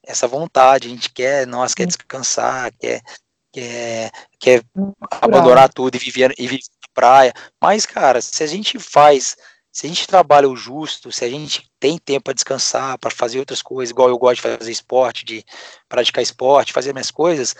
essa 0.06 0.28
vontade, 0.28 0.86
a 0.86 0.90
gente 0.90 1.10
quer, 1.10 1.46
nós 1.46 1.74
quer 1.74 1.86
descansar, 1.86 2.72
quer, 2.78 3.00
quer, 3.52 4.10
quer 4.38 4.62
abandonar 5.10 5.72
tudo 5.72 5.96
e 5.96 5.98
viver, 5.98 6.34
e 6.38 6.46
viver 6.46 6.62
na 6.82 6.88
praia. 6.92 7.32
Mas, 7.60 7.86
cara, 7.86 8.20
se 8.20 8.42
a 8.42 8.46
gente 8.46 8.78
faz, 8.78 9.36
se 9.72 9.86
a 9.86 9.88
gente 9.88 10.06
trabalha 10.06 10.48
o 10.48 10.56
justo, 10.56 11.10
se 11.10 11.24
a 11.24 11.28
gente 11.28 11.68
tem 11.80 11.98
tempo 11.98 12.24
para 12.24 12.34
descansar, 12.34 12.98
para 12.98 13.10
fazer 13.10 13.38
outras 13.38 13.62
coisas, 13.62 13.90
igual 13.90 14.08
eu 14.08 14.18
gosto 14.18 14.36
de 14.36 14.42
fazer 14.42 14.70
esporte, 14.70 15.24
de 15.24 15.44
praticar 15.88 16.22
esporte, 16.22 16.72
fazer 16.72 16.92
minhas 16.92 17.10
coisas, 17.10 17.54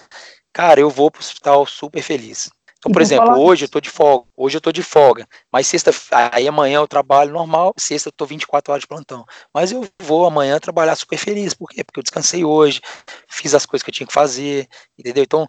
cara, 0.55 0.81
eu 0.81 0.89
vou 0.89 1.11
pro 1.11 1.21
hospital 1.21 1.67
super 1.67 2.01
feliz. 2.01 2.49
Então, 2.79 2.93
por 2.93 3.03
exemplo, 3.03 3.41
hoje 3.41 3.65
eu 3.65 3.69
tô 3.69 3.81
de 3.81 3.89
folga, 3.89 4.27
hoje 4.37 4.59
eu 4.59 4.61
tô 4.61 4.71
de 4.71 4.83
folga, 4.83 5.27
mas 5.51 5.67
sexta, 5.67 5.91
aí 6.31 6.47
amanhã 6.47 6.77
eu 6.77 6.87
trabalho 6.87 7.33
normal, 7.33 7.73
sexta 7.79 8.09
eu 8.11 8.13
tô 8.13 8.27
24 8.27 8.73
horas 8.73 8.83
de 8.83 8.87
plantão. 8.87 9.25
Mas 9.55 9.73
eu 9.73 9.89
vou 10.03 10.27
amanhã 10.27 10.59
trabalhar 10.61 10.95
super 10.95 11.17
feliz, 11.17 11.55
por 11.55 11.71
quê? 11.71 11.83
Porque 11.83 11.99
eu 11.99 12.03
descansei 12.03 12.45
hoje, 12.45 12.83
fiz 13.27 13.55
as 13.55 13.65
coisas 13.65 13.83
que 13.83 13.89
eu 13.89 13.95
tinha 13.95 14.07
que 14.07 14.13
fazer, 14.13 14.69
entendeu? 14.99 15.25
Então, 15.25 15.49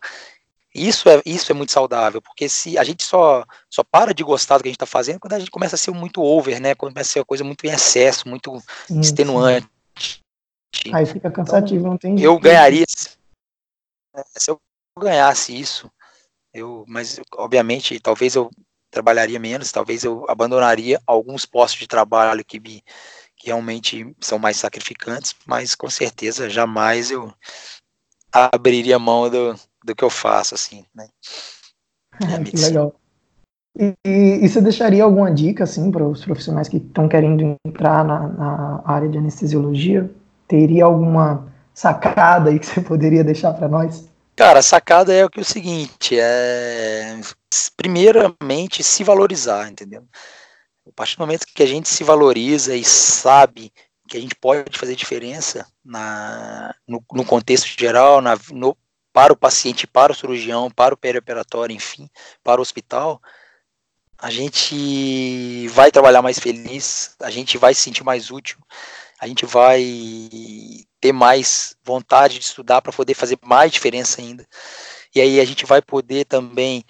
isso 0.74 1.10
é, 1.10 1.22
isso 1.26 1.51
é 1.51 1.56
muito 1.56 1.74
saudável, 1.74 2.22
porque 2.22 2.47
se 2.47 2.78
a 2.78 2.86
gente 2.86 3.03
só, 3.03 3.43
só 3.70 3.84
para 3.84 4.14
de 4.14 4.24
gostar 4.24 4.58
do 4.58 4.64
que 4.64 4.70
a 4.70 4.72
gente 4.72 4.78
está 4.78 4.86
fazendo 4.86 5.20
quando 5.20 5.34
a 5.34 5.39
gente 5.39 5.51
começa 5.51 5.76
a 5.76 5.78
ser 5.78 5.91
muito 5.91 6.22
over, 6.24 6.62
né? 6.62 6.74
Quando 6.74 6.93
começa 6.93 7.10
a 7.10 7.14
ser 7.14 7.20
uma 7.20 7.26
coisa 7.26 7.43
muito 7.43 7.66
em 7.66 7.70
excesso, 7.70 8.30
muito 8.30 8.58
sim, 8.88 9.01
extenuante. 9.01 9.68
Sim. 10.74 10.93
Aí 10.93 11.06
fica 11.06 11.30
cansativo, 11.30 11.80
então, 11.80 11.91
não 11.91 11.97
tem 11.97 12.20
Eu 12.22 12.39
ganharia, 12.39 12.86
se 12.88 13.10
eu 14.49 14.58
ganhasse 14.98 15.58
isso, 15.60 15.91
eu, 16.54 16.86
mas 16.88 17.20
obviamente 17.34 18.00
talvez 18.00 18.36
eu 18.36 18.50
trabalharia 18.89 19.39
menos, 19.39 19.72
talvez 19.72 20.04
eu 20.04 20.26
abandonaria 20.30 21.02
alguns 21.06 21.46
postos 21.46 21.82
de 21.82 21.88
trabalho 21.88 22.46
que 22.46 22.60
me 22.60 22.84
que 23.38 23.48
realmente 23.48 24.16
são 24.22 24.39
mais 24.39 24.56
sacrificantes, 24.56 25.36
mas 25.46 25.76
com 25.76 25.89
certeza 25.89 26.50
jamais 26.50 27.12
eu 27.12 27.34
abriria 28.32 28.98
mão 28.98 29.30
do, 29.30 29.56
do 29.84 29.93
que 29.93 30.04
eu 30.04 30.10
faço, 30.10 30.56
assim, 30.56 30.86
né? 30.96 31.08
que 32.46 32.56
legal. 32.56 32.96
E, 33.78 33.93
e, 34.06 34.48
você 34.48 34.62
deixaria 34.62 35.04
alguma 35.04 35.30
dica, 35.34 35.66
assim, 35.66 35.91
para 35.91 36.08
os 36.08 36.24
profissionais 36.24 36.70
que 36.70 36.78
estão 36.78 37.10
querendo 37.10 37.58
entrar 37.66 38.06
na, 38.06 38.28
na, 38.30 38.82
área 38.86 39.10
de 39.10 39.18
anestesiologia? 39.18 40.10
Teria 40.48 40.86
alguma 40.86 41.52
sacada 41.74 42.50
aí 42.50 42.60
que 42.60 42.66
você 42.66 42.80
poderia 42.80 43.24
deixar 43.24 43.54
para 43.54 43.68
nós? 43.68 44.10
Cara, 44.36 44.59
a 44.59 44.63
sacada 44.63 45.13
é 45.13 45.23
o 45.23 45.29
que 45.29 45.39
é 45.39 45.41
o 45.41 45.45
seguinte, 45.45 46.19
é 46.19 47.19
primeiramente 47.77 48.83
se 48.83 49.03
valorizar, 49.03 49.69
entendeu? 49.69 50.05
A 50.88 50.91
partir 50.91 51.15
do 51.15 51.21
momento 51.21 51.45
que 51.45 51.63
a 51.63 51.65
gente 51.65 51.88
se 51.88 52.03
valoriza 52.03 52.75
e 52.75 52.83
sabe 52.83 53.71
que 54.07 54.17
a 54.17 54.19
gente 54.19 54.36
pode 54.36 54.77
fazer 54.77 54.95
diferença 54.95 55.65
na, 55.83 56.75
no, 56.88 57.03
no 57.13 57.25
contexto 57.25 57.67
geral, 57.79 58.21
na, 58.21 58.38
no, 58.51 58.77
para 59.13 59.31
o 59.31 59.38
paciente, 59.38 59.88
para 59.88 60.11
o 60.11 60.15
cirurgião, 60.15 60.69
para 60.69 60.93
o 60.93 60.97
perioperatório, 60.97 61.75
enfim, 61.75 62.09
para 62.43 62.59
o 62.59 62.61
hospital, 62.61 63.21
a 64.17 64.29
gente 64.29 65.67
vai 65.69 65.91
trabalhar 65.91 66.21
mais 66.21 66.39
feliz, 66.39 67.15
a 67.21 67.29
gente 67.29 67.57
vai 67.57 67.73
se 67.73 67.81
sentir 67.81 68.03
mais 68.03 68.31
útil, 68.31 68.57
a 69.19 69.27
gente 69.27 69.45
vai 69.45 69.81
ter 71.06 71.14
mais 71.14 71.78
vontade 71.84 72.39
de 72.39 72.45
estudar 72.45 72.82
para 72.82 72.91
poder 72.91 73.14
fazer 73.14 73.38
mais 73.43 73.72
diferença 73.72 74.22
ainda. 74.22 74.43
E 75.14 75.22
aí 75.22 75.39
a 75.39 75.45
gente 75.45 75.64
vai 75.64 75.80
poder 75.80 76.26
também 76.26 76.84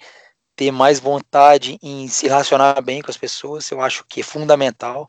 ter 0.56 0.70
mais 0.70 0.98
vontade 0.98 1.78
em 1.82 2.08
se 2.08 2.26
relacionar 2.26 2.80
bem 2.80 3.02
com 3.02 3.10
as 3.10 3.16
pessoas, 3.18 3.70
eu 3.70 3.78
acho 3.82 4.06
que 4.08 4.20
é 4.20 4.22
fundamental. 4.22 5.06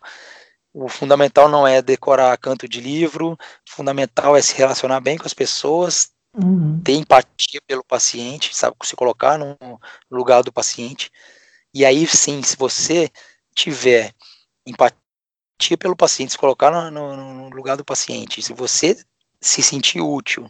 O 0.73 0.89
fundamental 0.89 1.47
não 1.47 1.65
é 1.65 1.81
decorar 1.81 2.37
canto 2.37 2.67
de 2.67 2.81
livro, 2.81 3.31
o 3.31 3.37
fundamental 3.65 4.35
é 4.35 4.41
se 4.41 4.53
relacionar 4.55 4.99
bem 4.99 5.17
com 5.17 5.25
as 5.25 5.33
pessoas, 5.33 6.11
uhum. 6.35 6.81
ter 6.83 6.91
empatia 6.91 7.61
pelo 7.65 7.85
paciente, 7.85 8.53
sabe, 8.53 8.75
se 8.83 8.93
colocar 8.93 9.37
no 9.37 9.55
lugar 10.11 10.43
do 10.43 10.51
paciente. 10.51 11.09
E 11.73 11.85
aí 11.85 12.05
sim, 12.05 12.43
se 12.43 12.57
você 12.57 13.09
tiver 13.55 14.11
empatia 14.65 15.06
empatia 15.57 15.77
pelo 15.77 15.95
paciente, 15.95 16.33
se 16.33 16.37
colocar 16.37 16.71
no, 16.71 16.91
no, 16.91 17.33
no, 17.33 17.49
lugar 17.49 17.75
do 17.75 17.83
paciente, 17.83 18.41
se 18.41 18.53
você 18.53 18.95
se 19.41 19.61
sentir 19.61 19.99
útil, 19.99 20.49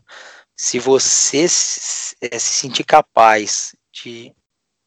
se 0.56 0.80
você 0.80 1.48
se, 1.48 2.16
é, 2.22 2.38
se 2.38 2.60
sentir 2.60 2.84
capaz 2.84 3.76
de 3.92 4.34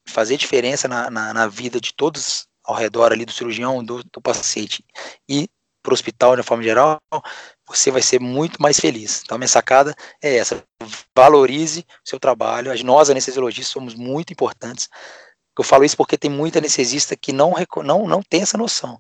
fazer 0.07 0.37
diferença 0.37 0.87
na, 0.87 1.11
na, 1.11 1.33
na, 1.33 1.47
vida 1.49 1.81
de 1.81 1.95
todos 1.95 2.47
ao 2.65 2.75
redor 2.75 3.13
ali 3.13 3.25
do 3.25 3.33
cirurgião, 3.33 3.83
do, 3.83 4.05
do 4.05 4.21
paciente 4.21 4.85
e 5.29 5.49
para 5.83 5.93
o 5.93 5.95
hospital 5.95 6.37
de 6.37 6.43
forma 6.43 6.63
geral, 6.63 7.01
você 7.67 7.91
vai 7.91 8.03
ser 8.03 8.21
muito 8.21 8.61
mais 8.61 8.79
feliz. 8.79 9.23
Então, 9.25 9.39
minha 9.39 9.49
sacada 9.49 9.95
é 10.23 10.37
essa: 10.37 10.63
valorize 11.17 11.87
o 12.05 12.09
seu 12.09 12.21
trabalho. 12.21 12.71
Nós, 12.85 13.09
anestesiologistas, 13.09 13.73
somos 13.73 13.95
muito 13.95 14.31
importantes. 14.31 14.91
Eu 15.59 15.65
falo 15.65 15.85
isso 15.85 15.97
porque 15.97 16.19
tem 16.19 16.31
muita 16.31 16.59
anestesista 16.59 17.17
que 17.17 17.33
não, 17.33 17.55
não, 17.83 18.07
não 18.07 18.23
tem 18.23 18.43
essa 18.43 18.59
noção. 18.59 18.99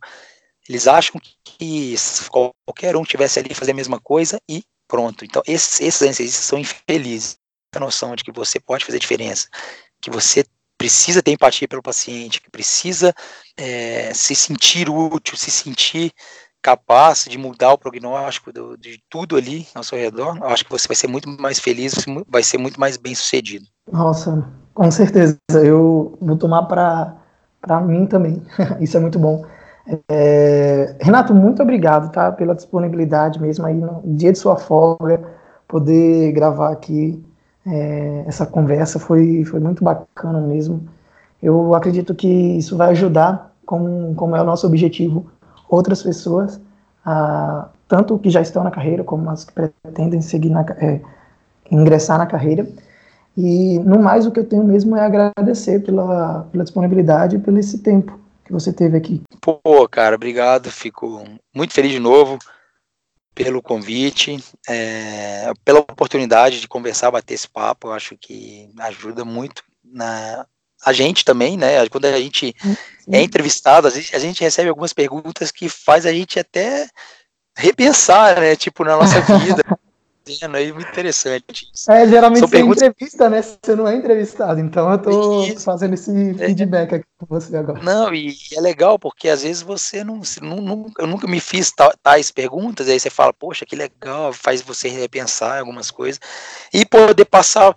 Eles 0.70 0.86
acham 0.86 1.20
que 1.42 1.96
qualquer 2.30 2.94
um 2.94 3.02
tivesse 3.02 3.40
ali 3.40 3.52
fazer 3.52 3.72
a 3.72 3.74
mesma 3.74 3.98
coisa 3.98 4.40
e 4.48 4.62
pronto. 4.86 5.24
Então, 5.24 5.42
esses, 5.44 5.80
esses 5.80 6.00
anestesistas 6.00 6.44
são 6.44 6.58
infelizes. 6.60 7.36
A 7.74 7.80
noção 7.80 8.14
de 8.14 8.22
que 8.22 8.30
você 8.30 8.60
pode 8.60 8.84
fazer 8.84 9.00
diferença, 9.00 9.48
que 10.00 10.10
você 10.10 10.44
precisa 10.78 11.22
ter 11.22 11.32
empatia 11.32 11.66
pelo 11.66 11.82
paciente, 11.82 12.40
que 12.40 12.50
precisa 12.50 13.12
é, 13.56 14.14
se 14.14 14.34
sentir 14.34 14.88
útil, 14.88 15.36
se 15.36 15.50
sentir 15.50 16.12
capaz 16.62 17.26
de 17.28 17.36
mudar 17.36 17.72
o 17.72 17.78
prognóstico 17.78 18.52
do, 18.52 18.76
de 18.76 19.00
tudo 19.08 19.36
ali 19.36 19.66
ao 19.74 19.82
seu 19.82 19.98
redor, 19.98 20.36
eu 20.36 20.46
acho 20.46 20.64
que 20.64 20.70
você 20.70 20.86
vai 20.86 20.96
ser 20.96 21.06
muito 21.06 21.28
mais 21.28 21.58
feliz, 21.58 21.94
vai 22.28 22.42
ser 22.42 22.58
muito 22.58 22.78
mais 22.78 22.96
bem 22.96 23.14
sucedido. 23.14 23.66
Nossa, 23.90 24.48
com 24.74 24.90
certeza. 24.90 25.36
Eu 25.52 26.16
vou 26.20 26.36
tomar 26.36 26.62
para 26.64 27.80
mim 27.80 28.06
também. 28.06 28.42
Isso 28.80 28.96
é 28.96 29.00
muito 29.00 29.18
bom. 29.18 29.44
É, 30.08 30.96
Renato, 31.00 31.34
muito 31.34 31.62
obrigado, 31.62 32.12
tá? 32.12 32.30
Pela 32.30 32.54
disponibilidade 32.54 33.40
mesmo 33.40 33.66
aí 33.66 33.74
no 33.74 34.02
dia 34.04 34.32
de 34.32 34.38
sua 34.38 34.56
folga, 34.56 35.22
poder 35.66 36.32
gravar 36.32 36.72
aqui 36.72 37.24
é, 37.66 38.24
essa 38.26 38.46
conversa 38.46 38.98
foi, 38.98 39.44
foi 39.44 39.60
muito 39.60 39.82
bacana 39.82 40.40
mesmo. 40.40 40.86
Eu 41.42 41.74
acredito 41.74 42.14
que 42.14 42.28
isso 42.28 42.76
vai 42.76 42.90
ajudar, 42.90 43.52
como, 43.64 44.14
como 44.14 44.36
é 44.36 44.42
o 44.42 44.44
nosso 44.44 44.66
objetivo, 44.66 45.26
outras 45.68 46.02
pessoas, 46.02 46.60
a, 47.04 47.68
tanto 47.88 48.18
que 48.18 48.30
já 48.30 48.40
estão 48.40 48.62
na 48.62 48.70
carreira, 48.70 49.02
como 49.04 49.28
as 49.30 49.44
que 49.44 49.52
pretendem 49.52 50.20
seguir 50.20 50.50
na, 50.50 50.62
é, 50.78 51.00
ingressar 51.70 52.18
na 52.18 52.26
carreira. 52.26 52.66
E 53.36 53.78
no 53.80 53.98
mais, 54.00 54.26
o 54.26 54.30
que 54.30 54.40
eu 54.40 54.44
tenho 54.44 54.64
mesmo 54.64 54.96
é 54.96 55.00
agradecer 55.00 55.80
pela, 55.84 56.46
pela 56.52 56.64
disponibilidade 56.64 57.36
e 57.36 57.38
pelo 57.38 57.58
esse 57.58 57.78
tempo 57.78 58.19
que 58.50 58.52
você 58.52 58.72
teve 58.72 58.96
aqui. 58.96 59.22
Pô, 59.40 59.88
cara, 59.88 60.16
obrigado. 60.16 60.70
Fico 60.70 61.24
muito 61.54 61.72
feliz 61.72 61.92
de 61.92 62.00
novo 62.00 62.36
pelo 63.32 63.62
convite, 63.62 64.42
é, 64.68 65.52
pela 65.64 65.78
oportunidade 65.78 66.60
de 66.60 66.68
conversar, 66.68 67.12
bater 67.12 67.34
esse 67.34 67.48
papo. 67.48 67.88
Eu 67.88 67.92
acho 67.92 68.16
que 68.18 68.68
ajuda 68.80 69.24
muito 69.24 69.62
na 69.84 70.44
a 70.84 70.94
gente 70.94 71.26
também, 71.26 71.58
né? 71.58 71.86
Quando 71.90 72.06
a 72.06 72.18
gente 72.18 72.56
Sim. 72.58 72.76
é 73.12 73.22
entrevistado, 73.22 73.86
a 73.86 73.90
gente, 73.90 74.16
a 74.16 74.18
gente 74.18 74.40
recebe 74.40 74.68
algumas 74.68 74.94
perguntas 74.94 75.50
que 75.50 75.68
faz 75.68 76.06
a 76.06 76.12
gente 76.12 76.38
até 76.38 76.88
repensar, 77.56 78.40
né? 78.40 78.56
Tipo, 78.56 78.82
na 78.82 78.96
nossa 78.96 79.20
vida. 79.38 79.62
Fazendo 80.38 80.56
aí, 80.56 80.72
muito 80.72 80.88
interessante. 80.88 81.68
É, 81.88 82.06
geralmente 82.08 82.40
São 82.40 82.48
você 82.48 82.56
perguntas... 82.56 82.82
entrevista, 82.82 83.28
né? 83.28 83.42
Você 83.42 83.76
não 83.76 83.88
é 83.88 83.96
entrevistado, 83.96 84.60
então 84.60 84.90
eu 84.90 84.98
tô 84.98 85.44
Isso. 85.44 85.64
fazendo 85.64 85.94
esse 85.94 86.30
é. 86.30 86.46
feedback 86.46 86.94
aqui 86.94 87.04
com 87.18 87.26
você 87.26 87.56
agora. 87.56 87.82
Não, 87.82 88.14
e 88.14 88.34
é 88.56 88.60
legal, 88.60 88.98
porque 88.98 89.28
às 89.28 89.42
vezes 89.42 89.62
você 89.62 90.02
não, 90.02 90.20
não, 90.42 90.56
não 90.56 90.86
eu 90.98 91.06
nunca 91.06 91.26
me 91.26 91.40
fiz 91.40 91.72
tais 92.02 92.30
perguntas, 92.30 92.88
aí 92.88 92.98
você 92.98 93.10
fala, 93.10 93.32
poxa, 93.32 93.66
que 93.66 93.76
legal, 93.76 94.32
faz 94.32 94.62
você 94.62 94.88
repensar 94.88 95.58
algumas 95.58 95.90
coisas, 95.90 96.20
e 96.72 96.84
poder 96.86 97.24
passar 97.24 97.74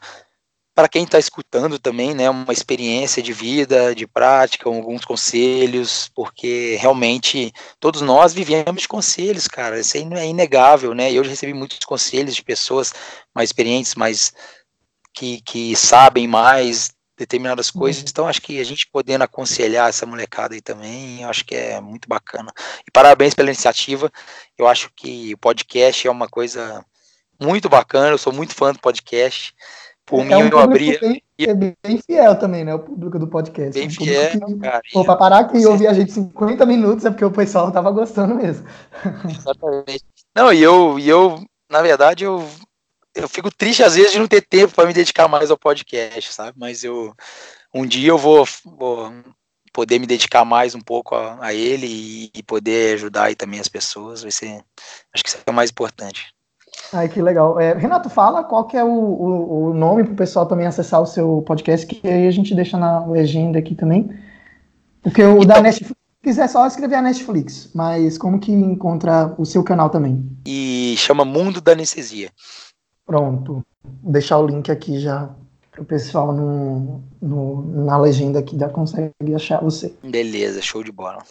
para 0.75 0.89
quem 0.89 1.03
está 1.03 1.19
escutando 1.19 1.77
também, 1.77 2.15
né, 2.15 2.29
uma 2.29 2.51
experiência 2.51 3.21
de 3.21 3.31
vida, 3.31 3.93
de 3.93 4.07
prática, 4.07 4.67
alguns 4.67 5.05
conselhos, 5.05 6.09
porque 6.15 6.77
realmente 6.79 7.53
todos 7.79 8.01
nós 8.01 8.33
vivemos 8.33 8.81
de 8.81 8.87
conselhos, 8.87 9.47
cara, 9.47 9.79
isso 9.79 9.97
é 9.97 10.25
inegável, 10.25 10.95
né? 10.95 11.11
Eu 11.11 11.23
já 11.23 11.29
recebi 11.29 11.53
muitos 11.53 11.79
conselhos 11.79 12.35
de 12.35 12.43
pessoas 12.43 12.91
mais 13.35 13.49
experientes, 13.49 13.93
mais 13.93 14.33
que, 15.13 15.41
que 15.41 15.75
sabem 15.75 16.27
mais 16.27 16.91
determinadas 17.15 17.69
coisas, 17.69 18.01
uhum. 18.01 18.07
então 18.09 18.27
acho 18.27 18.41
que 18.41 18.59
a 18.59 18.63
gente 18.63 18.87
podendo 18.87 19.23
aconselhar 19.23 19.87
essa 19.87 20.07
molecada 20.07 20.55
aí 20.55 20.61
também, 20.61 21.21
eu 21.21 21.29
acho 21.29 21.45
que 21.45 21.53
é 21.53 21.79
muito 21.79 22.09
bacana. 22.09 22.51
E 22.87 22.91
parabéns 22.91 23.35
pela 23.35 23.49
iniciativa, 23.49 24.11
eu 24.57 24.67
acho 24.67 24.89
que 24.95 25.35
o 25.35 25.37
podcast 25.37 26.07
é 26.07 26.11
uma 26.11 26.27
coisa 26.27 26.83
muito 27.39 27.69
bacana, 27.69 28.09
eu 28.09 28.17
sou 28.17 28.33
muito 28.33 28.55
fã 28.55 28.73
do 28.73 28.79
podcast, 28.79 29.53
por 30.05 30.21
é 30.21 30.25
mim, 30.25 30.43
um 30.43 30.47
eu 30.47 30.59
abria. 30.59 30.99
Bem, 30.99 31.23
é 31.39 31.53
bem 31.53 32.01
fiel 32.05 32.35
também, 32.37 32.63
né? 32.63 32.75
O 32.75 32.79
público 32.79 33.17
do 33.17 33.27
podcast. 33.27 33.73
Bem 33.73 33.87
um 33.87 33.91
fiel, 33.91 34.45
que, 34.45 34.55
cara. 34.59 34.81
Pô, 34.91 35.03
pra 35.03 35.15
parar 35.15 35.39
aqui 35.39 35.59
e 35.59 35.65
ouvir 35.65 35.87
a 35.87 35.93
gente 35.93 36.11
50 36.11 36.65
minutos 36.65 37.05
é 37.05 37.09
porque 37.09 37.25
o 37.25 37.31
pessoal 37.31 37.71
tava 37.71 37.91
gostando 37.91 38.35
mesmo. 38.35 38.67
Exatamente. 39.29 40.03
Não, 40.35 40.51
e 40.51 40.61
eu, 40.61 40.97
e 40.99 41.07
eu 41.07 41.39
na 41.73 41.81
verdade, 41.81 42.23
eu, 42.23 42.47
eu 43.15 43.27
fico 43.27 43.49
triste 43.51 43.81
às 43.81 43.95
vezes 43.95 44.11
de 44.11 44.19
não 44.19 44.27
ter 44.27 44.41
tempo 44.41 44.75
para 44.75 44.85
me 44.85 44.93
dedicar 44.93 45.27
mais 45.27 45.49
ao 45.49 45.57
podcast, 45.57 46.31
sabe? 46.31 46.57
Mas 46.57 46.83
eu. 46.83 47.15
Um 47.73 47.83
dia 47.83 48.09
eu 48.09 48.17
vou, 48.19 48.47
vou 48.63 49.11
poder 49.73 49.97
me 49.97 50.05
dedicar 50.05 50.45
mais 50.45 50.75
um 50.75 50.79
pouco 50.79 51.15
a, 51.15 51.43
a 51.43 51.51
ele 51.51 51.87
e, 51.87 52.31
e, 52.35 52.43
poder 52.43 52.93
ajudar 52.93 53.23
aí 53.23 53.35
também 53.35 53.59
as 53.59 53.67
pessoas. 53.67 54.21
Vai 54.21 54.31
ser. 54.31 54.63
Acho 55.11 55.23
que 55.23 55.29
isso 55.29 55.39
é 55.43 55.49
o 55.49 55.53
mais 55.53 55.71
importante. 55.71 56.31
Ai, 56.93 57.09
que 57.09 57.21
legal. 57.21 57.59
É, 57.59 57.73
Renato, 57.73 58.09
fala 58.09 58.43
qual 58.43 58.65
que 58.65 58.77
é 58.77 58.83
o, 58.83 58.87
o, 58.87 59.69
o 59.69 59.73
nome 59.73 60.03
para 60.03 60.13
o 60.13 60.15
pessoal 60.17 60.45
também 60.45 60.67
acessar 60.67 61.01
o 61.01 61.07
seu 61.07 61.41
podcast, 61.41 61.87
que 61.87 62.07
aí 62.07 62.27
a 62.27 62.31
gente 62.31 62.53
deixa 62.53 62.77
na 62.77 63.05
legenda 63.05 63.57
aqui 63.57 63.73
também. 63.73 64.09
Porque 65.01 65.23
o 65.23 65.37
então, 65.37 65.45
da 65.45 65.61
Netflix 65.61 65.95
quiser 66.21 66.47
só 66.47 66.65
escrever 66.65 66.95
a 66.95 67.01
Netflix, 67.01 67.69
mas 67.73 68.17
como 68.17 68.39
que 68.39 68.51
encontra 68.51 69.33
o 69.37 69.45
seu 69.45 69.63
canal 69.63 69.89
também? 69.89 70.23
E 70.47 70.95
chama 70.97 71.25
Mundo 71.25 71.59
da 71.59 71.73
Anestesia. 71.73 72.29
Pronto. 73.05 73.65
Vou 74.01 74.13
deixar 74.13 74.37
o 74.37 74.47
link 74.47 74.71
aqui 74.71 74.99
já 74.99 75.29
para 75.69 75.81
o 75.81 75.85
pessoal 75.85 76.31
no, 76.31 77.03
no, 77.21 77.85
na 77.85 77.97
legenda 77.97 78.41
que 78.41 78.57
já 78.57 78.69
consegue 78.69 79.13
achar 79.35 79.61
você. 79.61 79.93
Beleza, 80.03 80.61
show 80.61 80.83
de 80.83 80.91
bola. 80.91 81.23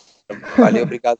Valeu, 0.59 0.83
obrigado. 0.85 1.19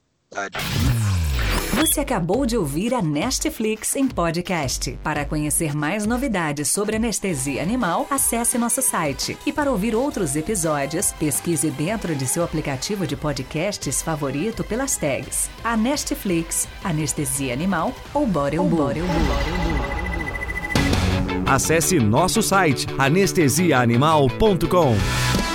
Você 1.75 2.01
acabou 2.01 2.45
de 2.45 2.57
ouvir 2.57 2.93
a 2.93 3.01
Nestflix 3.01 3.97
em 3.97 4.07
podcast. 4.07 4.99
Para 5.03 5.25
conhecer 5.25 5.75
mais 5.75 6.07
novidades 6.07 6.69
sobre 6.69 6.97
anestesia 6.97 7.63
animal, 7.63 8.07
acesse 8.11 8.59
nosso 8.59 8.83
site. 8.83 9.39
E 9.47 9.53
para 9.53 9.71
ouvir 9.71 9.95
outros 9.95 10.37
episódios, 10.37 11.13
pesquise 11.13 11.71
dentro 11.71 12.15
de 12.15 12.27
seu 12.27 12.45
aplicativo 12.45 13.07
de 13.07 13.17
podcasts 13.17 14.03
favorito 14.03 14.63
pelas 14.63 14.99
tags 14.99 15.49
a 15.65 15.75
Nestflix, 15.75 16.69
Anestesia 16.85 17.55
Animal 17.55 17.95
ou 18.13 18.27
Borel 18.27 18.69
Acesse 21.47 21.99
nosso 21.99 22.43
site 22.43 22.87
anestesiaanimal.com. 22.99 25.52